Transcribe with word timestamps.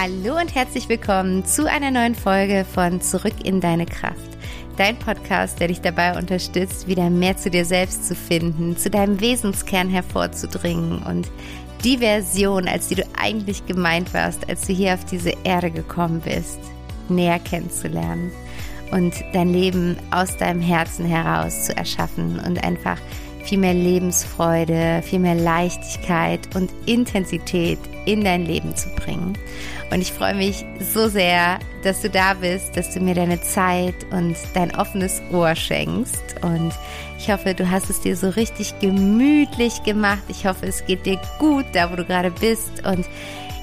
Hallo 0.00 0.38
und 0.38 0.54
herzlich 0.54 0.88
willkommen 0.88 1.44
zu 1.44 1.68
einer 1.68 1.90
neuen 1.90 2.14
Folge 2.14 2.64
von 2.64 3.00
Zurück 3.00 3.34
in 3.42 3.60
deine 3.60 3.84
Kraft. 3.84 4.38
Dein 4.76 4.96
Podcast, 4.96 5.58
der 5.58 5.66
dich 5.66 5.80
dabei 5.80 6.16
unterstützt, 6.16 6.86
wieder 6.86 7.10
mehr 7.10 7.36
zu 7.36 7.50
dir 7.50 7.64
selbst 7.64 8.06
zu 8.06 8.14
finden, 8.14 8.76
zu 8.76 8.90
deinem 8.90 9.20
Wesenskern 9.20 9.88
hervorzudringen 9.88 11.02
und 11.02 11.28
die 11.82 11.98
Version, 11.98 12.68
als 12.68 12.86
die 12.86 12.94
du 12.94 13.02
eigentlich 13.20 13.66
gemeint 13.66 14.14
warst, 14.14 14.48
als 14.48 14.68
du 14.68 14.72
hier 14.72 14.94
auf 14.94 15.04
diese 15.04 15.32
Erde 15.42 15.72
gekommen 15.72 16.20
bist, 16.20 16.60
näher 17.08 17.40
kennenzulernen 17.40 18.30
und 18.92 19.14
dein 19.32 19.52
Leben 19.52 19.96
aus 20.12 20.36
deinem 20.36 20.60
Herzen 20.60 21.06
heraus 21.06 21.64
zu 21.64 21.76
erschaffen 21.76 22.38
und 22.38 22.62
einfach 22.62 22.98
viel 23.48 23.58
mehr 23.58 23.74
Lebensfreude, 23.74 25.02
viel 25.02 25.20
mehr 25.20 25.34
Leichtigkeit 25.34 26.54
und 26.54 26.70
Intensität 26.84 27.78
in 28.04 28.22
dein 28.22 28.44
Leben 28.44 28.76
zu 28.76 28.90
bringen. 28.90 29.38
Und 29.90 30.02
ich 30.02 30.12
freue 30.12 30.34
mich 30.34 30.66
so 30.80 31.08
sehr, 31.08 31.58
dass 31.82 32.02
du 32.02 32.10
da 32.10 32.34
bist, 32.34 32.76
dass 32.76 32.92
du 32.92 33.00
mir 33.00 33.14
deine 33.14 33.40
Zeit 33.40 33.94
und 34.10 34.36
dein 34.52 34.74
offenes 34.76 35.22
Ohr 35.32 35.54
schenkst. 35.54 36.22
Und 36.42 36.74
ich 37.18 37.30
hoffe, 37.30 37.54
du 37.54 37.70
hast 37.70 37.88
es 37.88 38.02
dir 38.02 38.16
so 38.16 38.28
richtig 38.28 38.78
gemütlich 38.80 39.82
gemacht. 39.82 40.24
Ich 40.28 40.46
hoffe, 40.46 40.66
es 40.66 40.84
geht 40.84 41.06
dir 41.06 41.18
gut, 41.38 41.64
da 41.72 41.90
wo 41.90 41.96
du 41.96 42.04
gerade 42.04 42.30
bist. 42.30 42.84
Und 42.84 43.06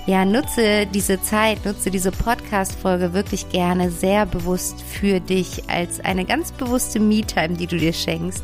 ja, 0.07 0.25
nutze 0.25 0.87
diese 0.87 1.21
Zeit, 1.21 1.63
nutze 1.65 1.91
diese 1.91 2.11
Podcast-Folge 2.11 3.13
wirklich 3.13 3.49
gerne 3.49 3.91
sehr 3.91 4.25
bewusst 4.25 4.81
für 4.81 5.19
dich 5.19 5.63
als 5.67 5.99
eine 5.99 6.25
ganz 6.25 6.51
bewusste 6.51 6.99
Me-Time, 6.99 7.55
die 7.55 7.67
du 7.67 7.77
dir 7.77 7.93
schenkst 7.93 8.43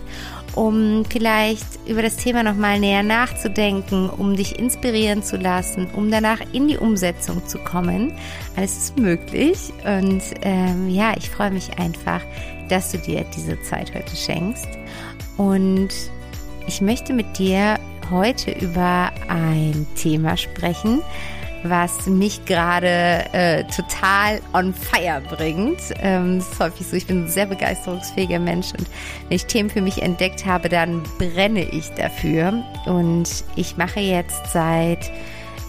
um 0.56 1.06
vielleicht 1.10 1.66
über 1.88 2.02
das 2.02 2.18
Thema 2.18 2.44
nochmal 2.44 2.80
näher 2.80 3.04
nachzudenken, 3.04 4.10
um 4.10 4.36
dich 4.36 4.60
inspirieren 4.60 5.24
zu 5.24 5.38
lassen, 5.38 5.88
um 5.96 6.12
danach 6.12 6.40
in 6.54 6.68
die 6.68 6.78
Umsetzung 6.78 7.46
zu 7.48 7.58
kommen. 7.60 8.14
Alles 8.56 8.78
ist 8.78 8.98
möglich 8.98 9.72
und 9.86 10.22
ähm, 10.42 10.90
ja, 10.90 11.14
ich 11.18 11.30
freue 11.30 11.52
mich 11.52 11.78
einfach, 11.80 12.22
dass 12.70 12.92
du 12.92 12.98
dir 12.98 13.26
diese 13.36 13.62
Zeit 13.62 13.94
heute 13.94 14.16
schenkst. 14.16 14.68
Und 15.38 15.90
ich 16.68 16.82
möchte 16.82 17.14
mit 17.14 17.38
dir 17.38 17.80
heute 18.10 18.52
über 18.52 19.12
ein 19.28 19.88
Thema 19.96 20.38
sprechen, 20.38 21.02
was 21.64 22.08
mich 22.08 22.46
gerade 22.46 23.26
äh, 23.34 23.64
total 23.66 24.42
on 24.54 24.74
fire 24.74 25.22
bringt. 25.30 25.80
Ähm, 26.00 26.40
das 26.40 26.52
ist 26.52 26.60
häufig 26.60 26.88
so, 26.88 26.96
ich 26.96 27.08
bin 27.08 27.26
ein 27.26 27.28
sehr 27.28 27.46
begeisterungsfähiger 27.46 28.40
Mensch 28.40 28.72
und 28.78 28.88
wenn 29.28 29.36
ich 29.36 29.46
Themen 29.46 29.70
für 29.70 29.82
mich 29.82 30.02
entdeckt 30.02 30.46
habe, 30.46 30.70
dann 30.70 31.04
brenne 31.18 31.64
ich 31.64 31.90
dafür. 31.92 32.64
Und 32.86 33.30
ich 33.56 33.78
mache 33.78 34.00
jetzt 34.00 34.52
seit, 34.52 35.12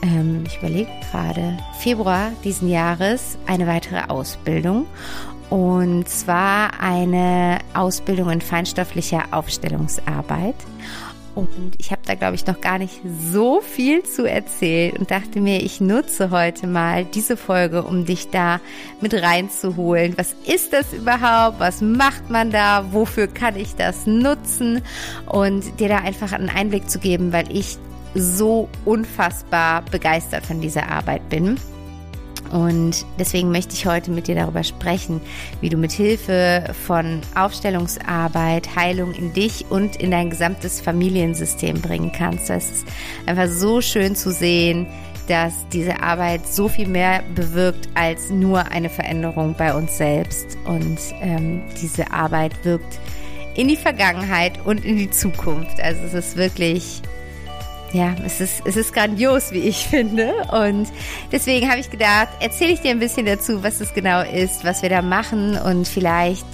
ähm, 0.02 0.44
ich 0.46 0.58
überlege 0.58 0.90
gerade, 1.10 1.58
Februar 1.78 2.32
diesen 2.44 2.68
Jahres 2.68 3.38
eine 3.46 3.66
weitere 3.66 4.02
Ausbildung. 4.08 4.86
Und 5.50 6.08
zwar 6.08 6.80
eine 6.80 7.58
Ausbildung 7.74 8.30
in 8.30 8.40
feinstofflicher 8.40 9.24
Aufstellungsarbeit. 9.32 10.54
Und 11.34 11.74
ich 11.78 11.90
habe 11.90 12.02
da, 12.04 12.14
glaube 12.14 12.34
ich, 12.34 12.46
noch 12.46 12.60
gar 12.60 12.78
nicht 12.78 13.00
so 13.30 13.60
viel 13.60 14.02
zu 14.02 14.28
erzählen 14.28 14.96
und 14.96 15.10
dachte 15.10 15.40
mir, 15.40 15.62
ich 15.62 15.80
nutze 15.80 16.30
heute 16.30 16.66
mal 16.66 17.04
diese 17.04 17.36
Folge, 17.36 17.82
um 17.82 18.04
dich 18.04 18.28
da 18.30 18.60
mit 19.00 19.14
reinzuholen. 19.14 20.14
Was 20.18 20.34
ist 20.46 20.72
das 20.74 20.92
überhaupt? 20.92 21.58
Was 21.58 21.80
macht 21.80 22.28
man 22.28 22.50
da? 22.50 22.92
Wofür 22.92 23.28
kann 23.28 23.56
ich 23.56 23.74
das 23.76 24.06
nutzen? 24.06 24.82
Und 25.26 25.80
dir 25.80 25.88
da 25.88 25.98
einfach 25.98 26.32
einen 26.32 26.50
Einblick 26.50 26.90
zu 26.90 26.98
geben, 26.98 27.32
weil 27.32 27.50
ich 27.56 27.78
so 28.14 28.68
unfassbar 28.84 29.82
begeistert 29.90 30.44
von 30.44 30.60
dieser 30.60 30.90
Arbeit 30.90 31.28
bin. 31.30 31.56
Und 32.52 33.06
deswegen 33.18 33.50
möchte 33.50 33.74
ich 33.74 33.86
heute 33.86 34.10
mit 34.10 34.28
dir 34.28 34.34
darüber 34.34 34.62
sprechen, 34.62 35.22
wie 35.62 35.70
du 35.70 35.78
mit 35.78 35.90
Hilfe 35.90 36.74
von 36.86 37.22
Aufstellungsarbeit 37.34 38.76
Heilung 38.76 39.14
in 39.14 39.32
dich 39.32 39.64
und 39.70 39.96
in 39.96 40.10
dein 40.10 40.28
gesamtes 40.28 40.80
Familiensystem 40.80 41.80
bringen 41.80 42.12
kannst. 42.12 42.50
Es 42.50 42.70
ist 42.70 42.86
einfach 43.24 43.48
so 43.48 43.80
schön 43.80 44.14
zu 44.14 44.30
sehen, 44.30 44.86
dass 45.28 45.66
diese 45.72 46.02
Arbeit 46.02 46.46
so 46.46 46.68
viel 46.68 46.88
mehr 46.88 47.22
bewirkt 47.34 47.88
als 47.94 48.28
nur 48.28 48.70
eine 48.70 48.90
Veränderung 48.90 49.54
bei 49.56 49.74
uns 49.74 49.96
selbst. 49.96 50.58
Und 50.66 50.98
ähm, 51.22 51.62
diese 51.80 52.10
Arbeit 52.12 52.52
wirkt 52.64 52.98
in 53.54 53.68
die 53.68 53.76
Vergangenheit 53.76 54.58
und 54.66 54.84
in 54.84 54.98
die 54.98 55.10
Zukunft. 55.10 55.80
Also 55.80 56.02
es 56.02 56.12
ist 56.12 56.36
wirklich 56.36 57.00
ja, 57.92 58.14
es 58.24 58.40
ist, 58.40 58.62
es 58.64 58.76
ist 58.76 58.92
grandios, 58.92 59.52
wie 59.52 59.60
ich 59.60 59.86
finde. 59.90 60.32
Und 60.50 60.88
deswegen 61.30 61.70
habe 61.70 61.80
ich 61.80 61.90
gedacht, 61.90 62.28
erzähle 62.40 62.72
ich 62.72 62.80
dir 62.80 62.90
ein 62.90 62.98
bisschen 62.98 63.26
dazu, 63.26 63.62
was 63.62 63.80
es 63.80 63.92
genau 63.94 64.22
ist, 64.22 64.64
was 64.64 64.82
wir 64.82 64.88
da 64.88 65.02
machen. 65.02 65.56
Und 65.56 65.86
vielleicht, 65.86 66.46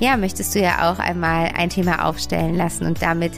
ja, 0.00 0.16
möchtest 0.16 0.54
du 0.54 0.60
ja 0.60 0.90
auch 0.90 0.98
einmal 0.98 1.50
ein 1.56 1.70
Thema 1.70 2.06
aufstellen 2.06 2.56
lassen 2.56 2.86
und 2.86 3.02
damit 3.02 3.32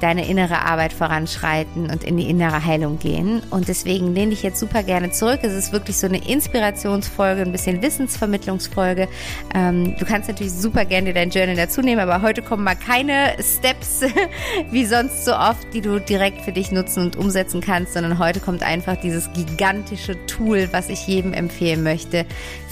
deine 0.00 0.28
innere 0.28 0.62
Arbeit 0.62 0.92
voranschreiten 0.92 1.90
und 1.90 2.04
in 2.04 2.16
die 2.16 2.28
innere 2.28 2.64
Heilung 2.64 2.98
gehen. 2.98 3.42
Und 3.50 3.68
deswegen 3.68 4.14
lehne 4.14 4.32
ich 4.32 4.42
jetzt 4.42 4.60
super 4.60 4.82
gerne 4.82 5.10
zurück. 5.10 5.40
Es 5.42 5.52
ist 5.52 5.72
wirklich 5.72 5.96
so 5.96 6.06
eine 6.06 6.26
Inspirationsfolge, 6.26 7.42
ein 7.42 7.52
bisschen 7.52 7.82
Wissensvermittlungsfolge. 7.82 9.08
Ähm, 9.54 9.96
du 9.98 10.04
kannst 10.04 10.28
natürlich 10.28 10.52
super 10.52 10.84
gerne 10.84 11.12
dein 11.12 11.30
Journal 11.30 11.56
dazu 11.56 11.80
nehmen, 11.80 12.00
aber 12.00 12.22
heute 12.22 12.42
kommen 12.42 12.64
mal 12.64 12.76
keine 12.76 13.36
Steps 13.40 14.02
wie 14.70 14.84
sonst 14.84 15.24
so 15.24 15.34
oft, 15.34 15.72
die 15.72 15.80
du 15.80 16.00
direkt 16.00 16.42
für 16.42 16.52
dich 16.52 16.72
nutzen 16.72 17.02
und 17.02 17.16
umsetzen 17.16 17.60
kannst, 17.60 17.94
sondern 17.94 18.18
heute 18.18 18.40
kommt 18.40 18.62
einfach 18.62 18.96
dieses 18.96 19.30
gigantische 19.32 20.16
Tool, 20.26 20.68
was 20.72 20.88
ich 20.88 21.06
jedem 21.06 21.32
empfehlen 21.32 21.82
möchte, 21.82 22.26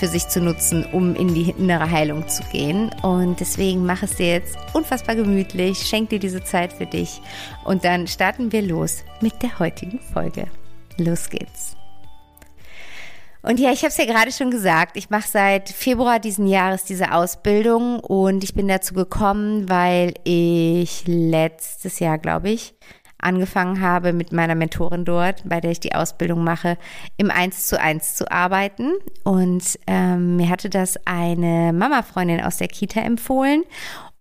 für 0.04 0.10
sich 0.10 0.28
zu 0.28 0.42
nutzen, 0.42 0.84
um 0.92 1.14
in 1.14 1.32
die 1.32 1.54
innere 1.56 1.90
Heilung 1.90 2.28
zu 2.28 2.42
gehen. 2.52 2.90
Und 3.00 3.40
deswegen 3.40 3.86
mach 3.86 4.02
es 4.02 4.16
dir 4.16 4.32
jetzt 4.34 4.54
unfassbar 4.74 5.16
gemütlich, 5.16 5.78
schenk 5.78 6.10
dir 6.10 6.18
diese 6.18 6.44
Zeit 6.44 6.74
für 6.74 6.84
dich 6.84 7.22
und 7.64 7.86
dann 7.86 8.06
starten 8.06 8.52
wir 8.52 8.60
los 8.60 9.02
mit 9.22 9.42
der 9.42 9.58
heutigen 9.58 10.00
Folge. 10.12 10.48
Los 10.98 11.30
geht's. 11.30 11.74
Und 13.40 13.58
ja, 13.58 13.72
ich 13.72 13.80
habe 13.80 13.88
es 13.88 13.96
ja 13.96 14.04
gerade 14.04 14.30
schon 14.30 14.50
gesagt, 14.50 14.98
ich 14.98 15.08
mache 15.08 15.26
seit 15.26 15.70
Februar 15.70 16.18
diesen 16.18 16.46
Jahres 16.46 16.84
diese 16.84 17.12
Ausbildung 17.12 18.00
und 18.00 18.44
ich 18.44 18.52
bin 18.52 18.68
dazu 18.68 18.92
gekommen, 18.92 19.70
weil 19.70 20.12
ich 20.24 21.04
letztes 21.06 21.98
Jahr, 21.98 22.18
glaube 22.18 22.50
ich, 22.50 22.73
angefangen 23.24 23.80
habe 23.80 24.12
mit 24.12 24.32
meiner 24.32 24.54
Mentorin 24.54 25.04
dort, 25.04 25.42
bei 25.48 25.60
der 25.60 25.70
ich 25.70 25.80
die 25.80 25.94
Ausbildung 25.94 26.44
mache, 26.44 26.76
im 27.16 27.30
Eins 27.30 27.66
zu 27.66 27.80
eins 27.80 28.14
zu 28.14 28.30
arbeiten. 28.30 28.92
Und 29.24 29.78
ähm, 29.86 30.36
mir 30.36 30.48
hatte 30.48 30.70
das 30.70 30.98
eine 31.06 31.72
Mama-Freundin 31.72 32.42
aus 32.42 32.58
der 32.58 32.68
Kita 32.68 33.00
empfohlen. 33.00 33.64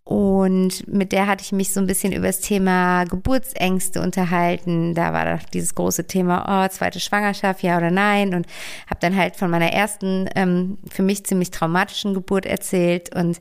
Und 0.05 0.85
mit 0.85 1.13
der 1.13 1.27
hatte 1.27 1.43
ich 1.45 1.53
mich 1.53 1.71
so 1.71 1.79
ein 1.79 1.87
bisschen 1.87 2.11
über 2.11 2.27
das 2.27 2.41
Thema 2.41 3.05
Geburtsängste 3.05 4.01
unterhalten. 4.01 4.93
Da 4.95 5.13
war 5.13 5.37
doch 5.37 5.43
dieses 5.45 5.75
große 5.75 6.07
Thema, 6.07 6.65
oh, 6.65 6.67
zweite 6.67 6.99
Schwangerschaft, 6.99 7.63
ja 7.63 7.77
oder 7.77 7.89
nein. 7.89 8.35
Und 8.35 8.45
habe 8.87 8.99
dann 8.99 9.15
halt 9.15 9.37
von 9.37 9.49
meiner 9.49 9.71
ersten, 9.71 10.29
ähm, 10.35 10.77
für 10.91 11.03
mich 11.03 11.25
ziemlich 11.25 11.51
traumatischen 11.51 12.13
Geburt 12.13 12.45
erzählt. 12.45 13.15
Und 13.15 13.39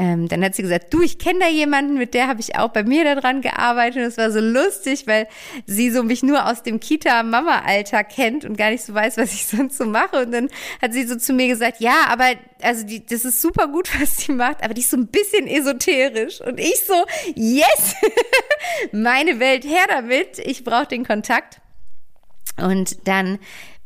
ähm, 0.00 0.28
dann 0.28 0.42
hat 0.42 0.54
sie 0.54 0.62
gesagt, 0.62 0.94
du, 0.94 1.02
ich 1.02 1.18
kenne 1.18 1.40
da 1.40 1.48
jemanden, 1.48 1.98
mit 1.98 2.14
der 2.14 2.26
habe 2.26 2.40
ich 2.40 2.56
auch 2.56 2.70
bei 2.70 2.84
mir 2.84 3.04
daran 3.04 3.42
gearbeitet. 3.42 3.98
Und 3.98 4.08
es 4.08 4.16
war 4.16 4.30
so 4.30 4.40
lustig, 4.40 5.06
weil 5.06 5.28
sie 5.66 5.90
so 5.90 6.02
mich 6.02 6.22
nur 6.22 6.46
aus 6.46 6.62
dem 6.62 6.80
Kita-Mama-Alter 6.80 8.02
kennt 8.04 8.46
und 8.46 8.56
gar 8.56 8.70
nicht 8.70 8.82
so 8.82 8.94
weiß, 8.94 9.18
was 9.18 9.34
ich 9.34 9.44
sonst 9.46 9.76
so 9.76 9.84
mache. 9.84 10.22
Und 10.22 10.32
dann 10.32 10.48
hat 10.80 10.94
sie 10.94 11.06
so 11.06 11.16
zu 11.16 11.34
mir 11.34 11.48
gesagt, 11.48 11.80
ja, 11.80 12.06
aber 12.08 12.30
also 12.62 12.86
die, 12.86 13.04
das 13.04 13.26
ist 13.26 13.42
super 13.42 13.68
gut, 13.68 13.90
was 14.00 14.16
sie 14.16 14.32
macht, 14.32 14.64
aber 14.64 14.72
die 14.72 14.80
ist 14.80 14.90
so 14.90 14.96
ein 14.96 15.08
bisschen 15.08 15.46
esoterisch. 15.46 16.40
Und 16.40 16.58
ich 16.58 16.82
so, 16.86 16.94
yes, 17.34 17.94
meine 18.92 19.38
Welt 19.38 19.64
her 19.66 19.84
damit. 19.86 20.38
Ich 20.38 20.64
brauche 20.64 20.86
den 20.86 21.04
Kontakt. 21.04 21.60
Und 22.56 23.06
dann 23.06 23.38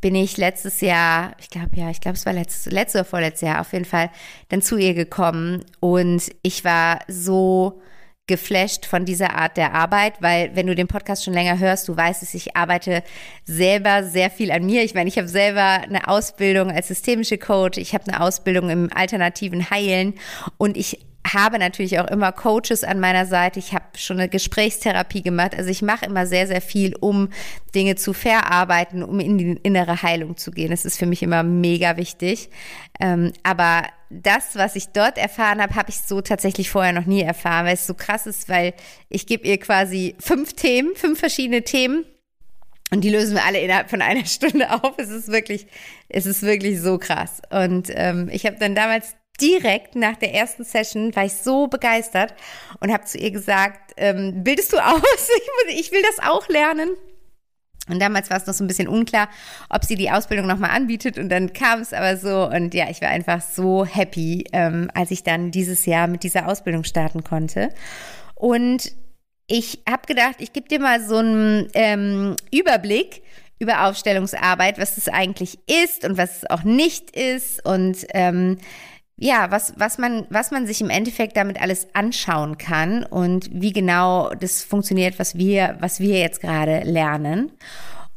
bin 0.04 0.16
ich 0.16 0.36
letztes 0.36 0.82
Jahr, 0.82 1.34
ich 1.40 1.48
glaube 1.48 1.70
ja, 1.76 1.88
ich 1.88 1.98
glaube 1.98 2.18
es 2.18 2.26
war 2.26 2.34
letztes, 2.34 2.70
letztes 2.70 3.00
oder 3.00 3.08
vorletztes 3.08 3.48
Jahr 3.48 3.62
auf 3.62 3.72
jeden 3.72 3.86
Fall, 3.86 4.10
dann 4.50 4.60
zu 4.60 4.76
ihr 4.76 4.92
gekommen 4.92 5.64
und 5.80 6.30
ich 6.42 6.62
war 6.62 6.98
so 7.08 7.80
geflasht 8.26 8.84
von 8.84 9.06
dieser 9.06 9.34
Art 9.34 9.56
der 9.56 9.72
Arbeit, 9.72 10.20
weil 10.20 10.54
wenn 10.54 10.66
du 10.66 10.74
den 10.74 10.88
Podcast 10.88 11.24
schon 11.24 11.32
länger 11.32 11.58
hörst, 11.58 11.88
du 11.88 11.96
weißt 11.96 12.22
es, 12.22 12.34
ich 12.34 12.54
arbeite 12.54 13.02
selber 13.46 14.04
sehr 14.04 14.28
viel 14.28 14.52
an 14.52 14.66
mir. 14.66 14.84
Ich 14.84 14.92
meine, 14.92 15.08
ich 15.08 15.16
habe 15.16 15.26
selber 15.28 15.62
eine 15.62 16.06
Ausbildung 16.06 16.70
als 16.70 16.88
systemische 16.88 17.38
Coach, 17.38 17.78
ich 17.78 17.94
habe 17.94 18.04
eine 18.06 18.20
Ausbildung 18.20 18.68
im 18.68 18.90
alternativen 18.94 19.70
Heilen 19.70 20.12
und 20.58 20.76
ich 20.76 21.00
habe 21.32 21.58
natürlich 21.58 21.98
auch 21.98 22.08
immer 22.08 22.32
Coaches 22.32 22.84
an 22.84 23.00
meiner 23.00 23.24
Seite. 23.26 23.58
Ich 23.58 23.72
habe 23.72 23.84
schon 23.96 24.18
eine 24.18 24.28
Gesprächstherapie 24.28 25.22
gemacht. 25.22 25.54
Also 25.56 25.70
ich 25.70 25.80
mache 25.80 26.04
immer 26.04 26.26
sehr, 26.26 26.46
sehr 26.46 26.60
viel, 26.60 26.94
um 26.96 27.30
Dinge 27.74 27.96
zu 27.96 28.12
verarbeiten, 28.12 29.02
um 29.02 29.20
in 29.20 29.38
die 29.38 29.58
innere 29.62 30.02
Heilung 30.02 30.36
zu 30.36 30.50
gehen. 30.50 30.70
Das 30.70 30.84
ist 30.84 30.98
für 30.98 31.06
mich 31.06 31.22
immer 31.22 31.42
mega 31.42 31.96
wichtig. 31.96 32.50
Ähm, 33.00 33.32
aber 33.42 33.84
das, 34.10 34.54
was 34.54 34.76
ich 34.76 34.88
dort 34.88 35.16
erfahren 35.16 35.62
habe, 35.62 35.74
habe 35.74 35.90
ich 35.90 36.00
so 36.00 36.20
tatsächlich 36.20 36.70
vorher 36.70 36.92
noch 36.92 37.06
nie 37.06 37.22
erfahren, 37.22 37.66
weil 37.66 37.74
es 37.74 37.86
so 37.86 37.94
krass 37.94 38.26
ist, 38.26 38.48
weil 38.48 38.74
ich 39.08 39.26
gebe 39.26 39.48
ihr 39.48 39.58
quasi 39.58 40.14
fünf 40.20 40.52
Themen, 40.52 40.94
fünf 40.94 41.18
verschiedene 41.18 41.62
Themen 41.62 42.04
Und 42.90 43.00
die 43.02 43.10
lösen 43.10 43.34
wir 43.34 43.44
alle 43.44 43.60
innerhalb 43.60 43.88
von 43.88 44.02
einer 44.02 44.24
Stunde 44.26 44.70
auf. 44.70 44.94
Es 44.98 45.08
ist 45.08 45.28
wirklich, 45.28 45.66
es 46.08 46.26
ist 46.26 46.42
wirklich 46.42 46.80
so 46.80 46.98
krass. 46.98 47.40
Und 47.50 47.88
ähm, 47.94 48.28
ich 48.30 48.44
habe 48.46 48.56
dann 48.58 48.74
damals 48.74 49.16
direkt 49.40 49.96
nach 49.96 50.16
der 50.16 50.34
ersten 50.34 50.64
Session 50.64 51.14
war 51.16 51.24
ich 51.24 51.34
so 51.34 51.66
begeistert 51.66 52.34
und 52.80 52.92
habe 52.92 53.04
zu 53.04 53.18
ihr 53.18 53.30
gesagt, 53.30 53.92
ähm, 53.96 54.44
bildest 54.44 54.72
du 54.72 54.78
aus? 54.78 55.02
Ich, 55.68 55.80
ich 55.80 55.92
will 55.92 56.02
das 56.02 56.26
auch 56.28 56.48
lernen. 56.48 56.90
Und 57.88 58.00
damals 58.00 58.30
war 58.30 58.38
es 58.38 58.46
noch 58.46 58.54
so 58.54 58.64
ein 58.64 58.66
bisschen 58.66 58.88
unklar, 58.88 59.28
ob 59.68 59.84
sie 59.84 59.94
die 59.94 60.10
Ausbildung 60.10 60.46
nochmal 60.46 60.70
anbietet. 60.70 61.18
Und 61.18 61.28
dann 61.28 61.52
kam 61.52 61.80
es 61.80 61.92
aber 61.92 62.16
so. 62.16 62.48
Und 62.48 62.72
ja, 62.72 62.88
ich 62.88 63.02
war 63.02 63.10
einfach 63.10 63.42
so 63.42 63.84
happy, 63.84 64.44
ähm, 64.52 64.90
als 64.94 65.10
ich 65.10 65.22
dann 65.22 65.50
dieses 65.50 65.84
Jahr 65.84 66.06
mit 66.06 66.22
dieser 66.22 66.48
Ausbildung 66.48 66.84
starten 66.84 67.24
konnte. 67.24 67.70
Und 68.34 68.92
ich 69.46 69.82
habe 69.88 70.06
gedacht, 70.06 70.36
ich 70.38 70.52
gebe 70.52 70.68
dir 70.68 70.80
mal 70.80 71.02
so 71.02 71.16
einen 71.16 71.68
ähm, 71.74 72.36
Überblick 72.50 73.22
über 73.58 73.86
Aufstellungsarbeit, 73.86 74.78
was 74.78 74.96
es 74.96 75.08
eigentlich 75.08 75.58
ist 75.68 76.04
und 76.04 76.16
was 76.16 76.38
es 76.38 76.50
auch 76.50 76.62
nicht 76.64 77.14
ist. 77.14 77.64
Und 77.66 78.06
ähm, 78.14 78.58
ja, 79.16 79.50
was, 79.50 79.74
was, 79.76 79.98
man, 79.98 80.26
was 80.30 80.50
man 80.50 80.66
sich 80.66 80.80
im 80.80 80.90
Endeffekt 80.90 81.36
damit 81.36 81.60
alles 81.60 81.86
anschauen 81.94 82.58
kann 82.58 83.04
und 83.04 83.48
wie 83.52 83.72
genau 83.72 84.30
das 84.30 84.64
funktioniert, 84.64 85.18
was 85.18 85.36
wir, 85.36 85.76
was 85.80 86.00
wir 86.00 86.18
jetzt 86.18 86.40
gerade 86.40 86.80
lernen. 86.80 87.52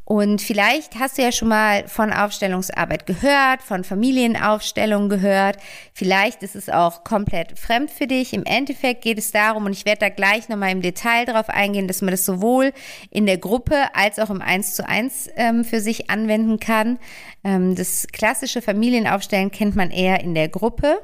Und 0.07 0.41
vielleicht 0.41 0.97
hast 0.97 1.17
du 1.17 1.21
ja 1.21 1.33
schon 1.33 1.49
mal 1.49 1.85
von 1.89 2.13
Aufstellungsarbeit 2.13 3.05
gehört, 3.05 3.61
von 3.61 3.83
Familienaufstellung 3.83 5.09
gehört. 5.09 5.57
Vielleicht 5.91 6.43
ist 6.43 6.55
es 6.55 6.69
auch 6.69 7.03
komplett 7.03 7.59
fremd 7.59 7.91
für 7.91 8.07
dich. 8.07 8.31
Im 8.31 8.45
Endeffekt 8.45 9.01
geht 9.01 9.17
es 9.17 9.33
darum, 9.33 9.65
und 9.65 9.73
ich 9.73 9.83
werde 9.83 9.99
da 9.99 10.09
gleich 10.09 10.47
nochmal 10.47 10.71
im 10.71 10.81
Detail 10.81 11.25
drauf 11.25 11.49
eingehen, 11.49 11.89
dass 11.89 12.01
man 12.01 12.11
das 12.11 12.23
sowohl 12.23 12.71
in 13.11 13.25
der 13.25 13.37
Gruppe 13.37 13.93
als 13.93 14.17
auch 14.17 14.29
im 14.29 14.41
1 14.41 14.75
zu 14.75 14.87
1 14.87 15.29
ähm, 15.35 15.65
für 15.65 15.81
sich 15.81 16.09
anwenden 16.09 16.61
kann. 16.61 16.99
Ähm, 17.43 17.75
das 17.75 18.07
klassische 18.07 18.61
Familienaufstellen 18.61 19.51
kennt 19.51 19.75
man 19.75 19.91
eher 19.91 20.21
in 20.21 20.35
der 20.35 20.47
Gruppe. 20.47 20.99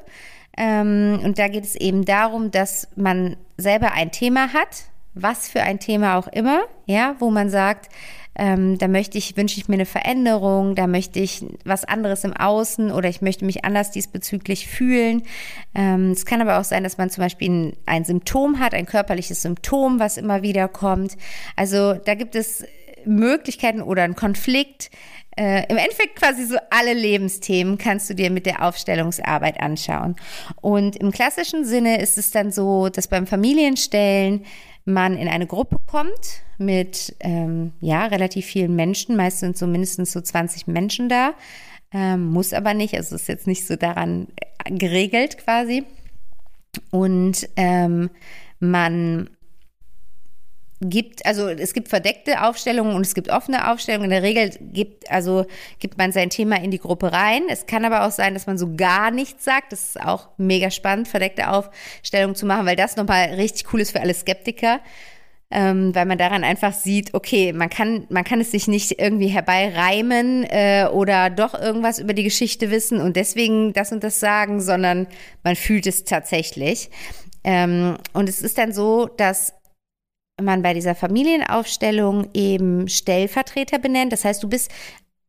Ähm, 0.56 1.20
und 1.22 1.40
da 1.40 1.50
geht 1.50 1.66
es 1.66 1.76
eben 1.76 2.06
darum, 2.06 2.52
dass 2.52 2.88
man 2.96 3.36
selber 3.58 3.92
ein 3.92 4.14
Thema 4.14 4.54
hat, 4.54 4.86
was 5.14 5.48
für 5.48 5.62
ein 5.62 5.80
Thema 5.80 6.18
auch 6.18 6.28
immer, 6.28 6.62
ja, 6.86 7.16
wo 7.20 7.30
man 7.30 7.50
sagt, 7.50 7.90
ähm, 8.36 8.78
da 8.80 8.88
möchte 8.88 9.18
ich, 9.18 9.38
wünsche 9.38 9.60
ich 9.60 9.68
mir 9.68 9.76
eine 9.76 9.86
Veränderung, 9.86 10.74
da 10.74 10.88
möchte 10.88 11.20
ich 11.20 11.46
was 11.66 11.86
anderes 11.86 12.24
im 12.24 12.34
Außen 12.34 12.92
oder 12.92 13.08
ich 13.08 13.22
möchte 13.22 13.46
mich 13.46 13.64
anders 13.64 13.92
diesbezüglich 13.92 14.68
fühlen. 14.68 15.24
Ähm, 15.76 16.12
es 16.12 16.26
kann 16.26 16.42
aber 16.42 16.60
auch 16.60 16.64
sein, 16.64 16.84
dass 16.84 16.98
man 16.98 17.12
zum 17.12 17.24
Beispiel 17.24 17.50
ein, 17.50 17.74
ein 17.86 18.06
Symptom 18.06 18.60
hat, 18.60 18.74
ein 18.74 18.88
körperliches 18.88 19.44
Symptom, 19.44 20.00
was 20.00 20.18
immer 20.18 20.42
wieder 20.42 20.68
kommt. 20.68 21.16
Also 21.56 21.94
da 21.94 22.16
gibt 22.16 22.36
es 22.36 22.66
Möglichkeiten 23.06 23.82
oder 23.82 24.04
einen 24.04 24.16
Konflikt. 24.16 24.90
Äh, 25.36 25.66
Im 25.70 25.78
Endeffekt 25.78 26.16
quasi 26.16 26.46
so 26.46 26.58
alle 26.70 26.94
Lebensthemen 26.94 27.78
kannst 27.78 28.10
du 28.10 28.16
dir 28.16 28.32
mit 28.32 28.46
der 28.46 28.64
Aufstellungsarbeit 28.64 29.60
anschauen. 29.60 30.16
Und 30.62 30.96
im 30.96 31.12
klassischen 31.12 31.66
Sinne 31.66 32.02
ist 32.02 32.18
es 32.18 32.32
dann 32.32 32.52
so, 32.52 32.90
dass 32.90 33.08
beim 33.08 33.28
Familienstellen 33.28 34.46
man 34.86 35.18
in 35.18 35.28
eine 35.28 35.48
Gruppe 35.48 35.78
kommt 35.86 36.44
mit 36.58 37.16
ähm, 37.20 37.74
ja, 37.80 38.06
relativ 38.06 38.46
vielen 38.46 38.76
Menschen, 38.76 39.16
meistens 39.16 39.60
so 39.60 39.68
mindestens 39.68 40.12
so 40.12 40.22
20 40.22 40.68
Menschen 40.68 41.10
da, 41.10 41.34
ähm, 41.94 42.26
muss 42.26 42.54
aber 42.54 42.74
nicht, 42.74 42.96
also 42.96 43.16
ist 43.16 43.28
jetzt 43.28 43.48
nicht 43.48 43.66
so 43.66 43.76
daran 43.76 44.28
geregelt 44.66 45.38
quasi. 45.38 45.86
Und 46.92 47.48
ähm, 47.56 48.10
man 48.60 49.30
gibt, 50.90 51.26
also 51.26 51.50
es 51.50 51.74
gibt 51.74 51.90
verdeckte 51.90 52.44
Aufstellungen 52.44 52.96
und 52.96 53.06
es 53.06 53.16
gibt 53.16 53.30
offene 53.30 53.72
Aufstellungen. 53.72 54.06
In 54.06 54.10
der 54.12 54.24
Regel 54.24 54.52
gibt, 54.74 55.10
also 55.10 55.46
gibt 55.80 55.98
man 55.98 56.12
sein 56.12 56.30
Thema 56.30 56.62
in 56.62 56.72
die 56.72 56.80
Gruppe 56.80 57.12
rein. 57.12 57.44
Es 57.50 57.66
kann 57.66 57.86
aber 57.86 58.06
auch 58.06 58.12
sein, 58.12 58.34
dass 58.34 58.48
man 58.48 58.58
so 58.58 58.76
gar 58.76 59.12
nichts 59.12 59.44
sagt. 59.44 59.72
Das 59.72 59.86
ist 59.86 60.02
auch 60.02 60.30
mega 60.38 60.72
spannend, 60.72 61.08
verdeckte 61.08 61.50
Aufstellungen 61.50 62.36
zu 62.36 62.46
machen, 62.46 62.66
weil 62.66 62.76
das 62.76 62.96
nochmal 62.96 63.34
richtig 63.36 63.72
cool 63.74 63.82
ist 63.82 63.92
für 63.92 64.02
alle 64.02 64.14
Skeptiker. 64.14 64.80
Ähm, 65.56 65.94
weil 65.94 66.08
man 66.08 66.18
daran 66.18 66.44
einfach 66.44 66.74
sieht, 66.74 67.14
okay, 67.14 67.54
man 67.54 67.70
kann, 67.70 68.08
man 68.10 68.24
kann 68.24 68.42
es 68.42 68.50
sich 68.50 68.68
nicht 68.68 69.00
irgendwie 69.00 69.28
herbeireimen 69.28 70.46
äh, 70.46 70.88
oder 70.92 71.30
doch 71.30 71.54
irgendwas 71.54 72.00
über 72.00 72.14
die 72.14 72.24
Geschichte 72.24 72.72
wissen 72.72 73.00
und 73.00 73.16
deswegen 73.16 73.72
das 73.72 73.92
und 73.92 74.04
das 74.04 74.20
sagen, 74.20 74.62
sondern 74.62 75.06
man 75.44 75.56
fühlt 75.56 75.86
es 75.86 76.06
tatsächlich. 76.06 76.90
Ähm, 77.44 77.98
und 78.14 78.30
es 78.30 78.42
ist 78.42 78.58
dann 78.58 78.74
so, 78.74 79.06
dass 79.06 79.54
man 80.42 80.62
bei 80.62 80.74
dieser 80.74 80.96
Familienaufstellung 80.96 82.30
eben 82.34 82.88
Stellvertreter 82.88 83.80
benennt. 83.80 84.12
Das 84.12 84.26
heißt, 84.26 84.42
du 84.42 84.50
bist, 84.50 84.72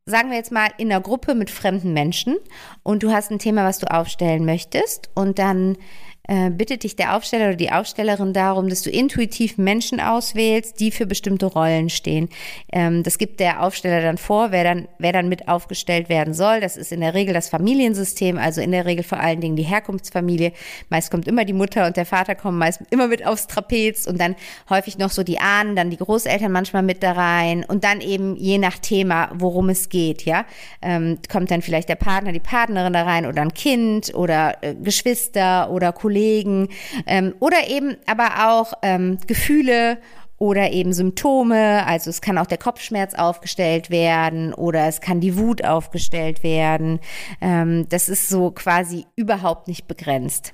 sagen 0.05 0.29
wir 0.29 0.37
jetzt 0.37 0.51
mal, 0.51 0.69
in 0.77 0.91
einer 0.91 1.01
Gruppe 1.01 1.35
mit 1.35 1.49
fremden 1.49 1.93
Menschen 1.93 2.37
und 2.83 3.03
du 3.03 3.11
hast 3.11 3.31
ein 3.31 3.39
Thema, 3.39 3.65
was 3.65 3.79
du 3.79 3.91
aufstellen 3.91 4.45
möchtest 4.45 5.09
und 5.13 5.37
dann 5.39 5.77
äh, 6.27 6.49
bittet 6.49 6.83
dich 6.83 6.95
der 6.95 7.15
Aufsteller 7.15 7.47
oder 7.47 7.55
die 7.55 7.71
Aufstellerin 7.71 8.33
darum, 8.33 8.69
dass 8.69 8.81
du 8.81 8.89
intuitiv 8.89 9.57
Menschen 9.57 9.99
auswählst, 9.99 10.79
die 10.79 10.91
für 10.91 11.05
bestimmte 11.05 11.45
Rollen 11.45 11.89
stehen. 11.89 12.29
Ähm, 12.71 13.03
das 13.03 13.17
gibt 13.17 13.39
der 13.39 13.61
Aufsteller 13.61 14.01
dann 14.01 14.17
vor, 14.17 14.51
wer 14.51 14.63
dann, 14.63 14.87
wer 14.97 15.13
dann 15.13 15.29
mit 15.29 15.47
aufgestellt 15.47 16.09
werden 16.09 16.33
soll. 16.33 16.61
Das 16.61 16.77
ist 16.77 16.91
in 16.91 17.01
der 17.01 17.13
Regel 17.13 17.33
das 17.33 17.49
Familiensystem, 17.49 18.37
also 18.37 18.61
in 18.61 18.71
der 18.71 18.85
Regel 18.85 19.03
vor 19.03 19.19
allen 19.19 19.41
Dingen 19.41 19.55
die 19.55 19.63
Herkunftsfamilie. 19.63 20.51
Meist 20.89 21.11
kommt 21.11 21.27
immer 21.27 21.45
die 21.45 21.53
Mutter 21.53 21.85
und 21.85 21.97
der 21.97 22.05
Vater 22.05 22.35
kommen 22.35 22.57
meist 22.57 22.81
immer 22.89 23.07
mit 23.07 23.25
aufs 23.25 23.47
Trapez 23.47 24.07
und 24.07 24.19
dann 24.19 24.35
häufig 24.69 24.97
noch 24.97 25.11
so 25.11 25.23
die 25.23 25.39
Ahnen, 25.39 25.75
dann 25.75 25.89
die 25.89 25.97
Großeltern 25.97 26.51
manchmal 26.51 26.83
mit 26.83 27.03
da 27.03 27.11
rein 27.11 27.63
und 27.63 27.83
dann 27.83 28.01
eben 28.01 28.35
je 28.35 28.57
nach 28.57 28.79
Thema, 28.79 29.29
worum 29.33 29.69
es 29.69 29.89
geht, 29.89 30.23
ja, 30.23 30.45
ähm, 30.81 31.19
kommt 31.31 31.51
dann 31.51 31.61
vielleicht 31.61 31.89
der 31.89 31.95
Partner, 31.95 32.31
die 32.31 32.39
Partnerin 32.39 32.93
da 32.93 33.03
rein 33.03 33.25
oder 33.25 33.41
ein 33.41 33.53
Kind 33.53 34.13
oder 34.15 34.57
äh, 34.61 34.73
Geschwister 34.75 35.69
oder 35.69 35.91
Kollegen 35.91 36.14
Kollegen 36.15 36.69
ähm, 37.05 37.35
oder 37.39 37.67
eben 37.67 37.97
aber 38.07 38.49
auch 38.49 38.73
ähm, 38.81 39.17
Gefühle 39.27 39.97
oder 40.37 40.71
eben 40.71 40.93
Symptome. 40.93 41.85
Also 41.85 42.09
es 42.09 42.21
kann 42.21 42.37
auch 42.37 42.45
der 42.45 42.57
Kopfschmerz 42.57 43.13
aufgestellt 43.13 43.89
werden 43.89 44.53
oder 44.53 44.87
es 44.87 45.01
kann 45.01 45.19
die 45.19 45.37
Wut 45.37 45.63
aufgestellt 45.63 46.43
werden. 46.43 46.99
Ähm, 47.41 47.87
das 47.89 48.09
ist 48.09 48.29
so 48.29 48.51
quasi 48.51 49.05
überhaupt 49.15 49.67
nicht 49.67 49.87
begrenzt. 49.87 50.53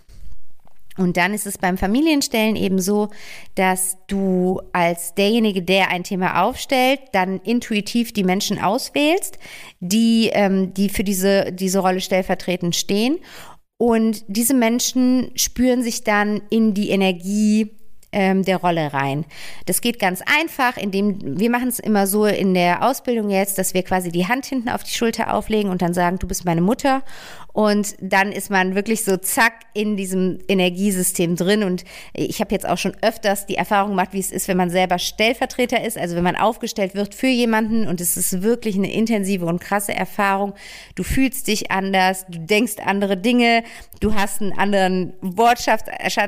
Und 0.98 1.16
dann 1.16 1.34
ist 1.34 1.48
es 1.48 1.58
beim 1.58 1.78
Familienstellen 1.78 2.58
eben 2.58 2.80
so, 2.80 3.10
dass 3.56 3.98
du 4.08 4.62
als 4.74 5.14
derjenige, 5.14 5.62
der 5.62 5.90
ein 5.90 6.04
Thema 6.04 6.44
aufstellt, 6.44 7.00
dann 7.14 7.40
intuitiv 7.40 8.12
die 8.12 8.26
Menschen 8.26 8.60
auswählst, 8.60 9.40
die, 9.80 10.32
ähm, 10.34 10.74
die 10.74 10.90
für 10.90 11.06
diese, 11.06 11.54
diese 11.54 11.80
Rolle 11.80 12.02
stellvertretend 12.02 12.76
stehen. 12.76 13.20
Und 13.82 14.26
diese 14.28 14.54
Menschen 14.54 15.32
spüren 15.34 15.82
sich 15.82 16.04
dann 16.04 16.44
in 16.52 16.76
die 16.76 16.92
Energie 16.92 17.72
ähm, 18.12 18.44
der 18.46 18.58
Rolle 18.58 18.94
rein. 18.94 19.26
Das 19.66 19.82
geht 19.82 19.98
ganz 19.98 20.22
einfach, 20.22 20.78
indem 20.78 21.40
wir 21.40 21.50
machen 21.50 21.70
es 21.70 21.80
immer 21.80 22.06
so 22.06 22.28
in 22.28 22.54
der 22.54 22.86
Ausbildung 22.88 23.32
jetzt, 23.32 23.58
dass 23.58 23.74
wir 23.74 23.82
quasi 23.82 24.12
die 24.12 24.28
Hand 24.28 24.46
hinten 24.46 24.70
auf 24.70 24.84
die 24.84 24.94
Schulter 24.94 25.34
auflegen 25.34 25.72
und 25.72 25.82
dann 25.82 25.96
sagen, 25.96 26.20
du 26.20 26.28
bist 26.28 26.46
meine 26.46 26.62
Mutter 26.62 27.02
und 27.54 27.96
dann 28.00 28.32
ist 28.32 28.50
man 28.50 28.76
wirklich 28.76 29.04
so 29.04 29.18
zack 29.18 29.54
in 29.74 29.98
diesem 29.98 30.40
Energiesystem 30.48 31.36
drin. 31.36 31.64
Und 31.64 31.84
ich 32.14 32.40
habe 32.40 32.54
jetzt 32.54 32.68
auch 32.68 32.78
schon 32.78 32.96
öfters 33.02 33.46
die 33.46 33.56
Erfahrung 33.56 33.92
gemacht, 33.92 34.10
wie 34.12 34.20
es 34.20 34.32
ist, 34.32 34.48
wenn 34.48 34.58
man 34.58 34.70
selber 34.70 35.00
Stellvertreter 35.00 35.84
ist, 35.84 35.98
also 35.98 36.16
wenn 36.16 36.24
man 36.24 36.36
aufgestellt 36.36 36.96
wird 36.96 37.14
für 37.16 37.28
jemanden. 37.28 37.88
Und 37.88 38.00
es 38.02 38.18
ist 38.18 38.42
wirklich 38.42 38.76
eine 38.76 38.92
intensive 38.92 39.46
und 39.46 39.60
krasse 39.60 39.94
Erfahrung. 39.94 40.54
Du 40.96 41.04
fühlst 41.04 41.48
dich 41.48 41.72
anders, 41.72 42.26
du 42.30 42.40
denkst 42.40 42.76
andere 42.84 43.18
Dinge, 43.18 43.64
du 44.00 44.16
hast 44.16 44.42
einen 44.42 44.54
anderen 44.54 45.14
Wortschatz, 45.22 45.84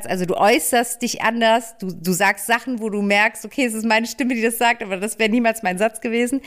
also 0.06 0.26
du 0.26 0.36
äußerst 0.36 1.02
dich 1.02 1.22
anders, 1.22 1.78
du, 1.80 1.92
du 1.92 2.12
sagst 2.12 2.48
Sachen, 2.48 2.82
wo 2.82 2.90
du 2.90 3.02
merkst, 3.02 3.46
okay, 3.46 3.66
es 3.66 3.74
ist 3.74 3.86
meine 3.86 4.08
Stimme, 4.08 4.36
die 4.36 4.42
das 4.42 4.58
sagt, 4.58 4.84
aber 4.84 4.98
das 4.98 5.20
wäre 5.20 5.30
niemals 5.30 5.64
mein 5.64 5.78
Satz 5.78 6.02
gewesen. 6.02 6.42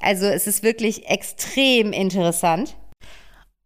Also 0.00 0.26
es 0.26 0.46
ist 0.46 0.62
wirklich 0.62 1.08
extrem 1.08 1.92
interessant. 1.92 2.76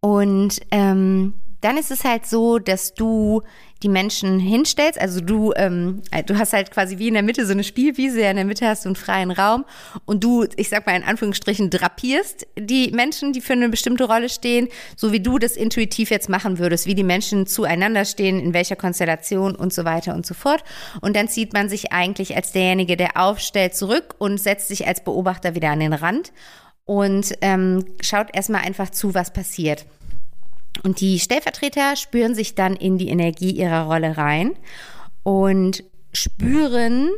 Und 0.01 0.59
ähm, 0.71 1.33
dann 1.61 1.77
ist 1.77 1.89
es 1.89 2.03
halt 2.03 2.27
so, 2.27 2.59
dass 2.59 2.93
du 2.93 3.41
die 3.81 3.89
Menschen 3.89 4.39
hinstellst. 4.39 5.01
Also 5.01 5.19
du, 5.19 5.51
ähm, 5.55 6.01
du 6.27 6.37
hast 6.37 6.53
halt 6.53 6.71
quasi 6.71 6.97
wie 6.99 7.07
in 7.07 7.15
der 7.15 7.23
Mitte 7.23 7.45
so 7.45 7.53
eine 7.53 7.63
Spielwiese, 7.63 8.21
in 8.21 8.35
der 8.35 8.45
Mitte 8.45 8.67
hast 8.67 8.85
du 8.85 8.89
einen 8.89 8.95
freien 8.95 9.31
Raum 9.31 9.65
und 10.05 10.23
du, 10.23 10.45
ich 10.57 10.69
sag 10.69 10.85
mal 10.85 10.95
in 10.95 11.03
Anführungsstrichen, 11.03 11.69
drapierst 11.69 12.47
die 12.57 12.91
Menschen, 12.91 13.33
die 13.33 13.41
für 13.41 13.53
eine 13.53 13.69
bestimmte 13.69 14.05
Rolle 14.05 14.29
stehen, 14.29 14.67
so 14.95 15.11
wie 15.11 15.19
du 15.19 15.39
das 15.39 15.57
intuitiv 15.57 16.11
jetzt 16.11 16.29
machen 16.29 16.59
würdest, 16.59 16.85
wie 16.85 16.95
die 16.95 17.03
Menschen 17.03 17.47
zueinander 17.47 18.05
stehen, 18.05 18.39
in 18.39 18.53
welcher 18.53 18.75
Konstellation 18.75 19.55
und 19.55 19.73
so 19.73 19.85
weiter 19.85 20.13
und 20.13 20.25
so 20.25 20.33
fort. 20.33 20.63
Und 21.01 21.15
dann 21.15 21.27
zieht 21.27 21.53
man 21.53 21.67
sich 21.67 21.91
eigentlich 21.91 22.35
als 22.35 22.51
derjenige, 22.51 22.95
der 22.95 23.17
aufstellt, 23.17 23.75
zurück 23.75 24.15
und 24.19 24.39
setzt 24.39 24.67
sich 24.67 24.87
als 24.87 25.03
Beobachter 25.03 25.55
wieder 25.55 25.69
an 25.69 25.79
den 25.79 25.93
Rand 25.93 26.31
und 26.85 27.35
ähm, 27.41 27.85
schaut 28.01 28.33
erstmal 28.33 28.61
einfach 28.61 28.89
zu, 28.89 29.13
was 29.13 29.33
passiert. 29.33 29.85
Und 30.83 31.01
die 31.01 31.19
Stellvertreter 31.19 31.95
spüren 31.95 32.35
sich 32.35 32.55
dann 32.55 32.75
in 32.75 32.97
die 32.97 33.09
Energie 33.09 33.51
ihrer 33.51 33.85
Rolle 33.85 34.17
rein 34.17 34.55
und 35.23 35.83
spüren 36.13 37.09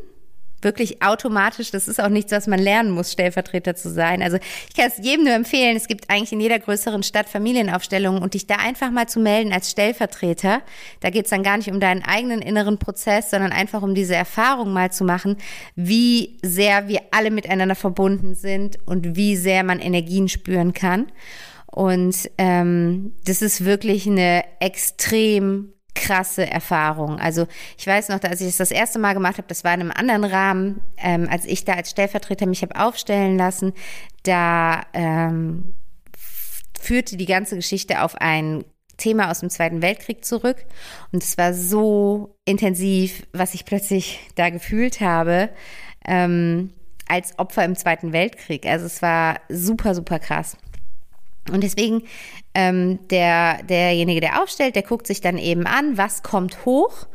wirklich 0.61 1.01
automatisch. 1.01 1.71
Das 1.71 1.87
ist 1.87 2.01
auch 2.01 2.09
nichts, 2.09 2.31
was 2.31 2.47
man 2.47 2.59
lernen 2.59 2.91
muss, 2.91 3.11
Stellvertreter 3.11 3.75
zu 3.75 3.89
sein. 3.89 4.21
Also 4.21 4.37
ich 4.37 4.75
kann 4.75 4.87
es 4.87 5.03
jedem 5.03 5.25
nur 5.25 5.33
empfehlen. 5.33 5.77
Es 5.77 5.87
gibt 5.87 6.09
eigentlich 6.09 6.31
in 6.31 6.39
jeder 6.39 6.59
größeren 6.59 7.03
Stadt 7.03 7.29
Familienaufstellungen 7.29 8.21
und 8.21 8.33
dich 8.33 8.47
da 8.47 8.55
einfach 8.55 8.91
mal 8.91 9.07
zu 9.07 9.19
melden 9.19 9.53
als 9.53 9.71
Stellvertreter. 9.71 10.61
Da 10.99 11.09
geht 11.09 11.25
es 11.25 11.29
dann 11.29 11.43
gar 11.43 11.57
nicht 11.57 11.69
um 11.71 11.79
deinen 11.79 12.03
eigenen 12.03 12.41
inneren 12.41 12.77
Prozess, 12.77 13.29
sondern 13.29 13.51
einfach 13.51 13.81
um 13.81 13.95
diese 13.95 14.15
Erfahrung 14.15 14.73
mal 14.73 14.91
zu 14.91 15.03
machen, 15.03 15.37
wie 15.75 16.39
sehr 16.43 16.87
wir 16.87 17.01
alle 17.11 17.31
miteinander 17.31 17.75
verbunden 17.75 18.35
sind 18.35 18.79
und 18.85 19.15
wie 19.15 19.35
sehr 19.35 19.63
man 19.63 19.79
Energien 19.79 20.27
spüren 20.27 20.73
kann. 20.73 21.07
Und 21.67 22.31
ähm, 22.39 23.13
das 23.25 23.43
ist 23.43 23.63
wirklich 23.63 24.07
eine 24.07 24.43
extrem 24.59 25.73
krasse 26.01 26.49
Erfahrung. 26.49 27.19
Also 27.19 27.47
ich 27.77 27.85
weiß 27.85 28.09
noch, 28.09 28.21
als 28.23 28.41
ich 28.41 28.47
das 28.47 28.57
das 28.57 28.71
erste 28.71 28.99
Mal 28.99 29.13
gemacht 29.13 29.37
habe, 29.37 29.47
das 29.47 29.63
war 29.63 29.73
in 29.73 29.81
einem 29.81 29.91
anderen 29.91 30.23
Rahmen, 30.23 30.81
ähm, 30.97 31.27
als 31.29 31.45
ich 31.45 31.65
da 31.65 31.73
als 31.73 31.91
Stellvertreter 31.91 32.45
mich 32.45 32.61
habe 32.61 32.79
aufstellen 32.79 33.37
lassen, 33.37 33.73
da 34.23 34.83
ähm, 34.93 35.73
führte 36.79 37.17
die 37.17 37.25
ganze 37.25 37.55
Geschichte 37.55 38.01
auf 38.03 38.15
ein 38.15 38.63
Thema 38.97 39.29
aus 39.29 39.39
dem 39.39 39.49
Zweiten 39.49 39.81
Weltkrieg 39.81 40.25
zurück. 40.25 40.65
Und 41.11 41.23
es 41.23 41.37
war 41.37 41.53
so 41.53 42.35
intensiv, 42.45 43.27
was 43.31 43.53
ich 43.53 43.65
plötzlich 43.65 44.19
da 44.35 44.49
gefühlt 44.49 45.01
habe, 45.01 45.49
ähm, 46.05 46.73
als 47.07 47.37
Opfer 47.39 47.63
im 47.63 47.75
Zweiten 47.75 48.11
Weltkrieg. 48.11 48.65
Also 48.65 48.85
es 48.85 49.01
war 49.01 49.39
super, 49.49 49.95
super 49.95 50.19
krass. 50.19 50.57
Und 51.51 51.63
deswegen 51.63 52.03
ähm, 52.57 52.97
der, 53.09 53.61
derjenige, 53.61 54.19
der 54.19 54.41
aufstellt, 54.41 54.75
der 54.75 54.81
guckt 54.81 55.05
sich 55.05 55.21
dann 55.21 55.37
eben 55.37 55.67
an, 55.67 55.95
was 55.95 56.23
kommt 56.23 56.65
hoch 56.65 57.05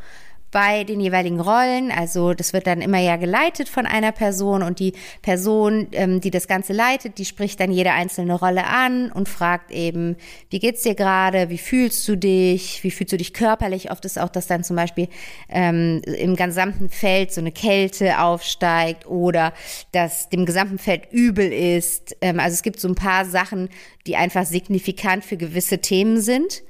bei 0.53 0.83
den 0.83 1.01
jeweiligen 1.01 1.41
Rollen. 1.41 1.91
Also 1.91 2.33
das 2.33 2.53
wird 2.53 2.67
dann 2.67 2.81
immer 2.81 2.99
ja 2.99 3.17
geleitet 3.17 3.67
von 3.67 3.85
einer 3.85 4.11
Person 4.13 4.61
und 4.63 4.79
die 4.79 4.93
Person, 5.21 5.87
ähm, 5.91 6.21
die 6.21 6.31
das 6.31 6.47
Ganze 6.47 6.71
leitet, 6.71 7.17
die 7.17 7.25
spricht 7.25 7.59
dann 7.59 7.71
jede 7.71 7.91
einzelne 7.91 8.35
Rolle 8.35 8.65
an 8.67 9.11
und 9.11 9.27
fragt 9.27 9.71
eben, 9.71 10.15
wie 10.51 10.59
geht's 10.59 10.83
dir 10.83 10.93
gerade, 10.95 11.49
wie 11.49 11.57
fühlst 11.57 12.07
du 12.07 12.15
dich, 12.15 12.83
wie 12.83 12.91
fühlst 12.91 13.11
du 13.11 13.17
dich 13.17 13.33
körperlich. 13.33 13.91
Oft 13.91 14.05
ist 14.05 14.19
auch, 14.19 14.29
dass 14.29 14.47
dann 14.47 14.63
zum 14.63 14.75
Beispiel 14.75 15.09
ähm, 15.49 16.01
im 16.05 16.35
gesamten 16.35 16.87
Feld 16.87 17.33
so 17.33 17.41
eine 17.41 17.51
Kälte 17.51 18.19
aufsteigt 18.19 19.07
oder 19.07 19.53
dass 19.91 20.29
dem 20.29 20.45
gesamten 20.45 20.77
Feld 20.77 21.11
übel 21.11 21.51
ist. 21.51 22.15
Ähm, 22.21 22.39
also 22.39 22.53
es 22.53 22.61
gibt 22.61 22.79
so 22.79 22.87
ein 22.87 22.95
paar 22.95 23.25
Sachen, 23.25 23.69
die 24.05 24.17
einfach 24.17 24.45
signifikant 24.45 25.25
für 25.25 25.35
gewisse 25.35 25.79
Themen 25.79 26.21
sind. 26.21 26.61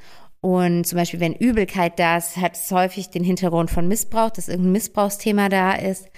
Und 0.44 0.84
zum 0.84 0.98
Beispiel, 0.98 1.22
wenn 1.22 1.36
Übelkeit 1.36 1.98
da 2.00 2.18
ist, 2.18 2.36
hat 2.36 2.56
es 2.56 2.70
häufig 2.70 3.10
den 3.10 3.24
Hintergrund 3.24 3.72
von 3.72 3.88
Missbrauch, 3.88 4.30
dass 4.30 4.50
irgendein 4.50 4.74
Missbrauchsthema 4.74 5.48
da 5.48 5.72
ist. 5.72 6.10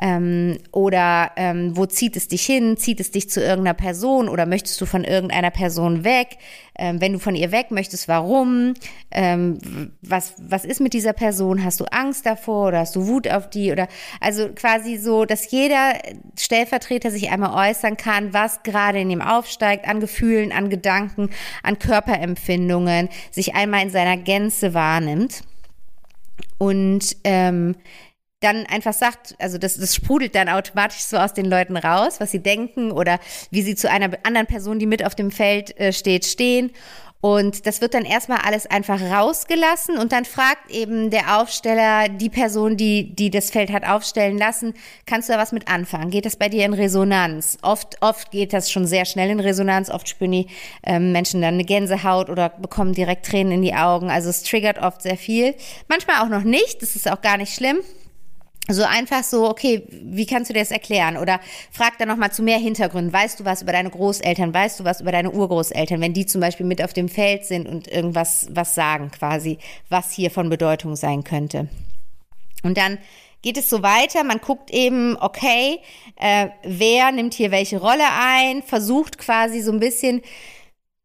Ähm, 0.00 0.58
oder 0.70 1.32
ähm, 1.36 1.76
wo 1.76 1.86
zieht 1.86 2.16
es 2.16 2.28
dich 2.28 2.46
hin? 2.46 2.76
Zieht 2.76 3.00
es 3.00 3.10
dich 3.10 3.28
zu 3.28 3.40
irgendeiner 3.40 3.74
Person 3.74 4.28
oder 4.28 4.46
möchtest 4.46 4.80
du 4.80 4.86
von 4.86 5.04
irgendeiner 5.04 5.50
Person 5.50 6.04
weg? 6.04 6.38
Ähm, 6.78 7.00
wenn 7.00 7.14
du 7.14 7.18
von 7.18 7.34
ihr 7.34 7.50
weg 7.50 7.72
möchtest, 7.72 8.06
warum? 8.06 8.74
Ähm, 9.10 9.58
was, 10.00 10.34
was 10.38 10.64
ist 10.64 10.80
mit 10.80 10.92
dieser 10.92 11.12
Person? 11.12 11.64
Hast 11.64 11.80
du 11.80 11.84
Angst 11.86 12.26
davor 12.26 12.68
oder 12.68 12.78
hast 12.80 12.94
du 12.94 13.08
Wut 13.08 13.28
auf 13.28 13.50
die? 13.50 13.72
Oder 13.72 13.88
also 14.20 14.48
quasi 14.50 14.96
so, 14.96 15.24
dass 15.24 15.50
jeder 15.50 15.94
Stellvertreter 16.38 17.10
sich 17.10 17.30
einmal 17.30 17.70
äußern 17.70 17.96
kann, 17.96 18.32
was 18.32 18.62
gerade 18.62 19.00
in 19.00 19.10
ihm 19.10 19.22
aufsteigt, 19.22 19.88
an 19.88 19.98
Gefühlen, 19.98 20.52
an 20.52 20.70
Gedanken, 20.70 21.30
an 21.64 21.80
Körperempfindungen, 21.80 23.08
sich 23.32 23.56
einmal 23.56 23.82
in 23.82 23.90
seiner 23.90 24.16
Gänze 24.16 24.74
wahrnimmt. 24.74 25.42
Und 26.58 27.16
ähm, 27.24 27.76
dann 28.40 28.66
einfach 28.66 28.92
sagt, 28.92 29.34
also 29.38 29.58
das, 29.58 29.76
das 29.78 29.94
sprudelt 29.94 30.34
dann 30.34 30.48
automatisch 30.48 31.00
so 31.00 31.16
aus 31.16 31.34
den 31.34 31.46
Leuten 31.46 31.76
raus, 31.76 32.20
was 32.20 32.30
sie 32.30 32.38
denken 32.40 32.92
oder 32.92 33.18
wie 33.50 33.62
sie 33.62 33.74
zu 33.74 33.90
einer 33.90 34.10
anderen 34.22 34.46
Person, 34.46 34.78
die 34.78 34.86
mit 34.86 35.04
auf 35.04 35.14
dem 35.14 35.30
Feld 35.30 35.78
äh, 35.78 35.92
steht, 35.92 36.24
stehen. 36.24 36.70
Und 37.20 37.66
das 37.66 37.80
wird 37.80 37.94
dann 37.94 38.04
erstmal 38.04 38.38
alles 38.44 38.66
einfach 38.66 39.00
rausgelassen 39.00 39.98
und 39.98 40.12
dann 40.12 40.24
fragt 40.24 40.70
eben 40.70 41.10
der 41.10 41.40
Aufsteller 41.40 42.08
die 42.08 42.30
Person, 42.30 42.76
die, 42.76 43.12
die 43.12 43.30
das 43.30 43.50
Feld 43.50 43.72
hat 43.72 43.84
aufstellen 43.84 44.38
lassen, 44.38 44.72
kannst 45.04 45.28
du 45.28 45.32
da 45.32 45.38
was 45.40 45.50
mit 45.50 45.66
anfangen? 45.66 46.10
Geht 46.10 46.26
das 46.26 46.36
bei 46.36 46.48
dir 46.48 46.64
in 46.64 46.74
Resonanz? 46.74 47.58
Oft, 47.62 47.96
oft 48.02 48.30
geht 48.30 48.52
das 48.52 48.70
schon 48.70 48.86
sehr 48.86 49.04
schnell 49.04 49.30
in 49.30 49.40
Resonanz. 49.40 49.90
Oft 49.90 50.08
spüren 50.08 50.30
die 50.30 50.46
ähm, 50.84 51.10
Menschen 51.10 51.42
dann 51.42 51.54
eine 51.54 51.64
Gänsehaut 51.64 52.30
oder 52.30 52.50
bekommen 52.50 52.92
direkt 52.92 53.26
Tränen 53.26 53.54
in 53.54 53.62
die 53.62 53.74
Augen. 53.74 54.10
Also 54.10 54.30
es 54.30 54.44
triggert 54.44 54.78
oft 54.78 55.02
sehr 55.02 55.16
viel. 55.16 55.56
Manchmal 55.88 56.22
auch 56.22 56.28
noch 56.28 56.44
nicht. 56.44 56.82
Das 56.82 56.94
ist 56.94 57.10
auch 57.10 57.20
gar 57.20 57.36
nicht 57.36 57.52
schlimm 57.52 57.78
so 58.68 58.84
einfach 58.84 59.24
so, 59.24 59.48
okay, 59.48 59.82
wie 59.90 60.26
kannst 60.26 60.50
du 60.50 60.54
dir 60.54 60.60
das 60.60 60.70
erklären? 60.70 61.16
Oder 61.16 61.40
frag 61.72 61.98
dann 61.98 62.08
nochmal 62.08 62.32
zu 62.32 62.42
mehr 62.42 62.58
Hintergründen. 62.58 63.12
Weißt 63.12 63.40
du 63.40 63.44
was 63.44 63.62
über 63.62 63.72
deine 63.72 63.90
Großeltern? 63.90 64.52
Weißt 64.52 64.80
du 64.80 64.84
was 64.84 65.00
über 65.00 65.10
deine 65.10 65.30
Urgroßeltern? 65.30 66.00
Wenn 66.00 66.12
die 66.12 66.26
zum 66.26 66.40
Beispiel 66.40 66.66
mit 66.66 66.82
auf 66.82 66.92
dem 66.92 67.08
Feld 67.08 67.46
sind 67.46 67.66
und 67.66 67.88
irgendwas 67.88 68.46
was 68.50 68.74
sagen 68.74 69.10
quasi, 69.10 69.58
was 69.88 70.12
hier 70.12 70.30
von 70.30 70.50
Bedeutung 70.50 70.96
sein 70.96 71.24
könnte. 71.24 71.68
Und 72.62 72.76
dann 72.76 72.98
geht 73.42 73.56
es 73.56 73.70
so 73.70 73.82
weiter. 73.82 74.24
Man 74.24 74.40
guckt 74.40 74.70
eben, 74.70 75.16
okay, 75.18 75.80
äh, 76.16 76.48
wer 76.62 77.12
nimmt 77.12 77.34
hier 77.34 77.50
welche 77.50 77.80
Rolle 77.80 78.04
ein? 78.20 78.62
Versucht 78.62 79.18
quasi 79.18 79.60
so 79.60 79.72
ein 79.72 79.80
bisschen, 79.80 80.22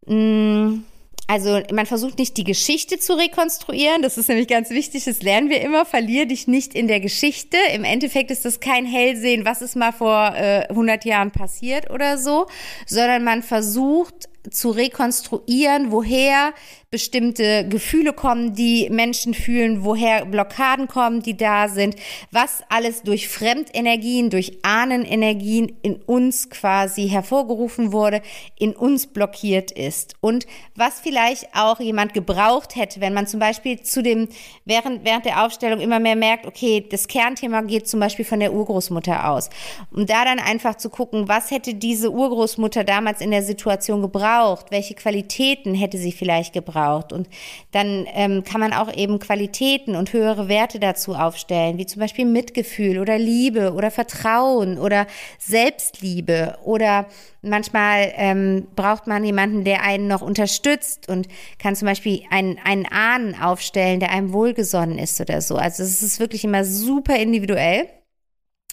mh, 0.06 0.16
mm, 0.16 0.86
also 1.28 1.62
man 1.72 1.86
versucht 1.86 2.20
nicht 2.20 2.36
die 2.36 2.44
Geschichte 2.44 3.00
zu 3.00 3.14
rekonstruieren, 3.14 4.02
das 4.02 4.18
ist 4.18 4.28
nämlich 4.28 4.48
ganz 4.48 4.70
wichtig, 4.70 5.06
das 5.06 5.22
lernen 5.22 5.50
wir 5.50 5.62
immer, 5.62 5.86
verlier 5.86 6.26
dich 6.26 6.48
nicht 6.48 6.76
in 6.76 6.88
der 6.88 7.00
Geschichte. 7.00 7.58
Im 7.74 7.86
Endeffekt 7.86 8.30
ist 8.30 8.44
das 8.46 8.60
kein 8.60 8.86
Hellsehen, 8.86 9.46
was 9.46 9.62
ist 9.62 9.76
mal 9.76 9.94
vor 9.94 10.34
äh, 10.36 10.68
100 10.70 11.06
Jahren 11.06 11.32
passiert 11.32 11.90
oder 11.90 12.18
so, 12.18 12.48
sondern 12.86 13.24
man 13.24 13.42
versucht 13.42 14.30
zu 14.50 14.72
rekonstruieren, 14.72 15.92
woher 15.92 16.54
bestimmte 16.94 17.68
Gefühle 17.68 18.14
kommen, 18.14 18.54
die 18.54 18.88
Menschen 18.92 19.34
fühlen, 19.34 19.84
woher 19.84 20.26
Blockaden 20.26 20.88
kommen, 20.88 21.24
die 21.24 21.36
da 21.36 21.68
sind, 21.68 21.96
was 22.30 22.62
alles 22.70 23.02
durch 23.02 23.28
Fremdenergien, 23.28 24.30
durch 24.30 24.60
Ahnenenergien 24.62 25.76
in 25.82 25.96
uns 25.96 26.52
quasi 26.52 27.10
hervorgerufen 27.10 27.94
wurde, 27.94 28.22
in 28.60 28.76
uns 28.76 29.08
blockiert 29.08 29.72
ist. 29.72 30.14
Und 30.22 30.46
was 30.76 31.00
vielleicht 31.00 31.48
auch 31.56 31.80
jemand 31.80 32.14
gebraucht 32.14 32.76
hätte, 32.76 33.02
wenn 33.02 33.16
man 33.16 33.26
zum 33.26 33.40
Beispiel 33.40 33.82
zu 33.82 34.04
dem, 34.04 34.30
während, 34.64 35.04
während 35.04 35.26
der 35.26 35.44
Aufstellung 35.44 35.80
immer 35.80 36.00
mehr 36.00 36.16
merkt, 36.16 36.46
okay, 36.46 36.86
das 36.88 37.08
Kernthema 37.08 37.62
geht 37.62 37.88
zum 37.88 38.02
Beispiel 38.02 38.24
von 38.24 38.40
der 38.40 38.54
Urgroßmutter 38.54 39.32
aus. 39.32 39.50
Um 39.92 40.06
da 40.06 40.26
dann 40.26 40.38
einfach 40.38 40.76
zu 40.76 40.92
gucken, 40.92 41.28
was 41.28 41.50
hätte 41.50 41.74
diese 41.74 42.12
Urgroßmutter 42.12 42.84
damals 42.84 43.20
in 43.20 43.32
der 43.32 43.42
Situation 43.42 44.04
gebraucht, 44.04 44.68
welche 44.70 44.94
Qualitäten 44.94 45.74
hätte 45.74 45.98
sie 45.98 46.12
vielleicht 46.12 46.54
gebraucht, 46.54 46.83
braucht. 46.84 47.14
Und 47.14 47.28
dann 47.72 48.06
ähm, 48.14 48.44
kann 48.44 48.60
man 48.60 48.74
auch 48.74 48.94
eben 48.94 49.20
Qualitäten 49.20 49.96
und 49.96 50.14
höhere 50.14 50.48
Werte 50.48 50.80
dazu 50.80 51.14
aufstellen, 51.16 51.78
wie 51.78 51.86
zum 51.86 52.00
Beispiel 52.00 52.26
Mitgefühl 52.26 53.00
oder 53.00 53.18
Liebe 53.18 53.74
oder 53.74 53.92
Vertrauen 53.92 54.78
oder 54.78 55.08
Selbstliebe 55.40 56.58
oder 56.64 57.06
manchmal 57.42 58.14
ähm, 58.16 58.68
braucht 58.76 59.08
man 59.08 59.24
jemanden, 59.24 59.64
der 59.64 59.84
einen 59.84 60.08
noch 60.08 60.22
unterstützt 60.22 61.10
und 61.10 61.28
kann 61.60 61.76
zum 61.76 61.88
Beispiel 61.88 62.24
einen, 62.30 62.60
einen 62.64 62.86
Ahnen 62.86 63.36
aufstellen, 63.40 64.00
der 64.00 64.12
einem 64.12 64.34
wohlgesonnen 64.34 64.98
ist 65.00 65.20
oder 65.22 65.42
so. 65.42 65.56
Also 65.56 65.84
es 65.84 66.04
ist 66.04 66.20
wirklich 66.20 66.44
immer 66.44 66.66
super 66.66 67.16
individuell. 67.16 67.88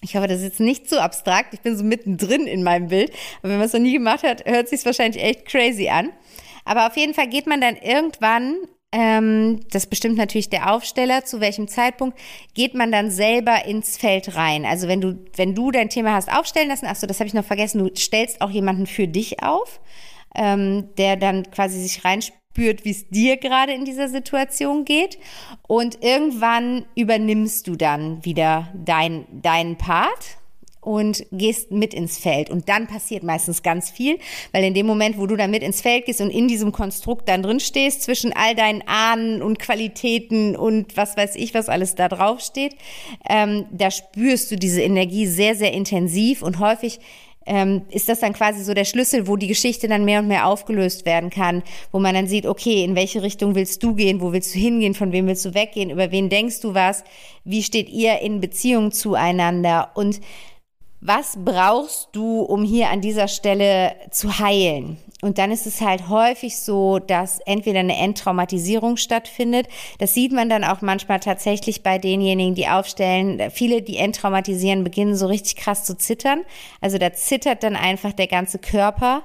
Ich 0.02 0.16
hoffe, 0.16 0.28
das 0.28 0.38
ist 0.38 0.44
jetzt 0.44 0.60
nicht 0.60 0.88
zu 0.88 1.02
abstrakt. 1.02 1.52
Ich 1.52 1.60
bin 1.60 1.76
so 1.76 1.84
mittendrin 1.84 2.46
in 2.46 2.62
meinem 2.62 2.88
Bild. 2.88 3.12
Aber 3.40 3.50
wenn 3.50 3.58
man 3.58 3.66
es 3.66 3.74
noch 3.74 3.80
nie 3.80 3.92
gemacht 3.92 4.22
hat, 4.22 4.46
hört 4.46 4.66
sich 4.68 4.84
wahrscheinlich 4.86 5.22
echt 5.22 5.44
crazy 5.44 5.88
an. 5.90 6.10
Aber 6.64 6.86
auf 6.86 6.96
jeden 6.96 7.14
Fall 7.14 7.28
geht 7.28 7.46
man 7.46 7.60
dann 7.60 7.76
irgendwann, 7.76 8.56
ähm, 8.92 9.60
das 9.70 9.86
bestimmt 9.86 10.16
natürlich 10.16 10.50
der 10.50 10.72
Aufsteller, 10.72 11.24
zu 11.24 11.40
welchem 11.40 11.68
Zeitpunkt, 11.68 12.18
geht 12.54 12.74
man 12.74 12.90
dann 12.90 13.10
selber 13.10 13.64
ins 13.64 13.96
Feld 13.96 14.34
rein. 14.36 14.64
Also 14.64 14.88
wenn 14.88 15.00
du, 15.00 15.18
wenn 15.36 15.54
du 15.54 15.70
dein 15.70 15.90
Thema 15.90 16.14
hast 16.14 16.32
aufstellen 16.32 16.68
lassen, 16.68 16.86
ach 16.88 16.96
so, 16.96 17.06
das 17.06 17.20
habe 17.20 17.28
ich 17.28 17.34
noch 17.34 17.44
vergessen, 17.44 17.78
du 17.78 17.90
stellst 17.96 18.40
auch 18.40 18.50
jemanden 18.50 18.86
für 18.86 19.06
dich 19.06 19.42
auf, 19.42 19.80
ähm, 20.34 20.88
der 20.98 21.16
dann 21.16 21.50
quasi 21.50 21.80
sich 21.80 22.04
reinspürt, 22.04 22.84
wie 22.84 22.90
es 22.90 23.08
dir 23.08 23.36
gerade 23.36 23.72
in 23.72 23.84
dieser 23.84 24.08
Situation 24.08 24.84
geht. 24.84 25.18
Und 25.66 26.02
irgendwann 26.02 26.84
übernimmst 26.96 27.66
du 27.66 27.76
dann 27.76 28.24
wieder 28.24 28.72
dein, 28.74 29.26
deinen 29.30 29.76
Part 29.76 30.39
und 30.80 31.26
gehst 31.32 31.70
mit 31.70 31.94
ins 31.94 32.18
Feld. 32.18 32.50
Und 32.50 32.68
dann 32.68 32.86
passiert 32.86 33.22
meistens 33.22 33.62
ganz 33.62 33.90
viel, 33.90 34.18
weil 34.52 34.64
in 34.64 34.74
dem 34.74 34.86
Moment, 34.86 35.18
wo 35.18 35.26
du 35.26 35.36
dann 35.36 35.50
mit 35.50 35.62
ins 35.62 35.80
Feld 35.80 36.06
gehst 36.06 36.20
und 36.20 36.30
in 36.30 36.48
diesem 36.48 36.72
Konstrukt 36.72 37.28
dann 37.28 37.42
drin 37.42 37.60
stehst, 37.60 38.02
zwischen 38.02 38.32
all 38.32 38.54
deinen 38.54 38.82
Ahnen 38.86 39.42
und 39.42 39.58
Qualitäten 39.58 40.56
und 40.56 40.96
was 40.96 41.16
weiß 41.16 41.36
ich, 41.36 41.54
was 41.54 41.68
alles 41.68 41.94
da 41.94 42.08
drauf 42.08 42.40
steht, 42.40 42.76
ähm, 43.28 43.66
da 43.70 43.90
spürst 43.90 44.50
du 44.50 44.56
diese 44.56 44.82
Energie 44.82 45.26
sehr, 45.26 45.54
sehr 45.54 45.72
intensiv 45.72 46.42
und 46.42 46.58
häufig 46.58 47.00
ähm, 47.46 47.82
ist 47.90 48.08
das 48.08 48.20
dann 48.20 48.32
quasi 48.32 48.62
so 48.62 48.74
der 48.74 48.84
Schlüssel, 48.84 49.26
wo 49.26 49.36
die 49.36 49.46
Geschichte 49.46 49.88
dann 49.88 50.04
mehr 50.04 50.20
und 50.20 50.28
mehr 50.28 50.46
aufgelöst 50.46 51.06
werden 51.06 51.30
kann, 51.30 51.62
wo 51.90 51.98
man 51.98 52.14
dann 52.14 52.26
sieht, 52.26 52.46
okay, 52.46 52.84
in 52.84 52.94
welche 52.94 53.22
Richtung 53.22 53.54
willst 53.54 53.82
du 53.82 53.94
gehen, 53.94 54.20
wo 54.20 54.32
willst 54.32 54.54
du 54.54 54.58
hingehen, 54.58 54.94
von 54.94 55.12
wem 55.12 55.26
willst 55.26 55.44
du 55.44 55.54
weggehen, 55.54 55.90
über 55.90 56.12
wen 56.12 56.28
denkst 56.28 56.60
du 56.60 56.74
was, 56.74 57.02
wie 57.44 57.62
steht 57.62 57.88
ihr 57.88 58.20
in 58.20 58.40
Beziehung 58.40 58.92
zueinander 58.92 59.90
und 59.94 60.20
was 61.00 61.38
brauchst 61.42 62.10
du, 62.12 62.40
um 62.40 62.62
hier 62.62 62.90
an 62.90 63.00
dieser 63.00 63.28
Stelle 63.28 63.94
zu 64.10 64.38
heilen? 64.38 64.98
Und 65.22 65.38
dann 65.38 65.50
ist 65.50 65.66
es 65.66 65.80
halt 65.80 66.08
häufig 66.08 66.58
so, 66.58 66.98
dass 66.98 67.40
entweder 67.40 67.80
eine 67.80 67.96
Endtraumatisierung 67.96 68.96
stattfindet. 68.96 69.66
Das 69.98 70.14
sieht 70.14 70.32
man 70.32 70.48
dann 70.48 70.64
auch 70.64 70.80
manchmal 70.80 71.20
tatsächlich 71.20 71.82
bei 71.82 71.98
denjenigen, 71.98 72.54
die 72.54 72.68
aufstellen. 72.68 73.50
Viele, 73.50 73.82
die 73.82 73.98
enttraumatisieren, 73.98 74.82
beginnen 74.82 75.16
so 75.16 75.26
richtig 75.26 75.56
krass 75.56 75.84
zu 75.84 75.96
zittern. 75.96 76.42
Also 76.80 76.96
da 76.96 77.12
zittert 77.12 77.62
dann 77.62 77.76
einfach 77.76 78.12
der 78.12 78.28
ganze 78.28 78.58
Körper. 78.58 79.22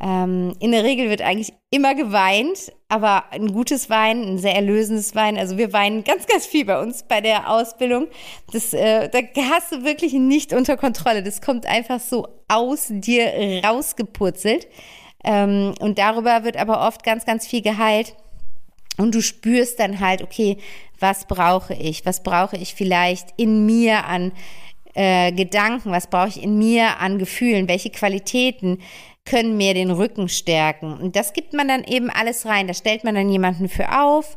Ähm, 0.00 0.54
in 0.60 0.70
der 0.70 0.84
Regel 0.84 1.10
wird 1.10 1.22
eigentlich 1.22 1.52
immer 1.70 1.94
geweint, 1.94 2.72
aber 2.88 3.32
ein 3.32 3.52
gutes 3.52 3.90
Weinen, 3.90 4.24
ein 4.26 4.38
sehr 4.38 4.54
erlösendes 4.54 5.14
Weinen. 5.14 5.38
Also 5.38 5.58
wir 5.58 5.72
weinen 5.72 6.04
ganz, 6.04 6.26
ganz 6.26 6.46
viel 6.46 6.64
bei 6.64 6.80
uns 6.80 7.02
bei 7.02 7.20
der 7.20 7.50
Ausbildung. 7.50 8.06
Das, 8.52 8.72
äh, 8.72 9.08
da 9.08 9.20
hast 9.50 9.72
du 9.72 9.84
wirklich 9.84 10.12
nicht 10.12 10.52
unter 10.52 10.76
Kontrolle. 10.76 11.22
Das 11.22 11.40
kommt 11.40 11.66
einfach 11.66 12.00
so 12.00 12.28
aus 12.46 12.86
dir 12.90 13.62
rausgepurzelt. 13.64 14.68
Ähm, 15.24 15.74
und 15.80 15.98
darüber 15.98 16.44
wird 16.44 16.56
aber 16.56 16.86
oft 16.86 17.02
ganz, 17.02 17.26
ganz 17.26 17.46
viel 17.46 17.62
geheilt. 17.62 18.14
Und 18.98 19.14
du 19.14 19.22
spürst 19.22 19.78
dann 19.78 20.00
halt, 20.00 20.22
okay, 20.22 20.58
was 20.98 21.26
brauche 21.26 21.74
ich? 21.74 22.04
Was 22.06 22.22
brauche 22.22 22.56
ich 22.56 22.74
vielleicht 22.74 23.28
in 23.36 23.66
mir 23.66 24.06
an 24.06 24.32
äh, 24.94 25.32
Gedanken? 25.32 25.92
Was 25.92 26.08
brauche 26.08 26.28
ich 26.28 26.42
in 26.42 26.58
mir 26.58 26.98
an 26.98 27.18
Gefühlen? 27.18 27.68
Welche 27.68 27.90
Qualitäten 27.90 28.80
können 29.28 29.56
mir 29.56 29.74
den 29.74 29.90
Rücken 29.90 30.28
stärken. 30.28 30.94
Und 30.94 31.16
das 31.16 31.32
gibt 31.32 31.52
man 31.52 31.68
dann 31.68 31.84
eben 31.84 32.10
alles 32.10 32.46
rein. 32.46 32.66
Da 32.66 32.74
stellt 32.74 33.04
man 33.04 33.14
dann 33.14 33.28
jemanden 33.28 33.68
für 33.68 34.00
auf. 34.00 34.36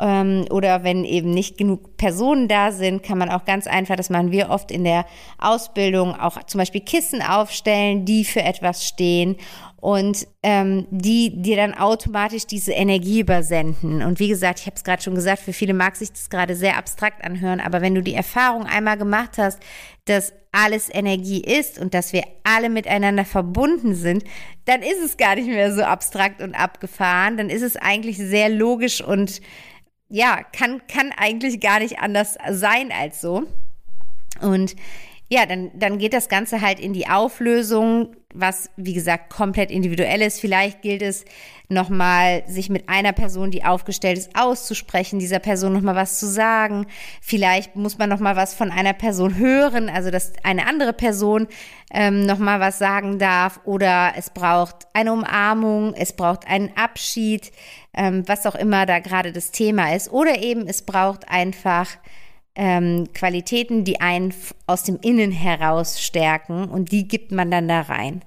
Ähm, 0.00 0.46
oder 0.50 0.82
wenn 0.82 1.04
eben 1.04 1.30
nicht 1.30 1.58
genug 1.58 1.98
Personen 1.98 2.48
da 2.48 2.72
sind, 2.72 3.02
kann 3.02 3.18
man 3.18 3.28
auch 3.28 3.44
ganz 3.44 3.66
einfach, 3.66 3.96
das 3.96 4.08
machen 4.08 4.32
wir 4.32 4.48
oft 4.48 4.70
in 4.70 4.82
der 4.82 5.04
Ausbildung, 5.38 6.18
auch 6.18 6.42
zum 6.44 6.58
Beispiel 6.58 6.80
Kissen 6.80 7.20
aufstellen, 7.20 8.06
die 8.06 8.24
für 8.24 8.42
etwas 8.42 8.86
stehen 8.86 9.36
und 9.76 10.26
ähm, 10.42 10.86
die 10.90 11.42
dir 11.42 11.56
dann 11.56 11.74
automatisch 11.74 12.46
diese 12.46 12.72
Energie 12.72 13.20
übersenden. 13.20 14.02
Und 14.02 14.20
wie 14.20 14.28
gesagt, 14.28 14.60
ich 14.60 14.66
habe 14.66 14.76
es 14.76 14.84
gerade 14.84 15.02
schon 15.02 15.14
gesagt, 15.14 15.40
für 15.40 15.52
viele 15.52 15.74
mag 15.74 15.96
sich 15.96 16.10
das 16.10 16.30
gerade 16.30 16.56
sehr 16.56 16.78
abstrakt 16.78 17.22
anhören, 17.22 17.60
aber 17.60 17.82
wenn 17.82 17.94
du 17.94 18.02
die 18.02 18.14
Erfahrung 18.14 18.64
einmal 18.64 18.96
gemacht 18.96 19.36
hast, 19.36 19.60
dass 20.06 20.32
alles 20.52 20.92
Energie 20.92 21.40
ist 21.40 21.78
und 21.78 21.94
dass 21.94 22.12
wir 22.12 22.24
alle 22.42 22.70
miteinander 22.70 23.24
verbunden 23.24 23.94
sind, 23.94 24.24
dann 24.64 24.82
ist 24.82 25.00
es 25.04 25.16
gar 25.16 25.36
nicht 25.36 25.48
mehr 25.48 25.72
so 25.72 25.82
abstrakt 25.82 26.42
und 26.42 26.54
abgefahren. 26.54 27.36
Dann 27.36 27.50
ist 27.50 27.62
es 27.62 27.76
eigentlich 27.76 28.16
sehr 28.16 28.48
logisch 28.48 29.00
und 29.02 29.40
ja, 30.10 30.42
kann, 30.52 30.82
kann 30.88 31.12
eigentlich 31.16 31.60
gar 31.60 31.78
nicht 31.78 32.00
anders 32.00 32.36
sein 32.50 32.92
als 32.92 33.20
so. 33.20 33.44
Und 34.40 34.76
ja, 35.32 35.46
dann, 35.46 35.70
dann 35.74 35.98
geht 35.98 36.12
das 36.12 36.28
Ganze 36.28 36.60
halt 36.60 36.80
in 36.80 36.92
die 36.92 37.06
Auflösung, 37.08 38.16
was 38.34 38.68
wie 38.76 38.94
gesagt 38.94 39.32
komplett 39.32 39.70
individuell 39.70 40.22
ist. 40.22 40.40
Vielleicht 40.40 40.82
gilt 40.82 41.02
es 41.02 41.24
nochmal, 41.68 42.42
sich 42.48 42.68
mit 42.68 42.88
einer 42.88 43.12
Person, 43.12 43.52
die 43.52 43.62
aufgestellt 43.64 44.18
ist, 44.18 44.36
auszusprechen, 44.36 45.20
dieser 45.20 45.38
Person 45.38 45.72
nochmal 45.72 45.94
was 45.94 46.18
zu 46.18 46.26
sagen. 46.26 46.86
Vielleicht 47.22 47.76
muss 47.76 47.96
man 47.96 48.08
nochmal 48.08 48.34
was 48.34 48.54
von 48.54 48.72
einer 48.72 48.92
Person 48.92 49.36
hören, 49.36 49.88
also 49.88 50.10
dass 50.10 50.32
eine 50.42 50.66
andere 50.66 50.92
Person 50.92 51.46
ähm, 51.92 52.26
nochmal 52.26 52.58
was 52.58 52.80
sagen 52.80 53.20
darf. 53.20 53.60
Oder 53.62 54.14
es 54.16 54.30
braucht 54.30 54.88
eine 54.94 55.12
Umarmung, 55.12 55.94
es 55.94 56.12
braucht 56.12 56.48
einen 56.48 56.76
Abschied, 56.76 57.52
ähm, 57.94 58.24
was 58.26 58.46
auch 58.46 58.56
immer 58.56 58.84
da 58.84 58.98
gerade 58.98 59.30
das 59.30 59.52
Thema 59.52 59.94
ist. 59.94 60.10
Oder 60.10 60.42
eben 60.42 60.66
es 60.66 60.82
braucht 60.82 61.28
einfach 61.28 61.86
ähm, 62.54 63.12
Qualitäten, 63.12 63.84
die 63.84 64.00
einen 64.00 64.34
aus 64.66 64.82
dem 64.82 64.98
Innen 65.02 65.32
heraus 65.32 66.00
stärken 66.00 66.64
und 66.64 66.92
die 66.92 67.06
gibt 67.06 67.32
man 67.32 67.50
dann 67.50 67.68
da 67.68 67.82
rein. 67.82 68.22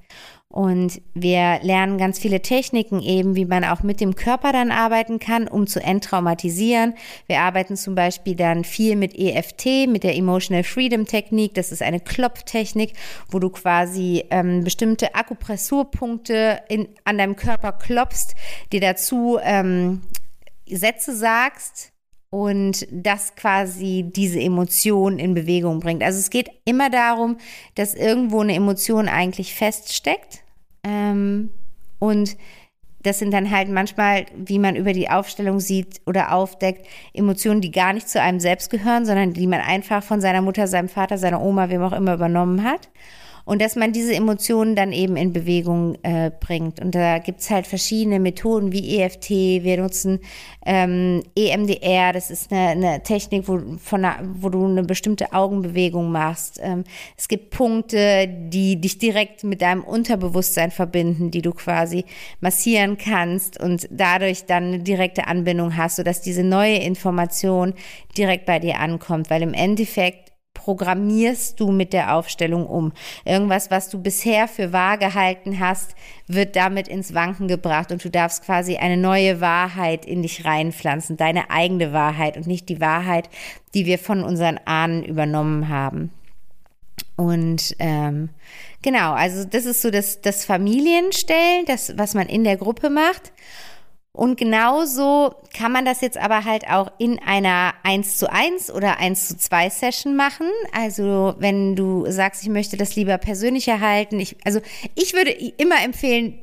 Und 0.53 1.01
wir 1.15 1.61
lernen 1.63 1.97
ganz 1.97 2.19
viele 2.19 2.39
Techniken 2.39 3.01
eben, 3.01 3.35
wie 3.35 3.45
man 3.45 3.65
auch 3.65 3.81
mit 3.81 3.99
dem 3.99 4.13
Körper 4.13 4.51
dann 4.51 4.69
arbeiten 4.69 5.17
kann, 5.17 5.47
um 5.47 5.65
zu 5.65 5.81
enttraumatisieren. 5.81 6.93
Wir 7.25 7.39
arbeiten 7.39 7.75
zum 7.75 7.95
Beispiel 7.95 8.35
dann 8.35 8.63
viel 8.63 8.95
mit 8.95 9.17
EFT, 9.17 9.87
mit 9.87 10.03
der 10.03 10.15
Emotional 10.15 10.63
Freedom 10.63 11.07
Technik. 11.07 11.55
Das 11.55 11.71
ist 11.71 11.81
eine 11.81 11.99
Klopftechnik, 11.99 12.93
wo 13.29 13.39
du 13.39 13.49
quasi 13.49 14.25
ähm, 14.29 14.63
bestimmte 14.63 15.15
Akupressurpunkte 15.15 16.59
in, 16.69 16.87
an 17.03 17.17
deinem 17.17 17.35
Körper 17.35 17.71
klopfst, 17.71 18.35
dir 18.71 18.79
dazu 18.79 19.39
ähm, 19.41 20.01
Sätze 20.67 21.15
sagst, 21.15 21.92
und 22.33 22.87
das 22.89 23.35
quasi 23.35 24.03
diese 24.07 24.39
Emotion 24.39 25.19
in 25.19 25.35
Bewegung 25.35 25.79
bringt. 25.79 26.01
Also 26.01 26.17
es 26.17 26.31
geht 26.31 26.49
immer 26.65 26.89
darum, 26.89 27.37
dass 27.75 27.93
irgendwo 27.93 28.41
eine 28.41 28.55
Emotion 28.55 29.07
eigentlich 29.07 29.53
feststeckt 29.53 30.39
ähm, 30.83 31.51
und 31.99 32.35
das 33.03 33.19
sind 33.19 33.31
dann 33.35 33.51
halt 33.51 33.69
manchmal, 33.69 34.25
wie 34.35 34.57
man 34.57 34.75
über 34.75 34.93
die 34.93 35.11
Aufstellung 35.11 35.59
sieht 35.59 36.01
oder 36.07 36.33
aufdeckt, 36.33 36.87
Emotionen, 37.13 37.61
die 37.61 37.69
gar 37.69 37.93
nicht 37.93 38.09
zu 38.09 38.19
einem 38.19 38.39
selbst 38.39 38.71
gehören, 38.71 39.05
sondern 39.05 39.33
die 39.33 39.45
man 39.45 39.61
einfach 39.61 40.01
von 40.01 40.19
seiner 40.19 40.41
Mutter, 40.41 40.65
seinem 40.65 40.89
Vater, 40.89 41.19
seiner 41.19 41.39
Oma, 41.39 41.69
wem 41.69 41.83
auch 41.83 41.93
immer 41.93 42.15
übernommen 42.15 42.63
hat 42.63 42.89
und 43.45 43.61
dass 43.61 43.75
man 43.75 43.91
diese 43.91 44.15
Emotionen 44.15 44.75
dann 44.75 44.91
eben 44.91 45.17
in 45.17 45.33
Bewegung 45.33 45.97
äh, 46.03 46.31
bringt. 46.39 46.79
Und 46.79 46.95
da 46.95 47.19
gibt's 47.19 47.49
halt 47.49 47.67
verschiedene 47.67 48.19
Methoden 48.19 48.71
wie 48.71 48.99
EFT, 48.99 49.29
wir 49.29 49.77
nutzen 49.77 50.19
ähm, 50.65 51.23
EMDR, 51.35 52.13
das 52.13 52.31
ist 52.31 52.51
eine, 52.51 52.69
eine 52.69 53.03
Technik, 53.03 53.47
wo, 53.47 53.59
von 53.77 54.05
einer, 54.05 54.19
wo 54.35 54.49
du 54.49 54.65
eine 54.65 54.83
bestimmte 54.83 55.33
Augenbewegung 55.33 56.11
machst. 56.11 56.59
Ähm, 56.61 56.83
es 57.17 57.27
gibt 57.27 57.49
Punkte, 57.49 58.27
die 58.27 58.79
dich 58.79 58.97
direkt 58.97 59.43
mit 59.43 59.61
deinem 59.61 59.83
Unterbewusstsein 59.83 60.71
verbinden, 60.71 61.31
die 61.31 61.41
du 61.41 61.51
quasi 61.51 62.05
massieren 62.39 62.97
kannst 62.97 63.59
und 63.59 63.87
dadurch 63.91 64.45
dann 64.45 64.65
eine 64.65 64.79
direkte 64.79 65.27
Anbindung 65.27 65.75
hast, 65.75 65.97
sodass 65.97 66.21
diese 66.21 66.43
neue 66.43 66.77
Information 66.77 67.73
direkt 68.17 68.45
bei 68.45 68.59
dir 68.59 68.79
ankommt, 68.79 69.29
weil 69.29 69.41
im 69.41 69.53
Endeffekt 69.53 70.32
programmierst 70.53 71.59
du 71.59 71.71
mit 71.71 71.93
der 71.93 72.15
Aufstellung 72.15 72.67
um. 72.67 72.93
Irgendwas, 73.25 73.71
was 73.71 73.89
du 73.89 74.01
bisher 74.01 74.47
für 74.47 74.71
wahr 74.71 74.97
gehalten 74.97 75.59
hast, 75.59 75.95
wird 76.27 76.55
damit 76.55 76.87
ins 76.87 77.13
Wanken 77.13 77.47
gebracht 77.47 77.91
und 77.91 78.03
du 78.03 78.09
darfst 78.09 78.45
quasi 78.45 78.77
eine 78.77 78.97
neue 78.97 79.41
Wahrheit 79.41 80.05
in 80.05 80.21
dich 80.21 80.45
reinpflanzen, 80.45 81.17
deine 81.17 81.49
eigene 81.49 81.91
Wahrheit 81.91 82.37
und 82.37 82.47
nicht 82.47 82.69
die 82.69 82.79
Wahrheit, 82.79 83.29
die 83.73 83.85
wir 83.85 83.99
von 83.99 84.23
unseren 84.23 84.59
Ahnen 84.65 85.03
übernommen 85.03 85.69
haben. 85.69 86.11
Und 87.15 87.75
ähm, 87.79 88.29
genau, 88.81 89.13
also 89.13 89.45
das 89.45 89.65
ist 89.65 89.81
so 89.81 89.91
das, 89.91 90.21
das 90.21 90.45
Familienstellen, 90.45 91.65
das, 91.65 91.97
was 91.97 92.13
man 92.13 92.27
in 92.27 92.43
der 92.43 92.57
Gruppe 92.57 92.89
macht. 92.89 93.31
Und 94.15 94.37
genauso 94.37 95.33
kann 95.57 95.71
man 95.71 95.85
das 95.85 96.01
jetzt 96.01 96.17
aber 96.17 96.45
halt 96.45 96.69
auch 96.69 96.91
in 96.99 97.17
einer 97.17 97.73
1 97.81 98.19
zu 98.19 98.31
1 98.31 98.71
oder 98.71 98.99
1 98.99 99.27
zu 99.29 99.37
2 99.37 99.69
Session 99.71 100.15
machen. 100.15 100.47
Also 100.71 101.33
wenn 101.39 101.75
du 101.75 102.05
sagst, 102.09 102.43
ich 102.43 102.49
möchte 102.49 102.77
das 102.77 102.95
lieber 102.95 103.17
persönlich 103.17 103.67
erhalten. 103.67 104.19
Ich, 104.19 104.37
also 104.45 104.61
ich 104.93 105.13
würde 105.13 105.31
immer 105.31 105.83
empfehlen, 105.83 106.37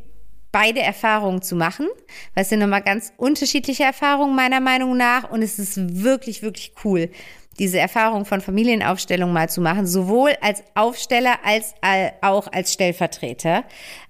beide 0.52 0.80
Erfahrungen 0.80 1.42
zu 1.42 1.54
machen, 1.54 1.86
weil 2.34 2.42
es 2.42 2.48
sind 2.48 2.58
nochmal 2.58 2.82
ganz 2.82 3.12
unterschiedliche 3.16 3.84
Erfahrungen 3.84 4.34
meiner 4.34 4.58
Meinung 4.58 4.96
nach 4.96 5.30
und 5.30 5.42
es 5.42 5.60
ist 5.60 6.02
wirklich, 6.02 6.42
wirklich 6.42 6.72
cool, 6.84 7.08
diese 7.58 7.78
Erfahrung 7.78 8.24
von 8.24 8.40
Familienaufstellung 8.40 9.32
mal 9.32 9.48
zu 9.48 9.60
machen, 9.60 9.86
sowohl 9.86 10.32
als 10.40 10.62
Aufsteller 10.74 11.38
als 11.44 11.74
auch 12.22 12.50
als 12.52 12.72
Stellvertreter. 12.72 13.64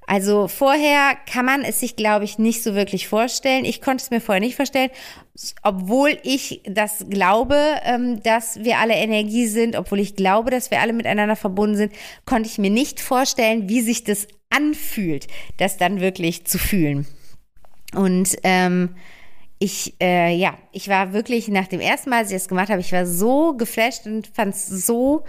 Also 0.07 0.49
vorher 0.49 1.17
kann 1.33 1.45
man 1.45 1.63
es 1.63 1.79
sich, 1.81 1.95
glaube 1.95 2.25
ich, 2.25 2.39
nicht 2.39 2.65
so 2.65 2.75
wirklich 2.75 3.07
vorstellen. 3.07 3.65
Ich 3.65 3.81
konnte 3.81 4.03
es 4.03 4.11
mir 4.11 4.21
vorher 4.21 4.41
nicht 4.41 4.57
vorstellen, 4.57 4.91
obwohl 5.63 6.19
ich 6.25 6.63
das 6.65 7.07
glaube, 7.09 7.57
ähm, 7.85 8.21
dass 8.23 8.63
wir 8.65 8.79
alle 8.79 8.95
Energie 8.95 9.47
sind, 9.47 9.77
obwohl 9.77 10.01
ich 10.01 10.17
glaube, 10.17 10.51
dass 10.51 10.71
wir 10.71 10.81
alle 10.81 10.93
miteinander 10.93 11.37
verbunden 11.37 11.77
sind, 11.77 11.93
konnte 12.27 12.49
ich 12.49 12.59
mir 12.59 12.71
nicht 12.71 13.01
vorstellen, 13.01 13.69
wie 13.69 13.83
sich 13.83 14.03
das 14.03 14.27
anfühlt, 14.51 15.29
das 15.59 15.77
dann 15.77 16.01
wirklich 16.01 16.45
zu 16.45 16.59
fühlen. 16.59 17.07
Und 17.95 18.37
ähm, 18.43 18.97
ich, 19.63 19.95
äh, 20.01 20.35
ja, 20.35 20.57
ich 20.73 20.89
war 20.89 21.13
wirklich 21.13 21.49
nach 21.49 21.69
dem 21.69 21.81
ersten 21.81 22.09
Mal, 22.09 22.21
als 22.21 22.31
ich 22.31 22.37
das 22.37 22.49
gemacht 22.49 22.71
habe, 22.71 22.81
ich 22.81 22.93
war 22.93 23.05
so 23.05 23.55
geflasht 23.55 24.07
und 24.07 24.27
fand 24.27 24.55
es 24.55 24.67
so 24.67 25.23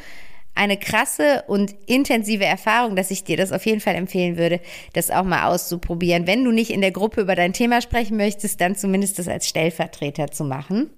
eine 0.55 0.77
krasse 0.77 1.43
und 1.47 1.75
intensive 1.85 2.45
Erfahrung, 2.45 2.95
dass 2.95 3.11
ich 3.11 3.25
dir 3.25 3.35
das 3.35 3.51
auf 3.51 3.65
jeden 3.65 3.81
Fall 3.81 3.95
empfehlen 3.95 4.37
würde, 4.37 4.61
das 4.93 5.11
auch 5.11 5.25
mal 5.25 5.47
auszuprobieren. 5.47 6.27
Wenn 6.27 6.45
du 6.45 6.51
nicht 6.51 6.71
in 6.71 6.79
der 6.79 6.91
Gruppe 6.91 7.21
über 7.21 7.35
dein 7.35 7.51
Thema 7.51 7.81
sprechen 7.81 8.15
möchtest, 8.15 8.61
dann 8.61 8.75
zumindest 8.75 9.19
das 9.19 9.27
als 9.27 9.49
Stellvertreter 9.49 10.31
zu 10.31 10.45
machen. 10.45 10.89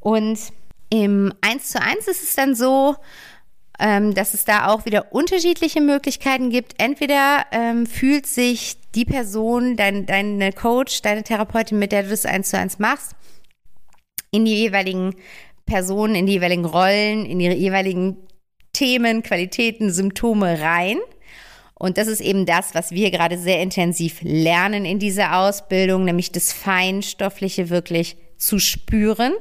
Und 0.00 0.38
im 0.90 1.32
1 1.40 1.70
zu 1.70 1.80
1 1.80 2.08
ist 2.08 2.22
es 2.24 2.34
dann 2.34 2.56
so, 2.56 2.96
ähm, 3.78 4.12
dass 4.14 4.34
es 4.34 4.44
da 4.44 4.66
auch 4.68 4.86
wieder 4.86 5.12
unterschiedliche 5.12 5.80
Möglichkeiten 5.80 6.50
gibt. 6.50 6.74
Entweder 6.82 7.46
ähm, 7.52 7.86
fühlt 7.86 8.26
sich 8.26 8.76
die 8.94 9.04
Person, 9.04 9.76
dein, 9.76 10.06
deine 10.06 10.52
Coach, 10.52 11.02
deine 11.02 11.22
Therapeutin, 11.22 11.78
mit 11.78 11.92
der 11.92 12.02
du 12.02 12.10
das 12.10 12.26
eins 12.26 12.50
zu 12.50 12.58
eins 12.58 12.78
machst, 12.78 13.14
in 14.30 14.44
die 14.44 14.56
jeweiligen 14.56 15.14
Personen, 15.66 16.14
in 16.14 16.26
die 16.26 16.34
jeweiligen 16.34 16.64
Rollen, 16.64 17.24
in 17.26 17.40
ihre 17.40 17.54
jeweiligen 17.54 18.16
Themen, 18.72 19.22
Qualitäten, 19.22 19.90
Symptome 19.90 20.60
rein. 20.60 20.98
Und 21.74 21.98
das 21.98 22.08
ist 22.08 22.20
eben 22.20 22.46
das, 22.46 22.74
was 22.74 22.92
wir 22.92 23.10
gerade 23.10 23.38
sehr 23.38 23.60
intensiv 23.60 24.20
lernen 24.22 24.84
in 24.84 24.98
dieser 24.98 25.38
Ausbildung, 25.38 26.04
nämlich 26.04 26.32
das 26.32 26.52
Feinstoffliche 26.52 27.70
wirklich 27.70 28.16
zu 28.36 28.58
spüren 28.58 29.32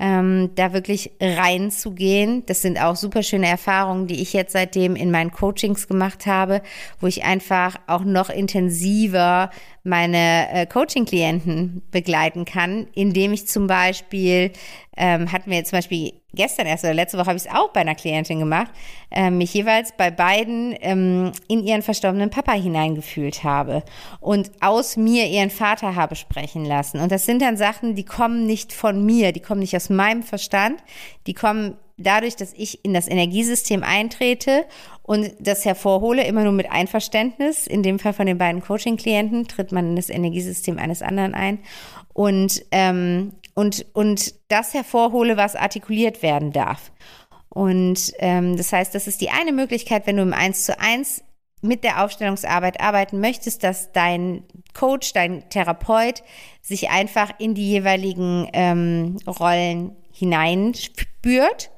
ähm, 0.00 0.50
da 0.54 0.72
wirklich 0.72 1.12
reinzugehen. 1.20 2.44
Das 2.46 2.62
sind 2.62 2.82
auch 2.82 2.96
super 2.96 3.22
schöne 3.22 3.46
Erfahrungen, 3.46 4.06
die 4.06 4.22
ich 4.22 4.32
jetzt 4.32 4.52
seitdem 4.52 4.96
in 4.96 5.10
meinen 5.10 5.30
Coachings 5.30 5.86
gemacht 5.86 6.26
habe, 6.26 6.62
wo 7.00 7.06
ich 7.06 7.22
einfach 7.22 7.76
auch 7.86 8.02
noch 8.02 8.30
intensiver 8.30 9.50
meine 9.84 10.50
äh, 10.52 10.66
Coaching-Klienten 10.66 11.82
begleiten 11.90 12.46
kann, 12.46 12.86
indem 12.94 13.34
ich 13.34 13.46
zum 13.46 13.66
Beispiel, 13.66 14.52
ähm, 14.96 15.30
hatten 15.32 15.50
wir 15.50 15.58
jetzt 15.58 15.70
zum 15.70 15.78
Beispiel 15.78 16.12
gestern 16.34 16.66
erst 16.66 16.84
oder 16.84 16.94
letzte 16.94 17.18
Woche 17.18 17.26
habe 17.26 17.36
ich 17.36 17.46
es 17.46 17.50
auch 17.52 17.70
bei 17.70 17.80
einer 17.80 17.94
Klientin 17.94 18.38
gemacht, 18.38 18.70
äh, 19.10 19.30
mich 19.30 19.54
jeweils 19.54 19.92
bei 19.96 20.10
beiden 20.10 20.74
ähm, 20.80 21.32
in 21.48 21.64
ihren 21.64 21.82
verstorbenen 21.82 22.30
Papa 22.30 22.52
hineingefühlt 22.52 23.44
habe 23.44 23.82
und 24.20 24.50
aus 24.60 24.96
mir 24.96 25.26
ihren 25.26 25.50
Vater 25.50 25.94
habe 25.94 26.16
sprechen 26.16 26.64
lassen. 26.64 27.00
Und 27.00 27.12
das 27.12 27.26
sind 27.26 27.42
dann 27.42 27.56
Sachen, 27.56 27.94
die 27.94 28.04
kommen 28.04 28.46
nicht 28.46 28.72
von 28.72 29.04
mir, 29.04 29.32
die 29.32 29.40
kommen 29.40 29.60
nicht 29.60 29.76
aus 29.76 29.90
meinem 29.90 30.22
Verstand, 30.22 30.82
die 31.26 31.34
kommen 31.34 31.76
dadurch, 32.00 32.34
dass 32.36 32.52
ich 32.54 32.84
in 32.84 32.94
das 32.94 33.08
Energiesystem 33.08 33.82
eintrete 33.82 34.64
und 35.02 35.32
das 35.38 35.64
hervorhole, 35.64 36.24
immer 36.24 36.44
nur 36.44 36.52
mit 36.52 36.70
Einverständnis, 36.70 37.66
in 37.66 37.82
dem 37.82 37.98
Fall 37.98 38.12
von 38.12 38.26
den 38.26 38.38
beiden 38.38 38.62
Coaching-Klienten, 38.62 39.48
tritt 39.48 39.72
man 39.72 39.90
in 39.90 39.96
das 39.96 40.08
Energiesystem 40.08 40.78
eines 40.78 41.02
anderen 41.02 41.34
ein. 41.34 41.58
Und, 42.12 42.64
ähm, 42.72 43.32
und, 43.54 43.86
und 43.92 44.34
das 44.48 44.74
hervorhole, 44.74 45.36
was 45.36 45.56
artikuliert 45.56 46.22
werden 46.22 46.52
darf. 46.52 46.92
Und 47.48 48.12
ähm, 48.18 48.56
das 48.56 48.72
heißt, 48.72 48.94
das 48.94 49.06
ist 49.06 49.20
die 49.20 49.30
eine 49.30 49.52
Möglichkeit, 49.52 50.06
wenn 50.06 50.16
du 50.16 50.22
im 50.22 50.32
Eins 50.32 50.64
zu 50.64 50.78
eins 50.78 51.24
mit 51.62 51.84
der 51.84 52.02
Aufstellungsarbeit 52.02 52.80
arbeiten 52.80 53.20
möchtest, 53.20 53.64
dass 53.64 53.92
dein 53.92 54.44
Coach, 54.72 55.12
dein 55.12 55.48
Therapeut 55.50 56.22
sich 56.62 56.90
einfach 56.90 57.32
in 57.38 57.54
die 57.54 57.68
jeweiligen 57.68 58.48
ähm, 58.52 59.18
Rollen 59.26 59.96
hineinspürt 60.12 61.70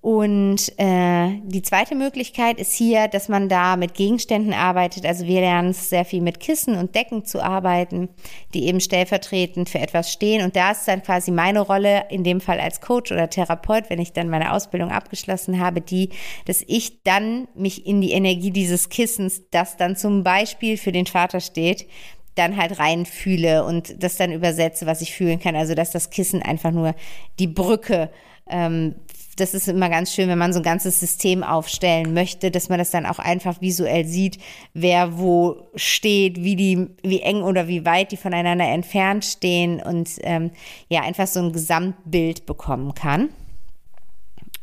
und 0.00 0.72
äh, 0.78 1.40
die 1.42 1.62
zweite 1.62 1.96
Möglichkeit 1.96 2.60
ist 2.60 2.72
hier, 2.72 3.08
dass 3.08 3.28
man 3.28 3.48
da 3.48 3.76
mit 3.76 3.94
Gegenständen 3.94 4.52
arbeitet. 4.52 5.04
Also 5.04 5.26
wir 5.26 5.40
lernen 5.40 5.72
sehr 5.72 6.04
viel 6.04 6.20
mit 6.20 6.38
Kissen 6.38 6.76
und 6.76 6.94
Decken 6.94 7.24
zu 7.24 7.42
arbeiten, 7.42 8.08
die 8.54 8.66
eben 8.66 8.80
stellvertretend 8.80 9.68
für 9.68 9.80
etwas 9.80 10.12
stehen. 10.12 10.44
Und 10.44 10.54
da 10.54 10.70
ist 10.70 10.86
dann 10.86 11.02
quasi 11.02 11.32
meine 11.32 11.60
Rolle, 11.60 12.04
in 12.10 12.22
dem 12.22 12.40
Fall 12.40 12.60
als 12.60 12.80
Coach 12.80 13.10
oder 13.10 13.28
Therapeut, 13.28 13.90
wenn 13.90 13.98
ich 13.98 14.12
dann 14.12 14.28
meine 14.28 14.52
Ausbildung 14.52 14.92
abgeschlossen 14.92 15.58
habe, 15.58 15.80
die, 15.80 16.10
dass 16.46 16.62
ich 16.68 17.02
dann 17.02 17.48
mich 17.56 17.84
in 17.84 18.00
die 18.00 18.12
Energie 18.12 18.52
dieses 18.52 18.90
Kissens, 18.90 19.42
das 19.50 19.76
dann 19.76 19.96
zum 19.96 20.22
Beispiel 20.22 20.76
für 20.76 20.92
den 20.92 21.06
Vater 21.06 21.40
steht, 21.40 21.88
dann 22.36 22.56
halt 22.56 22.78
reinfühle 22.78 23.64
und 23.64 24.00
das 24.00 24.16
dann 24.16 24.30
übersetze, 24.30 24.86
was 24.86 25.00
ich 25.00 25.12
fühlen 25.12 25.40
kann. 25.40 25.56
Also 25.56 25.74
dass 25.74 25.90
das 25.90 26.10
Kissen 26.10 26.40
einfach 26.40 26.70
nur 26.70 26.94
die 27.40 27.48
Brücke 27.48 28.10
ähm, 28.48 28.94
das 29.40 29.54
ist 29.54 29.68
immer 29.68 29.88
ganz 29.88 30.12
schön, 30.12 30.28
wenn 30.28 30.38
man 30.38 30.52
so 30.52 30.60
ein 30.60 30.64
ganzes 30.64 31.00
System 31.00 31.42
aufstellen 31.42 32.14
möchte, 32.14 32.50
dass 32.50 32.68
man 32.68 32.78
das 32.78 32.90
dann 32.90 33.06
auch 33.06 33.18
einfach 33.18 33.60
visuell 33.60 34.04
sieht, 34.04 34.38
wer 34.74 35.18
wo 35.18 35.68
steht, 35.74 36.42
wie 36.42 36.56
die, 36.56 36.88
wie 37.02 37.20
eng 37.20 37.42
oder 37.42 37.68
wie 37.68 37.84
weit 37.84 38.12
die 38.12 38.16
voneinander 38.16 38.66
entfernt 38.66 39.24
stehen 39.24 39.82
und 39.82 40.10
ähm, 40.22 40.50
ja, 40.88 41.02
einfach 41.02 41.26
so 41.26 41.40
ein 41.40 41.52
Gesamtbild 41.52 42.46
bekommen 42.46 42.94
kann. 42.94 43.30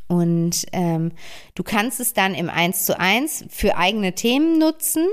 Und 0.08 0.66
ähm, 0.72 1.14
du 1.56 1.64
kannst 1.64 2.00
es 2.00 2.14
dann 2.14 2.36
im 2.36 2.48
Eins 2.50 2.86
zu 2.86 3.00
eins 3.00 3.44
für 3.50 3.76
eigene 3.76 4.14
Themen 4.14 4.60
nutzen. 4.60 5.08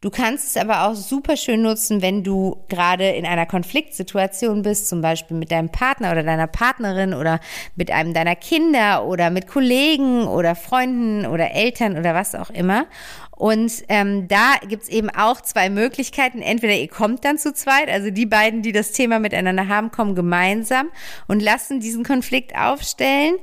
Du 0.00 0.10
kannst 0.10 0.46
es 0.46 0.56
aber 0.56 0.86
auch 0.86 0.94
super 0.94 1.36
schön 1.36 1.62
nutzen, 1.62 2.02
wenn 2.02 2.22
du 2.22 2.62
gerade 2.68 3.08
in 3.08 3.26
einer 3.26 3.46
Konfliktsituation 3.46 4.62
bist, 4.62 4.88
zum 4.88 5.00
Beispiel 5.00 5.36
mit 5.36 5.50
deinem 5.50 5.70
Partner 5.70 6.12
oder 6.12 6.22
deiner 6.22 6.46
Partnerin 6.46 7.14
oder 7.14 7.40
mit 7.74 7.90
einem 7.90 8.14
deiner 8.14 8.36
Kinder 8.36 9.04
oder 9.06 9.30
mit 9.30 9.48
Kollegen 9.48 10.28
oder 10.28 10.54
Freunden 10.54 11.26
oder 11.26 11.50
Eltern 11.50 11.98
oder 11.98 12.14
was 12.14 12.36
auch 12.36 12.50
immer. 12.50 12.86
Und 13.32 13.84
ähm, 13.88 14.26
da 14.26 14.54
gibt's 14.66 14.88
eben 14.88 15.10
auch 15.10 15.40
zwei 15.40 15.70
Möglichkeiten. 15.70 16.42
Entweder 16.42 16.74
ihr 16.74 16.88
kommt 16.88 17.24
dann 17.24 17.38
zu 17.38 17.52
zweit, 17.52 17.88
also 17.88 18.10
die 18.10 18.26
beiden, 18.26 18.62
die 18.62 18.72
das 18.72 18.90
Thema 18.90 19.20
miteinander 19.20 19.68
haben, 19.68 19.92
kommen 19.92 20.16
gemeinsam 20.16 20.88
und 21.28 21.40
lassen 21.40 21.78
diesen 21.78 22.04
Konflikt 22.04 22.56
aufstellen 22.56 23.36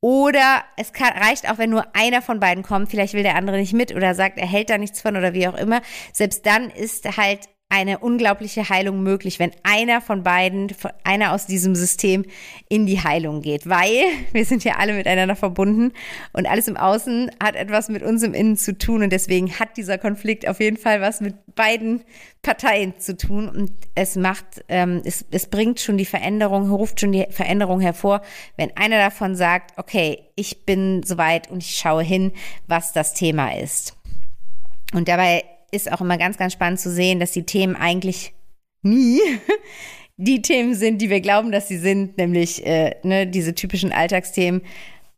oder 0.00 0.64
es 0.76 0.92
kann, 0.92 1.12
reicht 1.12 1.50
auch, 1.50 1.58
wenn 1.58 1.70
nur 1.70 1.84
einer 1.94 2.22
von 2.22 2.40
beiden 2.40 2.62
kommt. 2.62 2.90
Vielleicht 2.90 3.14
will 3.14 3.22
der 3.22 3.36
andere 3.36 3.58
nicht 3.58 3.74
mit 3.74 3.94
oder 3.94 4.14
sagt, 4.14 4.38
er 4.38 4.46
hält 4.46 4.70
da 4.70 4.78
nichts 4.78 5.00
von 5.00 5.16
oder 5.16 5.34
wie 5.34 5.46
auch 5.46 5.56
immer. 5.56 5.82
Selbst 6.12 6.46
dann 6.46 6.70
ist 6.70 7.16
halt 7.16 7.48
eine 7.70 8.00
unglaubliche 8.00 8.68
Heilung 8.68 9.04
möglich, 9.04 9.38
wenn 9.38 9.52
einer 9.62 10.00
von 10.00 10.24
beiden, 10.24 10.72
einer 11.04 11.32
aus 11.32 11.46
diesem 11.46 11.76
System 11.76 12.24
in 12.68 12.84
die 12.84 13.02
Heilung 13.02 13.42
geht. 13.42 13.68
Weil 13.68 14.02
wir 14.32 14.44
sind 14.44 14.64
ja 14.64 14.74
alle 14.78 14.92
miteinander 14.92 15.36
verbunden 15.36 15.92
und 16.32 16.46
alles 16.46 16.66
im 16.66 16.76
Außen 16.76 17.30
hat 17.42 17.54
etwas 17.54 17.88
mit 17.88 18.02
uns 18.02 18.24
im 18.24 18.34
Innen 18.34 18.56
zu 18.56 18.76
tun 18.76 19.04
und 19.04 19.12
deswegen 19.12 19.58
hat 19.58 19.76
dieser 19.76 19.98
Konflikt 19.98 20.48
auf 20.48 20.58
jeden 20.58 20.76
Fall 20.76 21.00
was 21.00 21.20
mit 21.20 21.36
beiden 21.54 22.02
Parteien 22.42 22.98
zu 22.98 23.16
tun 23.16 23.48
und 23.48 23.72
es 23.94 24.16
macht, 24.16 24.64
ähm, 24.68 25.02
es, 25.04 25.24
es 25.30 25.46
bringt 25.46 25.78
schon 25.78 25.96
die 25.96 26.06
Veränderung, 26.06 26.70
ruft 26.70 27.00
schon 27.00 27.12
die 27.12 27.26
Veränderung 27.30 27.80
hervor, 27.80 28.22
wenn 28.56 28.76
einer 28.76 28.98
davon 28.98 29.36
sagt, 29.36 29.78
okay, 29.78 30.24
ich 30.34 30.64
bin 30.64 31.02
soweit 31.04 31.50
und 31.50 31.62
ich 31.62 31.76
schaue 31.76 32.02
hin, 32.02 32.32
was 32.66 32.92
das 32.92 33.14
Thema 33.14 33.56
ist. 33.56 33.96
Und 34.92 35.06
dabei 35.06 35.44
ist 35.70 35.90
auch 35.90 36.00
immer 36.00 36.18
ganz, 36.18 36.36
ganz 36.36 36.52
spannend 36.52 36.80
zu 36.80 36.90
sehen, 36.90 37.20
dass 37.20 37.32
die 37.32 37.44
Themen 37.44 37.76
eigentlich 37.76 38.32
nie 38.82 39.20
die 40.16 40.42
Themen 40.42 40.74
sind, 40.74 41.00
die 41.00 41.08
wir 41.08 41.20
glauben, 41.20 41.50
dass 41.50 41.68
sie 41.68 41.78
sind, 41.78 42.18
nämlich 42.18 42.66
äh, 42.66 42.96
ne, 43.02 43.26
diese 43.26 43.54
typischen 43.54 43.92
Alltagsthemen, 43.92 44.62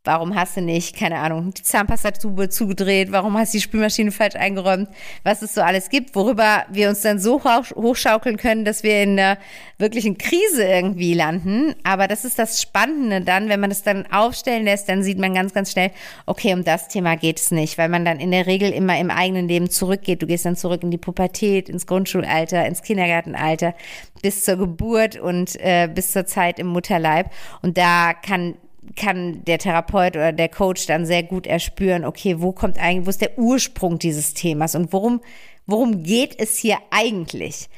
Warum 0.05 0.35
hast 0.35 0.57
du 0.57 0.61
nicht, 0.61 0.97
keine 0.97 1.19
Ahnung, 1.19 1.53
die 1.53 1.63
Zahnpastatube 1.63 2.49
zugedreht? 2.49 3.13
Warum 3.13 3.37
hast 3.37 3.53
du 3.53 3.57
die 3.57 3.61
Spülmaschine 3.61 4.11
falsch 4.11 4.35
eingeräumt? 4.35 4.89
Was 5.23 5.41
es 5.41 5.53
so 5.53 5.61
alles 5.61 5.87
gibt, 5.87 6.13
worüber 6.13 6.65
wir 6.69 6.89
uns 6.89 7.03
dann 7.03 7.19
so 7.19 7.41
hochschaukeln 7.41 8.35
können, 8.35 8.65
dass 8.65 8.83
wir 8.83 9.01
in 9.01 9.17
einer 9.17 9.37
wirklichen 9.77 10.17
Krise 10.17 10.65
irgendwie 10.65 11.13
landen. 11.13 11.73
Aber 11.85 12.09
das 12.09 12.25
ist 12.25 12.37
das 12.37 12.61
Spannende 12.61 13.21
dann, 13.21 13.47
wenn 13.47 13.61
man 13.61 13.71
es 13.71 13.83
dann 13.83 14.05
aufstellen 14.11 14.65
lässt, 14.65 14.89
dann 14.89 15.03
sieht 15.03 15.19
man 15.19 15.33
ganz, 15.35 15.53
ganz 15.53 15.71
schnell, 15.71 15.91
okay, 16.25 16.53
um 16.53 16.65
das 16.65 16.89
Thema 16.89 17.15
geht 17.15 17.39
es 17.39 17.51
nicht, 17.51 17.77
weil 17.77 17.87
man 17.87 18.03
dann 18.03 18.19
in 18.19 18.31
der 18.31 18.45
Regel 18.45 18.71
immer 18.71 18.99
im 18.99 19.09
eigenen 19.09 19.47
Leben 19.47 19.69
zurückgeht. 19.69 20.21
Du 20.21 20.27
gehst 20.27 20.45
dann 20.45 20.57
zurück 20.57 20.83
in 20.83 20.91
die 20.91 20.97
Pubertät, 20.97 21.69
ins 21.69 21.87
Grundschulalter, 21.87 22.65
ins 22.65 22.81
Kindergartenalter, 22.81 23.73
bis 24.21 24.43
zur 24.43 24.57
Geburt 24.57 25.15
und 25.17 25.55
äh, 25.61 25.87
bis 25.87 26.11
zur 26.11 26.25
Zeit 26.25 26.59
im 26.59 26.67
Mutterleib. 26.67 27.31
Und 27.61 27.77
da 27.77 28.13
kann 28.13 28.55
kann 28.95 29.43
der 29.45 29.57
Therapeut 29.57 30.15
oder 30.15 30.31
der 30.31 30.49
Coach 30.49 30.85
dann 30.85 31.05
sehr 31.05 31.23
gut 31.23 31.47
erspüren, 31.47 32.05
okay, 32.05 32.41
wo 32.41 32.51
kommt 32.51 32.77
eigentlich, 32.79 33.05
wo 33.05 33.09
ist 33.09 33.21
der 33.21 33.37
Ursprung 33.37 33.99
dieses 33.99 34.33
Themas 34.33 34.75
und 34.75 34.93
worum, 34.93 35.21
worum 35.65 36.03
geht 36.03 36.39
es 36.39 36.57
hier 36.57 36.77
eigentlich? 36.91 37.69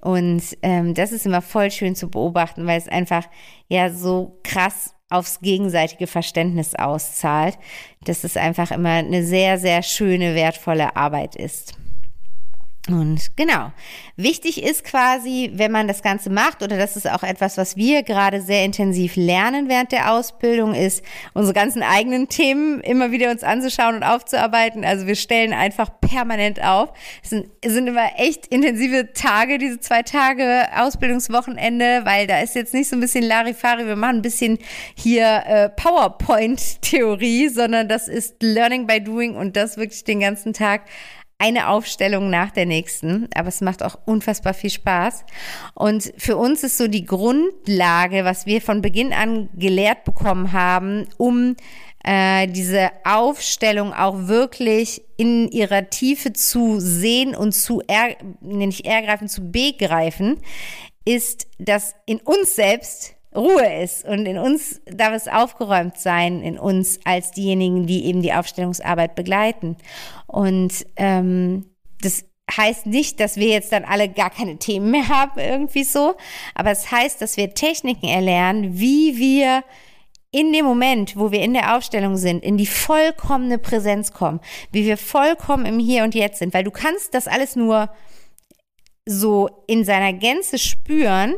Und 0.00 0.42
ähm, 0.62 0.94
das 0.94 1.12
ist 1.12 1.26
immer 1.26 1.42
voll 1.42 1.70
schön 1.70 1.94
zu 1.94 2.08
beobachten, 2.08 2.66
weil 2.66 2.78
es 2.78 2.88
einfach 2.88 3.24
ja 3.68 3.90
so 3.90 4.38
krass 4.44 4.94
aufs 5.10 5.40
gegenseitige 5.40 6.06
Verständnis 6.06 6.74
auszahlt, 6.74 7.58
dass 8.04 8.24
es 8.24 8.36
einfach 8.36 8.70
immer 8.70 8.90
eine 8.90 9.24
sehr, 9.24 9.58
sehr 9.58 9.82
schöne, 9.82 10.34
wertvolle 10.34 10.96
Arbeit 10.96 11.34
ist. 11.34 11.74
Und 12.88 13.36
genau, 13.36 13.70
wichtig 14.16 14.62
ist 14.62 14.82
quasi, 14.82 15.50
wenn 15.54 15.70
man 15.70 15.88
das 15.88 16.02
Ganze 16.02 16.30
macht, 16.30 16.62
oder 16.62 16.78
das 16.78 16.96
ist 16.96 17.10
auch 17.10 17.22
etwas, 17.22 17.58
was 17.58 17.76
wir 17.76 18.02
gerade 18.02 18.40
sehr 18.40 18.64
intensiv 18.64 19.16
lernen 19.16 19.68
während 19.68 19.92
der 19.92 20.12
Ausbildung, 20.12 20.74
ist, 20.74 21.04
unsere 21.34 21.52
ganzen 21.52 21.82
eigenen 21.82 22.28
Themen 22.28 22.80
immer 22.80 23.10
wieder 23.10 23.30
uns 23.30 23.44
anzuschauen 23.44 23.96
und 23.96 24.02
aufzuarbeiten. 24.04 24.84
Also 24.84 25.06
wir 25.06 25.16
stellen 25.16 25.52
einfach 25.52 25.90
permanent 26.00 26.62
auf. 26.64 26.90
Es 27.22 27.30
sind, 27.30 27.48
es 27.60 27.72
sind 27.72 27.88
immer 27.88 28.08
echt 28.16 28.46
intensive 28.46 29.12
Tage, 29.12 29.58
diese 29.58 29.80
zwei 29.80 30.02
Tage 30.02 30.66
Ausbildungswochenende, 30.74 32.02
weil 32.04 32.26
da 32.26 32.40
ist 32.40 32.54
jetzt 32.54 32.72
nicht 32.72 32.88
so 32.88 32.96
ein 32.96 33.00
bisschen 33.00 33.24
Larifari, 33.24 33.86
wir 33.86 33.96
machen 33.96 34.16
ein 34.16 34.22
bisschen 34.22 34.58
hier 34.94 35.42
äh, 35.46 35.68
PowerPoint-Theorie, 35.68 37.48
sondern 37.48 37.88
das 37.88 38.08
ist 38.08 38.42
Learning 38.42 38.86
by 38.86 39.02
Doing 39.02 39.36
und 39.36 39.56
das 39.56 39.76
wirklich 39.76 40.04
den 40.04 40.20
ganzen 40.20 40.52
Tag 40.54 40.82
eine 41.38 41.68
Aufstellung 41.68 42.30
nach 42.30 42.50
der 42.50 42.66
nächsten, 42.66 43.28
aber 43.34 43.48
es 43.48 43.60
macht 43.60 43.84
auch 43.84 43.96
unfassbar 44.06 44.54
viel 44.54 44.70
Spaß. 44.70 45.24
Und 45.74 46.12
für 46.16 46.36
uns 46.36 46.64
ist 46.64 46.78
so 46.78 46.88
die 46.88 47.04
Grundlage, 47.04 48.24
was 48.24 48.44
wir 48.46 48.60
von 48.60 48.82
Beginn 48.82 49.12
an 49.12 49.48
gelehrt 49.54 50.04
bekommen 50.04 50.52
haben, 50.52 51.06
um 51.16 51.54
äh, 52.02 52.48
diese 52.48 52.90
Aufstellung 53.04 53.92
auch 53.92 54.26
wirklich 54.26 55.02
in 55.16 55.48
ihrer 55.50 55.90
Tiefe 55.90 56.32
zu 56.32 56.80
sehen 56.80 57.36
und 57.36 57.52
zu, 57.52 57.82
er, 57.86 58.16
nicht 58.40 58.84
ergreifen, 58.84 59.28
zu 59.28 59.52
begreifen, 59.52 60.38
ist, 61.04 61.46
dass 61.58 61.94
in 62.04 62.18
uns 62.18 62.56
selbst 62.56 63.14
Ruhe 63.34 63.82
ist. 63.82 64.04
Und 64.04 64.26
in 64.26 64.38
uns 64.38 64.80
darf 64.86 65.12
es 65.12 65.28
aufgeräumt 65.28 65.98
sein, 65.98 66.42
in 66.42 66.58
uns 66.58 67.00
als 67.04 67.30
diejenigen, 67.30 67.86
die 67.86 68.06
eben 68.06 68.22
die 68.22 68.32
Aufstellungsarbeit 68.32 69.14
begleiten. 69.14 69.76
Und 70.26 70.86
ähm, 70.96 71.66
das 72.00 72.24
heißt 72.56 72.86
nicht, 72.86 73.20
dass 73.20 73.36
wir 73.36 73.48
jetzt 73.48 73.72
dann 73.72 73.84
alle 73.84 74.08
gar 74.08 74.30
keine 74.30 74.58
Themen 74.58 74.90
mehr 74.90 75.08
haben, 75.08 75.38
irgendwie 75.38 75.84
so, 75.84 76.14
aber 76.54 76.70
es 76.70 76.90
heißt, 76.90 77.20
dass 77.20 77.36
wir 77.36 77.54
Techniken 77.54 78.06
erlernen, 78.06 78.78
wie 78.78 79.18
wir 79.18 79.64
in 80.30 80.52
dem 80.52 80.64
Moment, 80.64 81.16
wo 81.16 81.30
wir 81.30 81.40
in 81.40 81.54
der 81.54 81.76
Aufstellung 81.76 82.16
sind, 82.16 82.42
in 82.42 82.58
die 82.58 82.66
vollkommene 82.66 83.58
Präsenz 83.58 84.12
kommen, 84.12 84.40
wie 84.72 84.84
wir 84.84 84.98
vollkommen 84.98 85.66
im 85.66 85.78
Hier 85.78 86.04
und 86.04 86.14
Jetzt 86.14 86.38
sind, 86.38 86.52
weil 86.52 86.64
du 86.64 86.70
kannst 86.70 87.14
das 87.14 87.26
alles 87.26 87.56
nur 87.56 87.90
so 89.06 89.48
in 89.66 89.84
seiner 89.84 90.12
Gänze 90.12 90.58
spüren, 90.58 91.36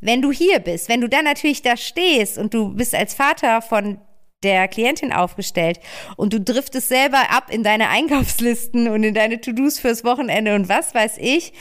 wenn 0.00 0.22
du 0.22 0.32
hier 0.32 0.58
bist. 0.58 0.88
Wenn 0.88 1.00
du 1.00 1.08
dann 1.08 1.24
natürlich 1.24 1.62
da 1.62 1.76
stehst 1.76 2.38
und 2.38 2.54
du 2.54 2.74
bist 2.74 2.94
als 2.94 3.14
Vater 3.14 3.62
von 3.62 3.98
der 4.42 4.68
Klientin 4.68 5.12
aufgestellt 5.12 5.80
und 6.16 6.32
du 6.32 6.40
driftest 6.40 6.88
selber 6.88 7.30
ab 7.30 7.48
in 7.50 7.62
deine 7.62 7.88
Einkaufslisten 7.88 8.88
und 8.88 9.04
in 9.04 9.14
deine 9.14 9.40
To-Dos 9.40 9.78
fürs 9.78 10.02
Wochenende 10.02 10.54
und 10.54 10.68
was 10.68 10.94
weiß 10.94 11.18
ich, 11.18 11.52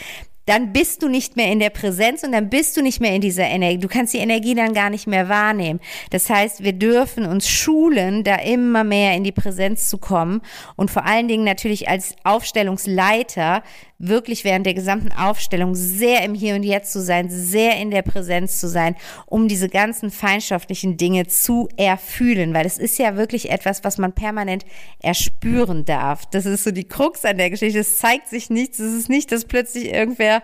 dann 0.50 0.74
bist 0.74 1.04
du 1.04 1.10
nicht 1.10 1.36
mehr 1.36 1.52
in 1.52 1.60
der 1.60 1.70
Präsenz 1.70 2.24
und 2.24 2.32
dann 2.32 2.50
bist 2.50 2.76
du 2.76 2.82
nicht 2.82 3.00
mehr 3.00 3.14
in 3.14 3.22
dieser 3.22 3.44
Energie. 3.44 3.78
Du 3.78 3.88
kannst 3.88 4.16
die 4.16 4.18
Energie 4.18 4.56
dann 4.56 4.74
gar 4.74 4.90
nicht 4.90 5.06
mehr 5.06 5.30
wahrnehmen. 5.30 5.80
Das 6.10 6.28
heißt, 6.28 6.64
wir 6.64 6.74
dürfen 6.74 7.28
uns 7.28 7.48
schulen, 7.48 8.24
da 8.24 8.38
immer 8.38 8.84
mehr 8.84 9.14
in 9.14 9.24
die 9.24 9.32
Präsenz 9.32 9.90
zu 9.90 10.00
kommen 10.00 10.42
und 10.76 10.90
vor 10.90 11.06
allen 11.06 11.28
Dingen 11.28 11.44
natürlich 11.44 11.88
als 11.88 12.16
Aufstellungsleiter 12.24 13.62
wirklich 14.00 14.46
während 14.46 14.66
der 14.66 14.74
gesamten 14.74 15.12
Aufstellung 15.12 15.76
sehr 15.76 16.24
im 16.24 16.34
Hier 16.34 16.56
und 16.56 16.64
Jetzt 16.64 16.92
zu 16.94 17.02
sein, 17.02 17.30
sehr 17.30 17.78
in 17.78 17.92
der 17.92 18.02
Präsenz 18.02 18.60
zu 18.60 18.68
sein, 18.68 18.96
um 19.26 19.48
diese 19.48 19.70
ganzen 19.70 20.10
feindschaftlichen 20.10 20.98
Dinge 20.98 21.28
zu 21.28 21.68
erfühlen, 21.76 22.54
weil 22.54 22.66
es 22.66 22.78
ist 22.78 22.98
ja 22.98 23.18
wirklich 23.18 23.52
etwas, 23.52 23.84
was 23.84 23.98
man 23.98 24.14
permanent 24.14 24.66
erspüren 25.02 25.86
darf. 25.86 26.26
Das 26.28 26.46
ist 26.46 26.64
so 26.64 26.72
die 26.72 26.88
Krux 26.88 27.26
an 27.26 27.38
der 27.38 27.50
Geschichte. 27.50 27.80
Es 27.80 27.98
zeigt 27.98 28.30
sich 28.30 28.50
nichts. 28.50 28.80
Es 28.80 28.94
ist 28.94 29.10
nicht, 29.10 29.32
dass 29.32 29.46
plötzlich 29.46 29.94
irgendwer 29.94 30.42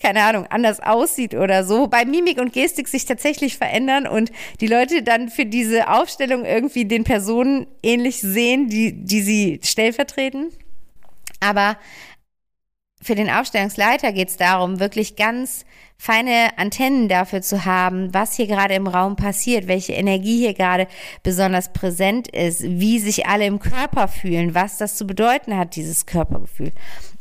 keine 0.00 0.24
Ahnung, 0.24 0.46
anders 0.50 0.80
aussieht 0.80 1.34
oder 1.34 1.64
so. 1.64 1.88
Bei 1.88 2.04
Mimik 2.04 2.38
und 2.38 2.52
Gestik 2.52 2.86
sich 2.86 3.06
tatsächlich 3.06 3.56
verändern 3.56 4.06
und 4.06 4.30
die 4.60 4.66
Leute 4.66 5.02
dann 5.02 5.30
für 5.30 5.46
diese 5.46 5.88
Aufstellung 5.88 6.44
irgendwie 6.44 6.84
den 6.84 7.04
Personen 7.04 7.66
ähnlich 7.82 8.20
sehen, 8.20 8.68
die, 8.68 8.92
die 8.92 9.22
sie 9.22 9.60
stellvertreten. 9.64 10.50
Aber 11.40 11.78
für 13.06 13.14
den 13.14 13.30
Aufstellungsleiter 13.30 14.12
geht 14.12 14.30
es 14.30 14.36
darum, 14.36 14.80
wirklich 14.80 15.14
ganz 15.14 15.64
feine 15.96 16.58
Antennen 16.58 17.08
dafür 17.08 17.40
zu 17.40 17.64
haben, 17.64 18.12
was 18.12 18.34
hier 18.34 18.48
gerade 18.48 18.74
im 18.74 18.88
Raum 18.88 19.14
passiert, 19.14 19.68
welche 19.68 19.92
Energie 19.92 20.38
hier 20.38 20.54
gerade 20.54 20.88
besonders 21.22 21.72
präsent 21.72 22.26
ist, 22.26 22.62
wie 22.64 22.98
sich 22.98 23.26
alle 23.26 23.46
im 23.46 23.60
Körper 23.60 24.08
fühlen, 24.08 24.56
was 24.56 24.76
das 24.76 24.96
zu 24.96 25.06
bedeuten 25.06 25.56
hat, 25.56 25.76
dieses 25.76 26.04
Körpergefühl 26.06 26.72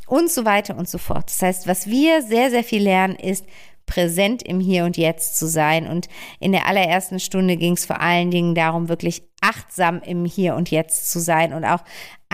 und 0.07 0.31
so 0.31 0.43
weiter 0.43 0.75
und 0.75 0.89
so 0.89 0.97
fort. 0.97 1.25
Das 1.27 1.41
heißt, 1.43 1.67
was 1.67 1.87
wir 1.87 2.23
sehr, 2.23 2.49
sehr 2.49 2.63
viel 2.63 2.81
lernen, 2.81 3.15
ist 3.15 3.45
präsent 3.85 4.41
im 4.41 4.59
Hier 4.59 4.85
und 4.85 4.97
Jetzt 4.97 5.37
zu 5.37 5.47
sein. 5.47 5.87
Und 5.87 6.09
in 6.39 6.51
der 6.51 6.67
allerersten 6.67 7.19
Stunde 7.19 7.57
ging 7.57 7.73
es 7.73 7.85
vor 7.85 8.01
allen 8.01 8.31
Dingen 8.31 8.55
darum, 8.55 8.89
wirklich 8.89 9.21
achtsam 9.41 10.01
im 10.01 10.25
Hier 10.25 10.55
und 10.55 10.71
Jetzt 10.71 11.11
zu 11.11 11.19
sein 11.19 11.53
und 11.53 11.63
auch 11.63 11.83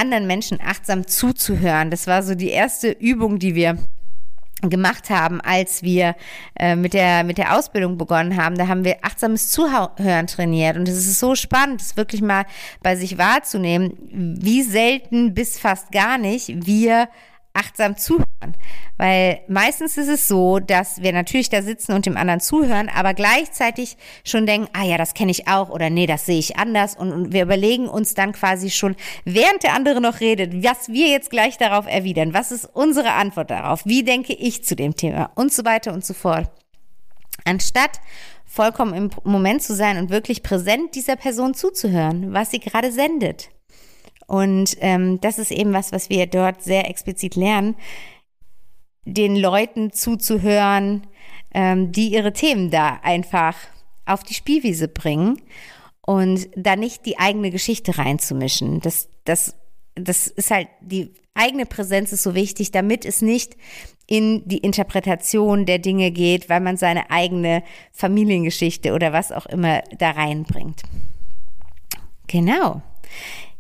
anderen 0.01 0.27
Menschen 0.27 0.59
achtsam 0.59 1.07
zuzuhören. 1.07 1.91
Das 1.91 2.07
war 2.07 2.23
so 2.23 2.35
die 2.35 2.49
erste 2.49 2.89
Übung, 2.91 3.39
die 3.39 3.55
wir 3.55 3.77
gemacht 4.61 5.09
haben, 5.09 5.41
als 5.41 5.83
wir 5.83 6.15
äh, 6.55 6.75
mit 6.75 6.93
der 6.93 7.23
mit 7.23 7.37
der 7.37 7.57
Ausbildung 7.57 7.97
begonnen 7.97 8.37
haben, 8.37 8.57
da 8.57 8.67
haben 8.67 8.83
wir 8.83 8.97
achtsames 9.01 9.49
Zuhören 9.49 10.27
trainiert. 10.27 10.77
Und 10.77 10.87
es 10.87 10.97
ist 10.97 11.19
so 11.19 11.35
spannend, 11.35 11.81
das 11.81 11.97
wirklich 11.97 12.21
mal 12.21 12.45
bei 12.83 12.95
sich 12.95 13.17
wahrzunehmen, 13.17 13.93
wie 14.11 14.61
selten 14.61 15.33
bis 15.33 15.57
fast 15.57 15.91
gar 15.91 16.17
nicht 16.17 16.65
wir 16.65 17.09
achtsam 17.53 17.97
zuhören. 17.97 18.55
Weil 18.97 19.41
meistens 19.47 19.97
ist 19.97 20.07
es 20.07 20.27
so, 20.27 20.59
dass 20.59 21.01
wir 21.01 21.11
natürlich 21.11 21.49
da 21.49 21.61
sitzen 21.61 21.93
und 21.93 22.05
dem 22.05 22.17
anderen 22.17 22.39
zuhören, 22.39 22.89
aber 22.89 23.13
gleichzeitig 23.13 23.97
schon 24.23 24.45
denken, 24.45 24.69
ah 24.73 24.83
ja, 24.83 24.97
das 24.97 25.13
kenne 25.13 25.31
ich 25.31 25.47
auch 25.47 25.69
oder 25.69 25.89
nee, 25.89 26.07
das 26.07 26.25
sehe 26.25 26.39
ich 26.39 26.57
anders 26.57 26.95
und, 26.95 27.33
wir 27.33 27.43
überlegen 27.43 27.87
uns 27.87 28.13
dann 28.13 28.31
quasi 28.31 28.69
schon, 28.69 28.95
während 29.25 29.63
der 29.63 29.73
andere 29.73 30.01
noch 30.01 30.19
redet, 30.19 30.63
was 30.63 30.89
wir 30.89 31.07
jetzt 31.07 31.29
gleich 31.29 31.57
darauf 31.57 31.87
erwidern, 31.87 32.33
was 32.33 32.51
ist 32.51 32.65
unsere 32.65 33.13
Antwort 33.13 33.51
darauf, 33.51 33.85
wie 33.85 34.03
denke 34.03 34.33
ich 34.33 34.63
zu 34.63 34.75
dem 34.75 34.95
Thema 34.95 35.31
und 35.35 35.51
so 35.51 35.65
weiter 35.65 35.93
und 35.93 36.05
so 36.05 36.13
fort. 36.13 36.49
Anstatt 37.45 37.99
vollkommen 38.45 38.93
im 38.93 39.09
Moment 39.23 39.63
zu 39.63 39.73
sein 39.73 39.97
und 39.97 40.09
wirklich 40.09 40.43
präsent 40.43 40.95
dieser 40.95 41.15
Person 41.15 41.53
zuzuhören, 41.53 42.33
was 42.33 42.51
sie 42.51 42.59
gerade 42.59 42.91
sendet. 42.91 43.49
Und 44.31 44.77
ähm, 44.79 45.19
das 45.19 45.39
ist 45.39 45.51
eben 45.51 45.73
was, 45.73 45.91
was 45.91 46.09
wir 46.09 46.25
dort 46.25 46.63
sehr 46.63 46.89
explizit 46.89 47.35
lernen, 47.35 47.75
den 49.03 49.35
Leuten 49.35 49.91
zuzuhören, 49.91 51.05
ähm, 51.53 51.91
die 51.91 52.13
ihre 52.13 52.31
Themen 52.31 52.71
da 52.71 53.01
einfach 53.03 53.57
auf 54.05 54.23
die 54.23 54.33
Spielwiese 54.33 54.87
bringen 54.87 55.41
und 55.99 56.47
da 56.55 56.77
nicht 56.77 57.05
die 57.05 57.19
eigene 57.19 57.51
Geschichte 57.51 57.97
reinzumischen. 57.97 58.79
Das, 58.79 59.09
das, 59.25 59.57
das 59.95 60.27
ist 60.27 60.49
halt, 60.49 60.69
die 60.79 61.11
eigene 61.33 61.65
Präsenz 61.65 62.13
ist 62.13 62.23
so 62.23 62.33
wichtig, 62.33 62.71
damit 62.71 63.03
es 63.03 63.21
nicht 63.21 63.57
in 64.07 64.47
die 64.47 64.59
Interpretation 64.59 65.65
der 65.65 65.79
Dinge 65.79 66.09
geht, 66.11 66.47
weil 66.47 66.61
man 66.61 66.77
seine 66.77 67.11
eigene 67.11 67.63
Familiengeschichte 67.91 68.93
oder 68.93 69.11
was 69.11 69.33
auch 69.33 69.45
immer 69.47 69.81
da 69.97 70.11
reinbringt. 70.11 70.83
Genau. 72.27 72.81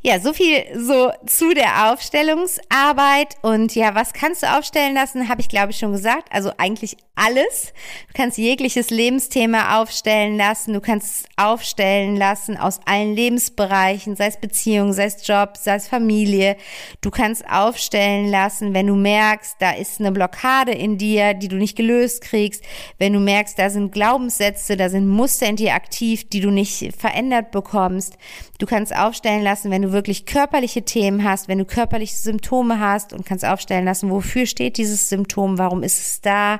Ja, 0.03 0.19
so 0.19 0.33
viel 0.33 0.63
so 0.75 1.11
zu 1.27 1.53
der 1.53 1.91
Aufstellungsarbeit 1.91 3.35
und 3.43 3.75
ja, 3.75 3.93
was 3.93 4.13
kannst 4.13 4.41
du 4.41 4.47
aufstellen 4.47 4.95
lassen, 4.95 5.29
habe 5.29 5.41
ich 5.41 5.47
glaube 5.47 5.69
ich 5.69 5.77
schon 5.77 5.91
gesagt. 5.91 6.27
Also 6.31 6.51
eigentlich 6.57 6.97
alles. 7.13 7.73
Du 8.07 8.13
kannst 8.15 8.39
jegliches 8.39 8.89
Lebensthema 8.89 9.79
aufstellen 9.79 10.37
lassen. 10.37 10.73
Du 10.73 10.81
kannst 10.81 11.27
aufstellen 11.37 12.15
lassen 12.15 12.57
aus 12.57 12.79
allen 12.85 13.13
Lebensbereichen, 13.15 14.15
sei 14.15 14.27
es 14.27 14.37
Beziehung, 14.37 14.93
sei 14.93 15.05
es 15.05 15.27
Job, 15.27 15.55
sei 15.55 15.75
es 15.75 15.87
Familie. 15.87 16.57
Du 17.01 17.11
kannst 17.11 17.47
aufstellen 17.47 18.31
lassen, 18.31 18.73
wenn 18.73 18.87
du 18.87 18.95
merkst, 18.95 19.57
da 19.59 19.71
ist 19.73 19.99
eine 19.99 20.11
Blockade 20.11 20.71
in 20.71 20.97
dir, 20.97 21.35
die 21.35 21.47
du 21.47 21.57
nicht 21.57 21.75
gelöst 21.75 22.21
kriegst. 22.21 22.63
Wenn 22.97 23.13
du 23.13 23.19
merkst, 23.19 23.59
da 23.59 23.69
sind 23.69 23.91
Glaubenssätze, 23.91 24.75
da 24.75 24.89
sind 24.89 25.07
Muster 25.07 25.47
in 25.47 25.57
dir 25.57 25.75
aktiv, 25.75 26.27
die 26.27 26.39
du 26.39 26.49
nicht 26.49 26.95
verändert 26.97 27.51
bekommst. 27.51 28.17
Du 28.57 28.65
kannst 28.65 28.95
aufstellen 28.95 29.43
lassen, 29.43 29.69
wenn 29.69 29.81
du 29.83 29.90
wirklich 29.91 30.25
körperliche 30.25 30.83
Themen 30.83 31.23
hast, 31.23 31.47
wenn 31.47 31.57
du 31.57 31.65
körperliche 31.65 32.15
Symptome 32.15 32.79
hast 32.79 33.13
und 33.13 33.25
kannst 33.25 33.45
aufstellen 33.45 33.85
lassen, 33.85 34.09
wofür 34.09 34.45
steht 34.45 34.77
dieses 34.77 35.09
Symptom, 35.09 35.57
warum 35.57 35.83
ist 35.83 35.99
es 35.99 36.21
da. 36.21 36.59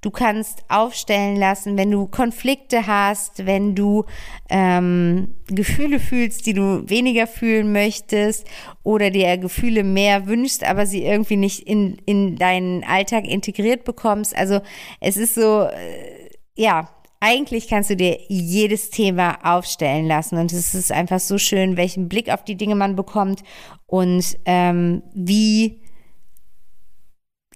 Du 0.00 0.10
kannst 0.10 0.64
aufstellen 0.68 1.36
lassen, 1.36 1.78
wenn 1.78 1.90
du 1.90 2.06
Konflikte 2.06 2.86
hast, 2.86 3.46
wenn 3.46 3.74
du 3.74 4.04
ähm, 4.50 5.34
Gefühle 5.46 5.98
fühlst, 5.98 6.44
die 6.44 6.52
du 6.52 6.86
weniger 6.90 7.26
fühlen 7.26 7.72
möchtest 7.72 8.46
oder 8.82 9.08
dir 9.08 9.38
Gefühle 9.38 9.82
mehr 9.82 10.26
wünschst, 10.26 10.62
aber 10.62 10.84
sie 10.84 11.04
irgendwie 11.04 11.36
nicht 11.36 11.60
in, 11.60 11.96
in 12.04 12.36
deinen 12.36 12.84
Alltag 12.84 13.26
integriert 13.26 13.84
bekommst. 13.84 14.36
Also 14.36 14.60
es 15.00 15.16
ist 15.16 15.36
so, 15.36 15.62
äh, 15.62 16.28
ja, 16.54 16.90
eigentlich 17.24 17.68
kannst 17.68 17.88
du 17.88 17.96
dir 17.96 18.18
jedes 18.28 18.90
Thema 18.90 19.38
aufstellen 19.42 20.06
lassen 20.06 20.36
und 20.36 20.52
es 20.52 20.74
ist 20.74 20.92
einfach 20.92 21.20
so 21.20 21.38
schön, 21.38 21.78
welchen 21.78 22.06
Blick 22.06 22.28
auf 22.30 22.44
die 22.44 22.54
Dinge 22.54 22.74
man 22.74 22.96
bekommt 22.96 23.42
und 23.86 24.36
ähm, 24.44 25.02
wie 25.14 25.80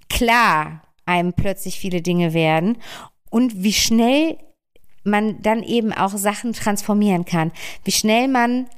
klar 0.09 0.83
einem 1.04 1.35
plötzlich 1.35 1.78
viele 1.78 2.00
Dinge 2.00 2.33
werden 2.33 2.78
und 3.28 3.62
wie 3.62 3.74
schnell 3.74 4.38
man 5.04 5.42
dann 5.42 5.62
eben 5.62 5.92
auch 5.92 6.16
Sachen 6.16 6.54
transformieren 6.54 7.26
kann, 7.26 7.52
wie 7.85 7.92
schnell 7.92 8.26
man 8.26 8.68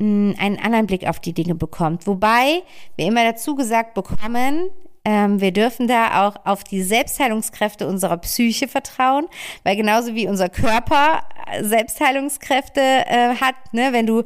mh, 0.00 0.32
hm, 0.32 0.34
einen 0.40 0.58
anderen 0.58 0.88
Blick 0.88 1.06
auf 1.06 1.20
die 1.20 1.34
Dinge 1.34 1.54
bekommt. 1.54 2.08
Wobei 2.08 2.64
wir 2.96 3.06
immer 3.06 3.22
dazu 3.22 3.54
gesagt 3.54 3.94
bekommen, 3.94 4.70
ähm, 5.04 5.40
wir 5.40 5.52
dürfen 5.52 5.88
da 5.88 6.28
auch 6.28 6.36
auf 6.44 6.64
die 6.64 6.82
Selbstheilungskräfte 6.82 7.86
unserer 7.86 8.18
Psyche 8.18 8.68
vertrauen, 8.68 9.26
weil 9.64 9.76
genauso 9.76 10.14
wie 10.14 10.28
unser 10.28 10.48
Körper 10.48 11.22
Selbstheilungskräfte 11.60 12.80
äh, 12.80 13.34
hat, 13.40 13.54
ne, 13.72 13.92
wenn 13.92 14.06
du 14.06 14.22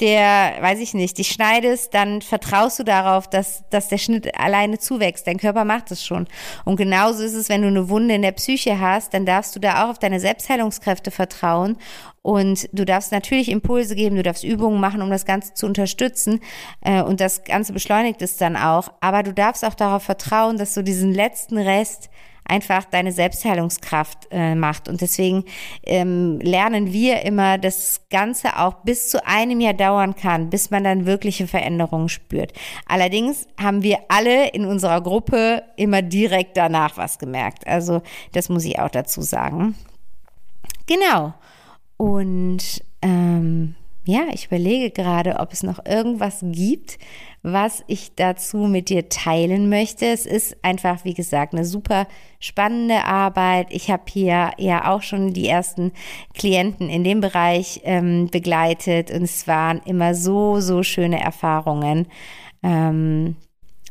der, 0.00 0.54
weiß 0.60 0.78
ich 0.80 0.94
nicht, 0.94 1.16
dich 1.16 1.28
schneidest, 1.28 1.94
dann 1.94 2.20
vertraust 2.20 2.78
du 2.78 2.84
darauf, 2.84 3.28
dass, 3.28 3.64
dass 3.70 3.88
der 3.88 3.98
Schnitt 3.98 4.38
alleine 4.38 4.78
zuwächst. 4.78 5.26
Dein 5.26 5.38
Körper 5.38 5.64
macht 5.64 5.90
es 5.90 6.04
schon. 6.04 6.26
Und 6.64 6.76
genauso 6.76 7.22
ist 7.22 7.34
es, 7.34 7.48
wenn 7.48 7.62
du 7.62 7.68
eine 7.68 7.88
Wunde 7.88 8.14
in 8.14 8.22
der 8.22 8.32
Psyche 8.32 8.78
hast, 8.78 9.14
dann 9.14 9.24
darfst 9.24 9.56
du 9.56 9.60
da 9.60 9.84
auch 9.84 9.90
auf 9.90 9.98
deine 9.98 10.20
Selbstheilungskräfte 10.20 11.10
vertrauen. 11.10 11.78
Und 12.20 12.68
du 12.72 12.84
darfst 12.84 13.12
natürlich 13.12 13.48
Impulse 13.48 13.94
geben, 13.94 14.16
du 14.16 14.22
darfst 14.22 14.42
Übungen 14.42 14.80
machen, 14.80 15.00
um 15.00 15.10
das 15.10 15.24
Ganze 15.24 15.54
zu 15.54 15.64
unterstützen. 15.64 16.40
Äh, 16.80 17.02
und 17.02 17.20
das 17.20 17.44
Ganze 17.44 17.72
beschleunigt 17.72 18.20
es 18.20 18.36
dann 18.36 18.56
auch. 18.56 18.88
Aber 19.00 19.22
du 19.22 19.32
darfst 19.32 19.64
auch 19.64 19.74
darauf 19.74 20.02
vertrauen, 20.02 20.58
dass 20.58 20.74
du 20.74 20.82
diesen 20.82 21.14
letzten 21.14 21.56
Rest 21.56 22.10
einfach 22.48 22.84
deine 22.84 23.12
Selbstheilungskraft 23.12 24.28
äh, 24.30 24.54
macht. 24.54 24.88
Und 24.88 25.00
deswegen 25.00 25.44
ähm, 25.82 26.38
lernen 26.40 26.92
wir 26.92 27.22
immer, 27.22 27.58
dass 27.58 27.76
das 27.76 28.08
Ganze 28.08 28.58
auch 28.58 28.74
bis 28.84 29.08
zu 29.08 29.26
einem 29.26 29.60
Jahr 29.60 29.74
dauern 29.74 30.14
kann, 30.14 30.50
bis 30.50 30.70
man 30.70 30.84
dann 30.84 31.06
wirkliche 31.06 31.46
Veränderungen 31.46 32.08
spürt. 32.08 32.52
Allerdings 32.86 33.46
haben 33.60 33.82
wir 33.82 33.98
alle 34.08 34.48
in 34.50 34.64
unserer 34.64 35.00
Gruppe 35.00 35.62
immer 35.76 36.02
direkt 36.02 36.56
danach 36.56 36.96
was 36.96 37.18
gemerkt. 37.18 37.66
Also 37.66 38.02
das 38.32 38.48
muss 38.48 38.64
ich 38.64 38.78
auch 38.78 38.90
dazu 38.90 39.22
sagen. 39.22 39.74
Genau. 40.86 41.34
Und 41.96 42.82
ähm, 43.02 43.74
ja, 44.06 44.26
ich 44.32 44.46
überlege 44.46 44.90
gerade, 44.90 45.40
ob 45.40 45.52
es 45.52 45.62
noch 45.62 45.84
irgendwas 45.84 46.38
gibt, 46.42 46.98
was 47.42 47.82
ich 47.88 48.14
dazu 48.14 48.58
mit 48.58 48.88
dir 48.88 49.08
teilen 49.08 49.68
möchte. 49.68 50.06
Es 50.06 50.26
ist 50.26 50.56
einfach, 50.62 51.04
wie 51.04 51.14
gesagt, 51.14 51.54
eine 51.54 51.64
super 51.64 52.06
spannende 52.38 53.04
Arbeit. 53.04 53.68
Ich 53.70 53.90
habe 53.90 54.04
hier 54.08 54.52
ja 54.58 54.92
auch 54.92 55.02
schon 55.02 55.32
die 55.32 55.48
ersten 55.48 55.92
Klienten 56.34 56.88
in 56.88 57.02
dem 57.02 57.20
Bereich 57.20 57.80
ähm, 57.84 58.28
begleitet 58.30 59.10
und 59.10 59.22
es 59.22 59.48
waren 59.48 59.80
immer 59.84 60.14
so, 60.14 60.60
so 60.60 60.82
schöne 60.82 61.20
Erfahrungen. 61.20 62.06
Ähm, 62.62 63.36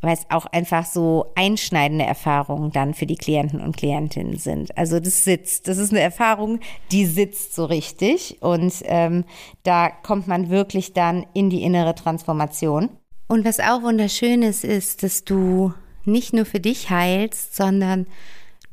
weil 0.05 0.13
es 0.13 0.25
auch 0.29 0.45
einfach 0.45 0.85
so 0.85 1.31
einschneidende 1.35 2.05
Erfahrungen 2.05 2.71
dann 2.71 2.93
für 2.93 3.05
die 3.05 3.17
Klienten 3.17 3.59
und 3.59 3.75
Klientinnen 3.75 4.37
sind. 4.37 4.77
Also 4.77 4.99
das 4.99 5.23
sitzt, 5.23 5.67
das 5.67 5.77
ist 5.77 5.91
eine 5.91 6.01
Erfahrung, 6.01 6.59
die 6.91 7.05
sitzt 7.05 7.55
so 7.55 7.65
richtig 7.65 8.37
und 8.41 8.73
ähm, 8.83 9.25
da 9.63 9.89
kommt 9.89 10.27
man 10.27 10.49
wirklich 10.49 10.93
dann 10.93 11.25
in 11.33 11.49
die 11.49 11.63
innere 11.63 11.95
Transformation. 11.95 12.89
Und 13.27 13.43
was 13.43 13.59
auch 13.59 13.81
wunderschön 13.81 14.43
ist, 14.43 14.63
ist, 14.63 15.03
dass 15.03 15.23
du 15.23 15.73
nicht 16.05 16.33
nur 16.33 16.45
für 16.45 16.59
dich 16.59 16.89
heilst, 16.91 17.55
sondern 17.55 18.05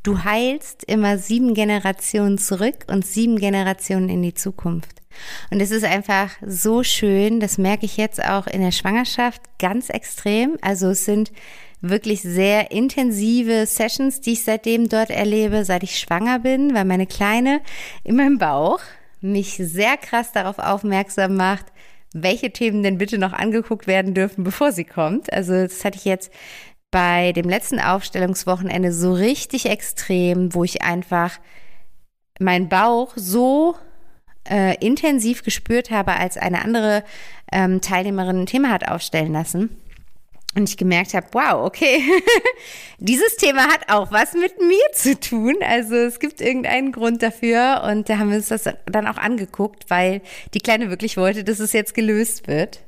du 0.02 0.24
heilst 0.24 0.84
immer 0.84 1.18
sieben 1.18 1.54
Generationen 1.54 2.38
zurück 2.38 2.86
und 2.88 3.06
sieben 3.06 3.36
Generationen 3.36 4.08
in 4.08 4.22
die 4.22 4.34
Zukunft. 4.34 5.02
Und 5.50 5.60
es 5.60 5.70
ist 5.70 5.84
einfach 5.84 6.30
so 6.44 6.82
schön, 6.82 7.40
das 7.40 7.58
merke 7.58 7.84
ich 7.84 7.96
jetzt 7.96 8.24
auch 8.24 8.46
in 8.46 8.62
der 8.62 8.72
Schwangerschaft 8.72 9.42
ganz 9.58 9.90
extrem. 9.90 10.56
Also 10.62 10.88
es 10.88 11.04
sind 11.04 11.32
wirklich 11.80 12.22
sehr 12.22 12.70
intensive 12.70 13.66
Sessions, 13.66 14.20
die 14.20 14.32
ich 14.32 14.44
seitdem 14.44 14.88
dort 14.88 15.10
erlebe, 15.10 15.64
seit 15.64 15.82
ich 15.82 15.98
schwanger 15.98 16.38
bin, 16.38 16.74
weil 16.74 16.84
meine 16.84 17.06
Kleine 17.06 17.60
in 18.04 18.16
meinem 18.16 18.38
Bauch 18.38 18.80
mich 19.20 19.54
sehr 19.56 19.96
krass 19.96 20.32
darauf 20.32 20.58
aufmerksam 20.58 21.36
macht, 21.36 21.66
welche 22.14 22.50
Themen 22.50 22.82
denn 22.82 22.98
bitte 22.98 23.18
noch 23.18 23.32
angeguckt 23.32 23.86
werden 23.86 24.14
dürfen, 24.14 24.44
bevor 24.44 24.72
sie 24.72 24.84
kommt. 24.84 25.32
Also 25.32 25.52
das 25.52 25.84
hatte 25.84 25.98
ich 25.98 26.04
jetzt 26.04 26.30
bei 26.92 27.32
dem 27.32 27.48
letzten 27.48 27.80
Aufstellungswochenende 27.80 28.92
so 28.92 29.12
richtig 29.12 29.66
extrem, 29.66 30.54
wo 30.54 30.62
ich 30.62 30.82
einfach 30.82 31.40
meinen 32.38 32.68
Bauch 32.68 33.14
so 33.16 33.74
äh, 34.48 34.76
intensiv 34.84 35.42
gespürt 35.42 35.90
habe, 35.90 36.12
als 36.12 36.36
eine 36.36 36.62
andere 36.62 37.02
ähm, 37.50 37.80
Teilnehmerin 37.80 38.42
ein 38.42 38.46
Thema 38.46 38.70
hat 38.70 38.88
aufstellen 38.88 39.32
lassen. 39.32 39.76
Und 40.54 40.68
ich 40.68 40.76
gemerkt 40.76 41.14
habe, 41.14 41.26
wow, 41.32 41.64
okay, 41.64 42.02
dieses 42.98 43.36
Thema 43.36 43.68
hat 43.68 43.90
auch 43.90 44.12
was 44.12 44.34
mit 44.34 44.60
mir 44.60 44.84
zu 44.92 45.18
tun. 45.18 45.56
Also 45.66 45.94
es 45.94 46.20
gibt 46.20 46.42
irgendeinen 46.42 46.92
Grund 46.92 47.22
dafür 47.22 47.84
und 47.90 48.10
da 48.10 48.18
haben 48.18 48.28
wir 48.28 48.36
uns 48.36 48.48
das 48.48 48.64
dann 48.84 49.06
auch 49.06 49.16
angeguckt, 49.16 49.88
weil 49.88 50.20
die 50.52 50.60
Kleine 50.60 50.90
wirklich 50.90 51.16
wollte, 51.16 51.42
dass 51.42 51.58
es 51.58 51.72
jetzt 51.72 51.94
gelöst 51.94 52.48
wird. 52.48 52.80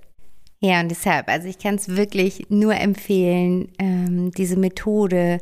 Ja, 0.64 0.80
und 0.80 0.90
deshalb, 0.90 1.28
also 1.28 1.46
ich 1.46 1.58
kann 1.58 1.74
es 1.74 1.90
wirklich 1.90 2.46
nur 2.48 2.74
empfehlen, 2.74 3.68
ähm, 3.78 4.30
diese 4.30 4.56
Methode 4.56 5.40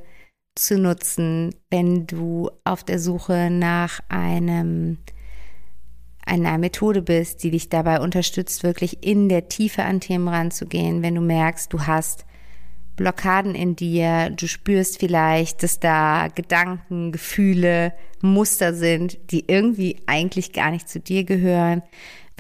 zu 0.56 0.76
nutzen, 0.76 1.54
wenn 1.70 2.08
du 2.08 2.50
auf 2.64 2.82
der 2.82 2.98
Suche 2.98 3.48
nach 3.48 4.00
einem 4.08 4.98
einer 6.26 6.58
Methode 6.58 7.02
bist, 7.02 7.44
die 7.44 7.52
dich 7.52 7.68
dabei 7.68 8.00
unterstützt, 8.00 8.64
wirklich 8.64 9.06
in 9.06 9.28
der 9.28 9.48
Tiefe 9.48 9.84
an 9.84 10.00
Themen 10.00 10.26
ranzugehen, 10.26 11.02
wenn 11.02 11.14
du 11.14 11.20
merkst, 11.20 11.72
du 11.72 11.86
hast 11.86 12.26
Blockaden 12.96 13.54
in 13.54 13.76
dir, 13.76 14.28
du 14.30 14.48
spürst 14.48 14.98
vielleicht, 14.98 15.62
dass 15.62 15.78
da 15.78 16.26
Gedanken, 16.34 17.12
Gefühle, 17.12 17.92
Muster 18.22 18.74
sind, 18.74 19.18
die 19.30 19.44
irgendwie 19.46 19.98
eigentlich 20.06 20.52
gar 20.52 20.72
nicht 20.72 20.88
zu 20.88 20.98
dir 20.98 21.22
gehören. 21.22 21.82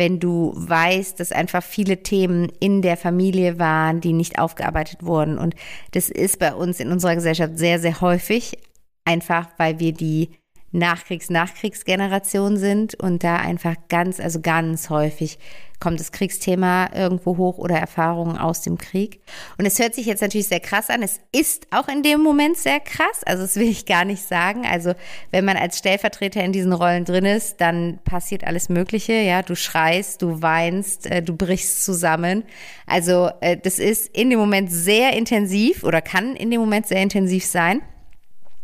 Wenn 0.02 0.18
du 0.18 0.52
weißt, 0.56 1.20
dass 1.20 1.30
einfach 1.30 1.62
viele 1.62 2.02
Themen 2.02 2.50
in 2.58 2.82
der 2.82 2.96
Familie 2.96 3.60
waren, 3.60 4.00
die 4.00 4.12
nicht 4.12 4.40
aufgearbeitet 4.40 5.04
wurden. 5.04 5.38
Und 5.38 5.54
das 5.92 6.10
ist 6.10 6.40
bei 6.40 6.54
uns 6.54 6.80
in 6.80 6.90
unserer 6.90 7.14
Gesellschaft 7.14 7.56
sehr, 7.56 7.78
sehr 7.78 8.00
häufig, 8.00 8.58
einfach 9.04 9.46
weil 9.58 9.78
wir 9.78 9.92
die 9.92 10.30
Nachkriegs-Nachkriegsgeneration 10.72 12.56
sind 12.56 12.94
und 12.94 13.22
da 13.24 13.36
einfach 13.36 13.76
ganz, 13.88 14.20
also 14.20 14.40
ganz 14.40 14.90
häufig 14.90 15.38
kommt 15.82 15.98
das 15.98 16.12
Kriegsthema 16.12 16.90
irgendwo 16.94 17.36
hoch 17.38 17.58
oder 17.58 17.76
Erfahrungen 17.76 18.38
aus 18.38 18.60
dem 18.60 18.78
Krieg. 18.78 19.20
Und 19.58 19.66
es 19.66 19.80
hört 19.80 19.96
sich 19.96 20.06
jetzt 20.06 20.22
natürlich 20.22 20.46
sehr 20.46 20.60
krass 20.60 20.90
an. 20.90 21.02
Es 21.02 21.18
ist 21.32 21.66
auch 21.72 21.88
in 21.88 22.04
dem 22.04 22.22
Moment 22.22 22.56
sehr 22.56 22.78
krass. 22.78 23.24
Also 23.26 23.42
das 23.42 23.56
will 23.56 23.68
ich 23.68 23.84
gar 23.84 24.04
nicht 24.04 24.22
sagen. 24.22 24.64
Also 24.64 24.94
wenn 25.32 25.44
man 25.44 25.56
als 25.56 25.78
Stellvertreter 25.78 26.42
in 26.44 26.52
diesen 26.52 26.72
Rollen 26.72 27.04
drin 27.04 27.24
ist, 27.24 27.60
dann 27.60 27.98
passiert 28.04 28.44
alles 28.44 28.68
Mögliche. 28.68 29.14
Ja, 29.14 29.42
du 29.42 29.56
schreist, 29.56 30.22
du 30.22 30.40
weinst, 30.40 31.06
äh, 31.06 31.20
du 31.20 31.36
brichst 31.36 31.84
zusammen. 31.84 32.44
Also 32.86 33.30
äh, 33.40 33.56
das 33.56 33.80
ist 33.80 34.16
in 34.16 34.30
dem 34.30 34.38
Moment 34.38 34.70
sehr 34.70 35.14
intensiv 35.14 35.82
oder 35.82 36.00
kann 36.00 36.36
in 36.36 36.52
dem 36.52 36.60
Moment 36.60 36.86
sehr 36.86 37.02
intensiv 37.02 37.44
sein. 37.44 37.82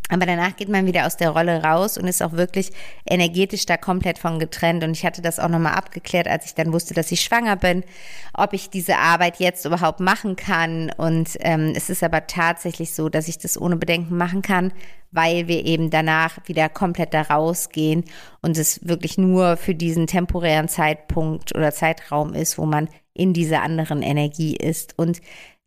Aber 0.09 0.25
danach 0.25 0.57
geht 0.57 0.69
man 0.69 0.87
wieder 0.87 1.07
aus 1.07 1.17
der 1.17 1.31
Rolle 1.31 1.63
raus 1.63 1.99
und 1.99 2.07
ist 2.07 2.23
auch 2.23 2.33
wirklich 2.33 2.71
energetisch 3.09 3.67
da 3.67 3.77
komplett 3.77 4.19
von 4.19 4.39
getrennt. 4.39 4.83
Und 4.83 4.93
ich 4.93 5.05
hatte 5.05 5.21
das 5.21 5.39
auch 5.39 5.49
nochmal 5.49 5.75
abgeklärt, 5.75 6.27
als 6.27 6.47
ich 6.47 6.55
dann 6.55 6.73
wusste, 6.73 6.95
dass 6.95 7.13
ich 7.13 7.21
schwanger 7.21 7.57
bin, 7.57 7.85
ob 8.33 8.55
ich 8.55 8.71
diese 8.71 8.97
Arbeit 8.97 9.39
jetzt 9.39 9.67
überhaupt 9.67 10.01
machen 10.01 10.37
kann. 10.37 10.91
Und 10.97 11.37
ähm, 11.41 11.73
es 11.77 11.91
ist 11.91 12.03
aber 12.03 12.27
tatsächlich 12.27 12.95
so, 12.95 13.09
dass 13.09 13.29
ich 13.29 13.39
das 13.39 13.61
ohne 13.61 13.77
Bedenken 13.77 14.17
machen 14.17 14.41
kann, 14.41 14.73
weil 15.11 15.47
wir 15.47 15.65
eben 15.65 15.91
danach 15.91 16.39
wieder 16.47 16.69
komplett 16.69 17.13
da 17.13 17.23
rausgehen 17.23 18.05
und 18.41 18.57
es 18.57 18.87
wirklich 18.87 19.19
nur 19.19 19.57
für 19.57 19.75
diesen 19.75 20.07
temporären 20.07 20.69
Zeitpunkt 20.69 21.55
oder 21.55 21.73
Zeitraum 21.73 22.35
ist, 22.35 22.57
wo 22.57 22.65
man 22.65 22.89
in 23.13 23.35
dieser 23.35 23.63
anderen 23.63 24.03
Energie 24.03 24.57
ist. 24.57 24.95
Und 24.97 25.21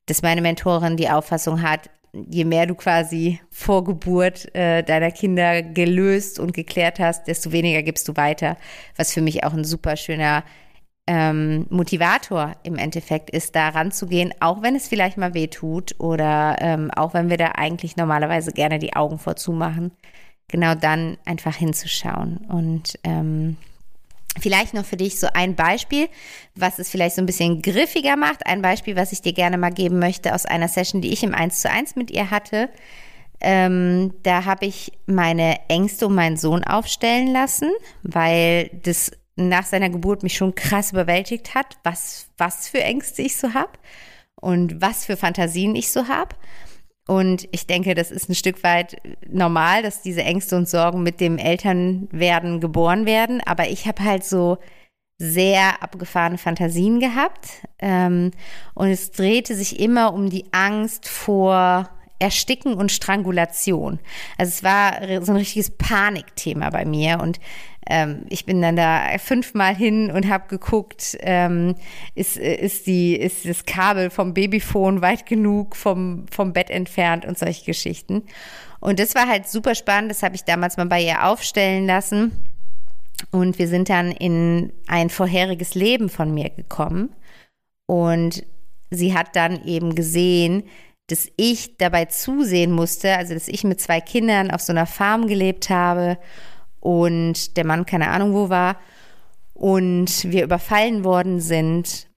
dass 0.07 0.23
meine 0.23 0.41
Mentorin 0.41 0.97
die 0.97 1.09
Auffassung 1.09 1.61
hat, 1.61 1.89
je 2.13 2.45
mehr 2.45 2.65
du 2.65 2.75
quasi 2.75 3.39
vor 3.49 3.83
Geburt 3.83 4.53
äh, 4.53 4.83
deiner 4.83 5.11
Kinder 5.11 5.61
gelöst 5.61 6.39
und 6.39 6.53
geklärt 6.53 6.99
hast, 6.99 7.27
desto 7.27 7.51
weniger 7.51 7.83
gibst 7.83 8.07
du 8.07 8.15
weiter. 8.15 8.57
Was 8.97 9.13
für 9.13 9.21
mich 9.21 9.43
auch 9.43 9.53
ein 9.53 9.63
super 9.63 9.95
schöner 9.95 10.43
ähm, 11.07 11.65
Motivator 11.69 12.53
im 12.63 12.77
Endeffekt 12.77 13.29
ist, 13.29 13.55
da 13.55 13.69
ranzugehen, 13.69 14.33
auch 14.39 14.61
wenn 14.61 14.75
es 14.75 14.87
vielleicht 14.87 15.17
mal 15.17 15.33
weh 15.33 15.47
tut 15.47 15.99
oder 15.99 16.57
ähm, 16.59 16.91
auch 16.91 17.13
wenn 17.13 17.29
wir 17.29 17.37
da 17.37 17.53
eigentlich 17.55 17.95
normalerweise 17.97 18.51
gerne 18.51 18.77
die 18.77 18.95
Augen 18.95 19.17
vorzumachen, 19.17 19.91
genau 20.47 20.75
dann 20.75 21.17
einfach 21.25 21.55
hinzuschauen. 21.55 22.37
Und 22.49 22.99
ähm, 23.03 23.57
Vielleicht 24.39 24.73
noch 24.73 24.85
für 24.85 24.97
dich 24.97 25.19
so 25.19 25.27
ein 25.33 25.55
Beispiel, 25.55 26.07
was 26.55 26.79
es 26.79 26.89
vielleicht 26.89 27.15
so 27.15 27.21
ein 27.21 27.25
bisschen 27.25 27.61
griffiger 27.61 28.15
macht. 28.15 28.45
Ein 28.47 28.61
Beispiel, 28.61 28.95
was 28.95 29.11
ich 29.11 29.21
dir 29.21 29.33
gerne 29.33 29.57
mal 29.57 29.71
geben 29.71 29.99
möchte 29.99 30.33
aus 30.33 30.45
einer 30.45 30.69
Session, 30.69 31.01
die 31.01 31.11
ich 31.11 31.23
im 31.23 31.35
1 31.35 31.61
zu 31.61 31.69
1 31.69 31.95
mit 31.95 32.11
ihr 32.11 32.31
hatte. 32.31 32.69
Ähm, 33.41 34.13
da 34.23 34.45
habe 34.45 34.65
ich 34.65 34.93
meine 35.05 35.59
Ängste 35.67 36.07
um 36.07 36.15
meinen 36.15 36.37
Sohn 36.37 36.63
aufstellen 36.63 37.33
lassen, 37.33 37.69
weil 38.03 38.69
das 38.83 39.11
nach 39.35 39.65
seiner 39.65 39.89
Geburt 39.89 40.23
mich 40.23 40.37
schon 40.37 40.55
krass 40.55 40.91
überwältigt 40.91 41.55
hat, 41.55 41.77
was, 41.83 42.27
was 42.37 42.69
für 42.69 42.81
Ängste 42.81 43.23
ich 43.23 43.35
so 43.35 43.53
habe 43.53 43.71
und 44.35 44.81
was 44.81 45.05
für 45.05 45.17
Fantasien 45.17 45.75
ich 45.75 45.91
so 45.91 46.07
habe. 46.07 46.35
Und 47.07 47.47
ich 47.51 47.67
denke, 47.67 47.95
das 47.95 48.11
ist 48.11 48.29
ein 48.29 48.35
Stück 48.35 48.63
weit 48.63 49.01
normal, 49.27 49.81
dass 49.81 50.01
diese 50.01 50.23
Ängste 50.23 50.55
und 50.55 50.69
Sorgen 50.69 51.03
mit 51.03 51.19
dem 51.19 51.37
Elternwerden 51.37 52.59
geboren 52.59 53.05
werden. 53.05 53.41
Aber 53.45 53.67
ich 53.69 53.87
habe 53.87 54.03
halt 54.03 54.23
so 54.23 54.57
sehr 55.17 55.81
abgefahrene 55.83 56.37
Fantasien 56.37 56.99
gehabt. 56.99 57.67
Ähm, 57.79 58.31
und 58.73 58.87
es 58.87 59.11
drehte 59.11 59.55
sich 59.55 59.79
immer 59.79 60.13
um 60.13 60.29
die 60.29 60.45
Angst 60.51 61.07
vor 61.07 61.89
Ersticken 62.21 62.75
und 62.75 62.91
Strangulation. 62.91 63.99
Also 64.37 64.49
es 64.49 64.63
war 64.63 65.23
so 65.23 65.31
ein 65.31 65.37
richtiges 65.37 65.71
Panikthema 65.71 66.69
bei 66.69 66.85
mir 66.85 67.19
und 67.19 67.39
ähm, 67.87 68.25
ich 68.29 68.45
bin 68.45 68.61
dann 68.61 68.75
da 68.75 69.17
fünfmal 69.17 69.75
hin 69.75 70.11
und 70.11 70.29
habe 70.29 70.47
geguckt, 70.47 71.17
ähm, 71.21 71.75
ist, 72.13 72.37
ist, 72.37 72.85
die, 72.85 73.15
ist 73.15 73.45
das 73.45 73.65
Kabel 73.65 74.09
vom 74.09 74.33
Babyphone 74.33 75.01
weit 75.01 75.25
genug 75.25 75.75
vom, 75.75 76.25
vom 76.31 76.53
Bett 76.53 76.69
entfernt 76.69 77.25
und 77.25 77.39
solche 77.39 77.65
Geschichten. 77.65 78.23
Und 78.79 78.99
das 78.99 79.15
war 79.15 79.27
halt 79.27 79.47
super 79.47 79.75
spannend, 79.75 80.11
das 80.11 80.23
habe 80.23 80.35
ich 80.35 80.43
damals 80.43 80.77
mal 80.77 80.85
bei 80.85 81.01
ihr 81.01 81.25
aufstellen 81.25 81.85
lassen. 81.85 82.31
Und 83.31 83.59
wir 83.59 83.67
sind 83.67 83.89
dann 83.89 84.11
in 84.11 84.73
ein 84.87 85.09
vorheriges 85.09 85.75
Leben 85.75 86.09
von 86.09 86.33
mir 86.33 86.49
gekommen. 86.49 87.09
Und 87.85 88.43
sie 88.89 89.13
hat 89.13 89.35
dann 89.35 89.63
eben 89.65 89.95
gesehen, 89.95 90.63
dass 91.11 91.27
ich 91.35 91.77
dabei 91.77 92.05
zusehen 92.05 92.71
musste, 92.71 93.17
also 93.17 93.33
dass 93.33 93.47
ich 93.47 93.63
mit 93.63 93.81
zwei 93.81 93.99
Kindern 93.99 94.49
auf 94.49 94.61
so 94.61 94.71
einer 94.71 94.85
Farm 94.85 95.27
gelebt 95.27 95.69
habe 95.69 96.17
und 96.79 97.57
der 97.57 97.65
Mann 97.65 97.85
keine 97.85 98.09
Ahnung 98.09 98.33
wo 98.33 98.49
war 98.49 98.77
und 99.53 100.31
wir 100.31 100.43
überfallen 100.43 101.03
worden 101.03 101.39
sind 101.39 102.07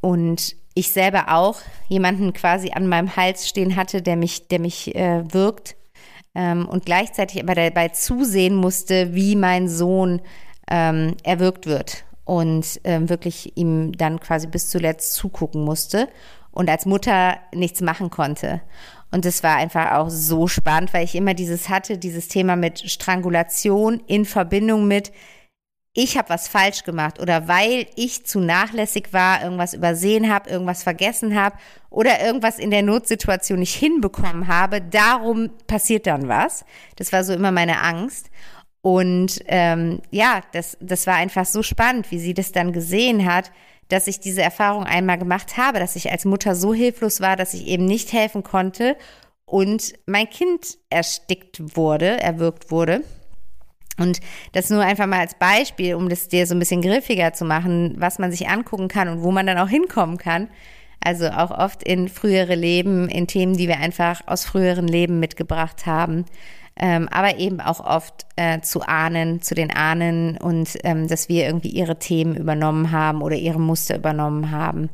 und 0.00 0.56
ich 0.74 0.90
selber 0.90 1.34
auch 1.34 1.60
jemanden 1.88 2.32
quasi 2.32 2.70
an 2.72 2.86
meinem 2.88 3.16
Hals 3.16 3.48
stehen 3.48 3.76
hatte, 3.76 4.02
der 4.02 4.16
mich, 4.16 4.48
der 4.48 4.60
mich 4.60 4.94
äh, 4.94 5.22
wirkt 5.32 5.76
ähm, 6.34 6.66
und 6.66 6.86
gleichzeitig 6.86 7.42
aber 7.42 7.54
dabei 7.54 7.88
zusehen 7.88 8.54
musste, 8.54 9.14
wie 9.14 9.36
mein 9.36 9.68
Sohn 9.68 10.22
ähm, 10.70 11.16
erwürgt 11.22 11.66
wird 11.66 12.04
und 12.24 12.80
ähm, 12.84 13.08
wirklich 13.08 13.56
ihm 13.56 13.92
dann 13.92 14.20
quasi 14.20 14.46
bis 14.46 14.70
zuletzt 14.70 15.14
zugucken 15.14 15.62
musste 15.62 16.08
und 16.54 16.70
als 16.70 16.86
Mutter 16.86 17.38
nichts 17.52 17.80
machen 17.80 18.10
konnte. 18.10 18.62
Und 19.10 19.24
das 19.24 19.42
war 19.42 19.56
einfach 19.56 19.92
auch 19.92 20.08
so 20.08 20.48
spannend, 20.48 20.94
weil 20.94 21.04
ich 21.04 21.14
immer 21.14 21.34
dieses 21.34 21.68
hatte, 21.68 21.98
dieses 21.98 22.28
Thema 22.28 22.56
mit 22.56 22.80
Strangulation 22.90 24.00
in 24.06 24.24
Verbindung 24.24 24.88
mit, 24.88 25.12
ich 25.92 26.18
habe 26.18 26.30
was 26.30 26.48
falsch 26.48 26.82
gemacht 26.82 27.20
oder 27.20 27.46
weil 27.46 27.86
ich 27.94 28.26
zu 28.26 28.40
nachlässig 28.40 29.12
war, 29.12 29.42
irgendwas 29.42 29.74
übersehen 29.74 30.32
habe, 30.32 30.50
irgendwas 30.50 30.82
vergessen 30.82 31.36
habe 31.36 31.56
oder 31.90 32.20
irgendwas 32.24 32.58
in 32.58 32.72
der 32.72 32.82
Notsituation 32.82 33.60
nicht 33.60 33.74
hinbekommen 33.74 34.48
habe, 34.48 34.80
darum 34.80 35.50
passiert 35.68 36.08
dann 36.08 36.26
was. 36.26 36.64
Das 36.96 37.12
war 37.12 37.22
so 37.22 37.32
immer 37.32 37.52
meine 37.52 37.80
Angst. 37.82 38.30
Und 38.80 39.40
ähm, 39.46 40.02
ja, 40.10 40.42
das, 40.52 40.76
das 40.80 41.06
war 41.06 41.14
einfach 41.14 41.46
so 41.46 41.62
spannend, 41.62 42.10
wie 42.10 42.18
sie 42.18 42.34
das 42.34 42.52
dann 42.52 42.72
gesehen 42.72 43.24
hat, 43.24 43.50
dass 43.88 44.06
ich 44.06 44.20
diese 44.20 44.42
Erfahrung 44.42 44.84
einmal 44.84 45.18
gemacht 45.18 45.56
habe, 45.56 45.78
dass 45.78 45.96
ich 45.96 46.10
als 46.10 46.24
Mutter 46.24 46.54
so 46.54 46.74
hilflos 46.74 47.20
war, 47.20 47.36
dass 47.36 47.54
ich 47.54 47.66
eben 47.66 47.84
nicht 47.84 48.12
helfen 48.12 48.42
konnte 48.42 48.96
und 49.44 49.94
mein 50.06 50.28
Kind 50.28 50.78
erstickt 50.90 51.76
wurde, 51.76 52.20
erwürgt 52.20 52.70
wurde. 52.70 53.02
Und 53.96 54.20
das 54.52 54.70
nur 54.70 54.82
einfach 54.82 55.06
mal 55.06 55.20
als 55.20 55.36
Beispiel, 55.36 55.94
um 55.94 56.08
das 56.08 56.28
dir 56.28 56.46
so 56.46 56.54
ein 56.54 56.58
bisschen 56.58 56.82
griffiger 56.82 57.32
zu 57.32 57.44
machen, 57.44 57.94
was 57.98 58.18
man 58.18 58.32
sich 58.32 58.48
angucken 58.48 58.88
kann 58.88 59.08
und 59.08 59.22
wo 59.22 59.30
man 59.30 59.46
dann 59.46 59.58
auch 59.58 59.68
hinkommen 59.68 60.18
kann. 60.18 60.48
Also 61.00 61.28
auch 61.28 61.50
oft 61.50 61.82
in 61.82 62.08
frühere 62.08 62.54
Leben, 62.54 63.08
in 63.08 63.26
Themen, 63.26 63.56
die 63.56 63.68
wir 63.68 63.78
einfach 63.78 64.22
aus 64.26 64.44
früheren 64.44 64.88
Leben 64.88 65.20
mitgebracht 65.20 65.86
haben 65.86 66.24
ähm, 66.76 67.08
aber 67.10 67.38
eben 67.38 67.60
auch 67.60 67.80
oft 67.80 68.26
äh, 68.36 68.60
zu 68.60 68.82
Ahnen, 68.82 69.42
zu 69.42 69.54
den 69.54 69.70
Ahnen 69.70 70.36
und 70.38 70.76
ähm, 70.82 71.06
dass 71.06 71.28
wir 71.28 71.46
irgendwie 71.46 71.68
ihre 71.68 71.98
Themen 71.98 72.36
übernommen 72.36 72.90
haben 72.90 73.22
oder 73.22 73.36
ihre 73.36 73.60
Muster 73.60 73.96
übernommen 73.96 74.50
haben 74.50 74.90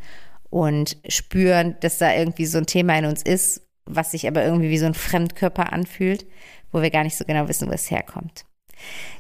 und 0.51 0.99
spüren, 1.09 1.77
dass 1.81 1.99
da 1.99 2.15
irgendwie 2.15 2.47
so 2.47 2.59
ein 2.59 2.67
Thema 2.67 2.99
in 2.99 3.07
uns 3.07 3.23
ist, 3.23 3.63
was 3.87 4.11
sich 4.11 4.29
aber 4.29 4.45
irgendwie 4.45 4.69
wie 4.69 4.79
so 4.79 4.87
ein 4.87 4.95
Fremdkörper 4.95 5.73
anfühlt, 5.73 6.27
wo 6.71 6.83
wir 6.83 6.91
gar 6.91 7.05
nicht 7.05 7.17
so 7.17 7.25
genau 7.25 7.49
wissen, 7.49 7.69
wo 7.69 7.73
es 7.73 7.91
herkommt. 7.91 8.45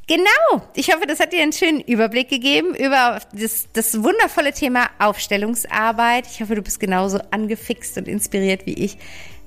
Genau, 0.06 0.62
ich 0.74 0.92
hoffe, 0.92 1.06
das 1.06 1.20
hat 1.20 1.32
dir 1.32 1.42
einen 1.42 1.52
schönen 1.52 1.80
Überblick 1.80 2.28
gegeben 2.28 2.74
über 2.74 3.20
das, 3.32 3.68
das 3.72 4.02
wundervolle 4.02 4.52
Thema 4.52 4.88
Aufstellungsarbeit. 4.98 6.26
Ich 6.26 6.40
hoffe, 6.40 6.56
du 6.56 6.62
bist 6.62 6.80
genauso 6.80 7.20
angefixt 7.30 7.96
und 7.96 8.08
inspiriert 8.08 8.66
wie 8.66 8.74
ich. 8.74 8.98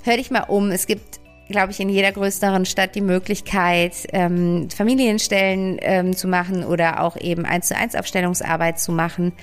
Hör 0.04 0.18
dich 0.18 0.32
mal 0.32 0.44
um. 0.44 0.72
Es 0.72 0.88
gibt 0.88 1.20
glaube 1.50 1.72
ich, 1.72 1.80
in 1.80 1.90
jeder 1.90 2.12
größeren 2.12 2.66
Stadt 2.66 2.96
die 2.96 3.02
Möglichkeit, 3.02 4.08
ähm, 4.14 4.70
Familienstellen 4.70 5.78
ähm, 5.82 6.16
zu 6.16 6.28
machen 6.28 6.64
oder 6.64 7.02
auch 7.02 7.18
eben 7.18 7.46
eins 7.46 7.68
zu 7.68 7.76
eins 7.76 7.96
Aufstellungsarbeit 7.96 8.80
zu 8.80 8.92
machen. 8.92 9.34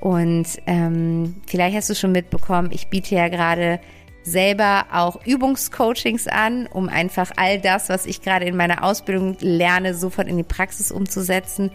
Und 0.00 0.46
ähm, 0.66 1.36
vielleicht 1.46 1.76
hast 1.76 1.90
du 1.90 1.94
schon 1.94 2.12
mitbekommen, 2.12 2.70
ich 2.72 2.88
biete 2.88 3.14
ja 3.14 3.28
gerade 3.28 3.78
selber 4.22 4.86
auch 4.92 5.24
Übungscoachings 5.24 6.28
an, 6.28 6.66
um 6.66 6.88
einfach 6.88 7.30
all 7.36 7.60
das, 7.60 7.88
was 7.88 8.06
ich 8.06 8.22
gerade 8.22 8.46
in 8.46 8.56
meiner 8.56 8.84
Ausbildung 8.84 9.36
lerne, 9.40 9.94
sofort 9.94 10.28
in 10.28 10.36
die 10.36 10.42
Praxis 10.42 10.92
umzusetzen. 10.92 11.70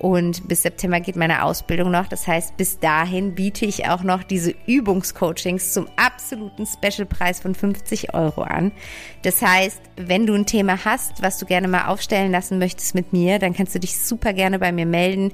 Und 0.00 0.48
bis 0.48 0.62
September 0.62 0.98
geht 0.98 1.16
meine 1.16 1.44
Ausbildung 1.44 1.90
noch. 1.90 2.06
Das 2.06 2.26
heißt, 2.26 2.56
bis 2.56 2.78
dahin 2.78 3.34
biete 3.34 3.66
ich 3.66 3.86
auch 3.86 4.02
noch 4.02 4.22
diese 4.22 4.54
Übungscoachings 4.66 5.74
zum 5.74 5.88
absoluten 5.96 6.64
Specialpreis 6.64 7.40
von 7.40 7.54
50 7.54 8.14
Euro 8.14 8.40
an. 8.40 8.72
Das 9.20 9.42
heißt, 9.42 9.78
wenn 9.96 10.24
du 10.24 10.32
ein 10.32 10.46
Thema 10.46 10.86
hast, 10.86 11.22
was 11.22 11.36
du 11.36 11.44
gerne 11.44 11.68
mal 11.68 11.88
aufstellen 11.88 12.32
lassen 12.32 12.58
möchtest 12.58 12.94
mit 12.94 13.12
mir, 13.12 13.38
dann 13.38 13.52
kannst 13.52 13.74
du 13.74 13.78
dich 13.78 13.98
super 13.98 14.32
gerne 14.32 14.58
bei 14.58 14.72
mir 14.72 14.86
melden. 14.86 15.32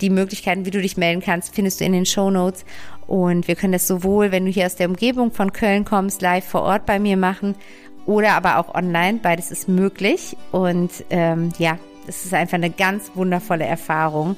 Die 0.00 0.10
Möglichkeiten, 0.10 0.64
wie 0.64 0.72
du 0.72 0.82
dich 0.82 0.96
melden 0.96 1.22
kannst, 1.22 1.54
findest 1.54 1.80
du 1.80 1.84
in 1.84 1.92
den 1.92 2.06
Show 2.06 2.30
Notes. 2.30 2.64
Und 3.08 3.48
wir 3.48 3.56
können 3.56 3.72
das 3.72 3.88
sowohl, 3.88 4.30
wenn 4.30 4.44
du 4.44 4.52
hier 4.52 4.66
aus 4.66 4.76
der 4.76 4.88
Umgebung 4.88 5.32
von 5.32 5.52
Köln 5.52 5.84
kommst, 5.84 6.22
live 6.22 6.44
vor 6.44 6.62
Ort 6.62 6.86
bei 6.86 7.00
mir 7.00 7.16
machen 7.16 7.56
oder 8.04 8.34
aber 8.34 8.58
auch 8.58 8.74
online. 8.74 9.18
Beides 9.22 9.50
ist 9.50 9.66
möglich. 9.66 10.36
Und 10.52 10.90
ähm, 11.08 11.48
ja, 11.58 11.78
es 12.06 12.26
ist 12.26 12.34
einfach 12.34 12.54
eine 12.54 12.70
ganz 12.70 13.10
wundervolle 13.14 13.64
Erfahrung, 13.64 14.36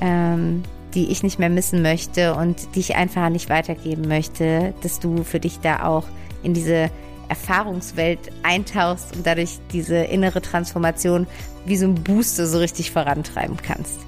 ähm, 0.00 0.62
die 0.94 1.10
ich 1.10 1.22
nicht 1.22 1.38
mehr 1.38 1.48
missen 1.48 1.80
möchte 1.80 2.34
und 2.34 2.74
die 2.74 2.80
ich 2.80 2.96
einfach 2.96 3.30
nicht 3.30 3.48
weitergeben 3.48 4.06
möchte, 4.06 4.74
dass 4.82 5.00
du 5.00 5.24
für 5.24 5.40
dich 5.40 5.60
da 5.60 5.86
auch 5.86 6.04
in 6.42 6.52
diese 6.52 6.90
Erfahrungswelt 7.30 8.18
eintauchst 8.42 9.16
und 9.16 9.26
dadurch 9.26 9.58
diese 9.72 9.96
innere 9.96 10.42
Transformation 10.42 11.26
wie 11.64 11.78
so 11.78 11.86
ein 11.86 11.94
Booster 11.94 12.46
so 12.46 12.58
richtig 12.58 12.90
vorantreiben 12.90 13.56
kannst. 13.56 14.00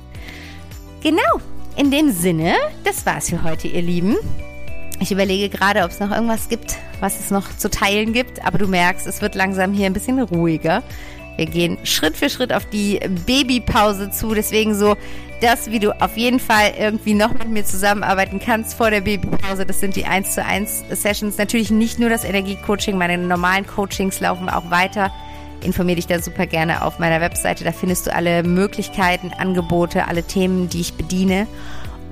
Genau, 1.02 1.40
in 1.77 1.91
dem 1.91 2.11
Sinne, 2.11 2.55
das 2.85 3.05
war's 3.07 3.31
für 3.31 3.43
heute, 3.43 3.68
ihr 3.68 3.83
Lieben. 3.83 4.16
Ich 5.01 5.11
überlege 5.11 5.49
gerade, 5.49 5.83
ob 5.83 5.91
es 5.91 6.01
noch 6.01 6.11
irgendwas 6.11 6.49
gibt, 6.49 6.77
was 7.01 7.18
es 7.18 7.31
noch 7.31 7.57
zu 7.57 7.68
teilen 7.68 8.12
gibt, 8.12 8.45
aber 8.45 8.59
du 8.59 8.66
merkst, 8.66 9.07
es 9.07 9.20
wird 9.20 9.35
langsam 9.35 9.72
hier 9.72 9.87
ein 9.87 9.93
bisschen 9.93 10.20
ruhiger. 10.20 10.83
Wir 11.37 11.47
gehen 11.47 11.79
Schritt 11.83 12.16
für 12.16 12.31
Schritt 12.31 12.53
auf 12.53 12.64
die 12.66 13.01
Babypause 13.27 14.11
zu. 14.11 14.35
Deswegen 14.35 14.75
so, 14.75 14.97
das, 15.41 15.70
wie 15.70 15.81
du 15.81 15.91
auf 16.01 16.16
jeden 16.16 16.39
Fall 16.39 16.75
irgendwie 16.79 17.14
noch 17.14 17.33
mit 17.33 17.49
mir 17.49 17.64
zusammenarbeiten 17.64 18.39
kannst 18.39 18.75
vor 18.75 18.91
der 18.91 19.01
Babypause, 19.01 19.66
das 19.66 19.81
sind 19.81 19.97
die 19.97 20.05
1 20.05 20.35
zu 20.35 20.45
1 20.45 20.85
Sessions. 20.91 21.37
Natürlich 21.37 21.70
nicht 21.70 21.99
nur 21.99 22.09
das 22.09 22.25
Energiecoaching, 22.25 22.97
meine 22.97 23.18
normalen 23.18 23.66
Coachings 23.66 24.20
laufen 24.20 24.49
auch 24.49 24.70
weiter. 24.70 25.12
Informiere 25.65 25.97
dich 25.97 26.07
da 26.07 26.21
super 26.21 26.47
gerne 26.47 26.85
auf 26.85 26.99
meiner 26.99 27.21
Webseite. 27.21 27.65
Da 27.65 27.73
findest 27.73 28.07
du 28.07 28.15
alle 28.15 28.43
Möglichkeiten, 28.43 29.33
Angebote, 29.37 30.07
alle 30.07 30.23
Themen, 30.23 30.69
die 30.69 30.81
ich 30.81 30.95
bediene. 30.95 31.47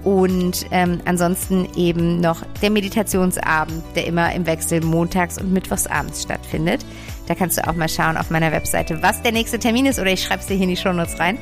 Und 0.04 0.66
ähm, 0.72 1.00
ansonsten 1.04 1.68
eben 1.76 2.20
noch 2.20 2.42
der 2.60 2.70
Meditationsabend, 2.70 3.84
der 3.94 4.06
immer 4.06 4.32
im 4.34 4.46
Wechsel 4.46 4.80
montags 4.80 5.38
und 5.38 5.52
mittwochsabends 5.52 6.22
stattfindet. 6.22 6.84
Da 7.28 7.36
kannst 7.36 7.58
du 7.58 7.68
auch 7.68 7.74
mal 7.74 7.88
schauen 7.88 8.16
auf 8.16 8.30
meiner 8.30 8.50
Webseite, 8.50 9.00
was 9.02 9.22
der 9.22 9.30
nächste 9.30 9.60
Termin 9.60 9.86
ist 9.86 10.00
oder 10.00 10.10
ich 10.10 10.24
schreibe 10.24 10.40
es 10.40 10.46
dir 10.46 10.54
hier 10.54 10.64
in 10.64 10.70
die 10.70 10.76
Shownotes 10.76 11.20
rein. 11.20 11.38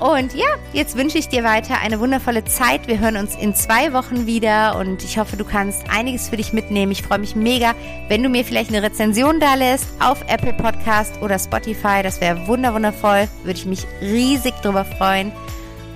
Und 0.00 0.34
ja, 0.34 0.46
jetzt 0.72 0.96
wünsche 0.96 1.18
ich 1.18 1.28
dir 1.28 1.44
weiter 1.44 1.80
eine 1.80 2.00
wundervolle 2.00 2.44
Zeit. 2.44 2.88
Wir 2.88 2.98
hören 2.98 3.16
uns 3.16 3.36
in 3.36 3.54
zwei 3.54 3.92
Wochen 3.92 4.26
wieder 4.26 4.76
und 4.78 5.04
ich 5.04 5.18
hoffe, 5.18 5.36
du 5.36 5.44
kannst 5.44 5.84
einiges 5.90 6.28
für 6.28 6.36
dich 6.36 6.52
mitnehmen. 6.52 6.92
Ich 6.92 7.02
freue 7.02 7.18
mich 7.18 7.36
mega, 7.36 7.74
wenn 8.08 8.22
du 8.22 8.28
mir 8.28 8.44
vielleicht 8.44 8.70
eine 8.70 8.82
Rezension 8.82 9.40
da 9.40 9.54
lässt 9.54 9.86
auf 10.00 10.22
Apple 10.28 10.52
Podcast 10.52 11.22
oder 11.22 11.38
Spotify. 11.38 12.02
Das 12.02 12.20
wäre 12.20 12.46
wunderwundervoll. 12.48 13.28
Würde 13.44 13.58
ich 13.58 13.66
mich 13.66 13.86
riesig 14.00 14.54
drüber 14.62 14.84
freuen. 14.84 15.32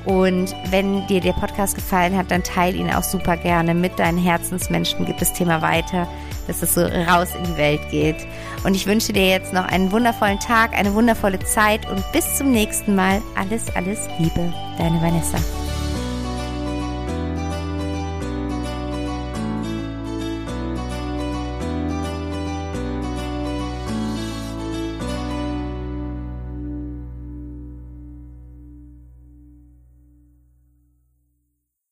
Und 0.05 0.55
wenn 0.71 1.07
dir 1.09 1.21
der 1.21 1.35
Podcast 1.35 1.75
gefallen 1.75 2.17
hat, 2.17 2.31
dann 2.31 2.43
teile 2.43 2.79
ihn 2.79 2.91
auch 2.91 3.03
super 3.03 3.37
gerne 3.37 3.75
mit 3.75 3.99
deinen 3.99 4.17
Herzensmenschen. 4.17 5.05
Gib 5.05 5.19
das 5.19 5.35
Thema 5.35 5.61
weiter, 5.61 6.09
dass 6.49 6.63
es 6.63 6.75
so 6.75 6.81
raus 6.81 7.29
in 7.37 7.45
die 7.45 7.57
Welt 7.57 7.81
geht. 7.91 8.17
Und 8.65 8.75
ich 8.75 8.87
wünsche 8.87 9.13
dir 9.13 9.29
jetzt 9.29 9.53
noch 9.53 9.65
einen 9.65 9.93
wundervollen 9.93 10.41
Tag, 10.41 10.77
eine 10.77 10.93
wundervolle 10.95 11.39
Zeit 11.41 11.89
und 11.89 12.03
bis 12.13 12.37
zum 12.37 12.51
nächsten 12.51 12.97
Mal. 12.97 13.23
Alles, 13.37 13.65
alles 13.77 14.09
Liebe, 14.19 14.53
deine 14.79 15.01
Vanessa. 15.01 15.39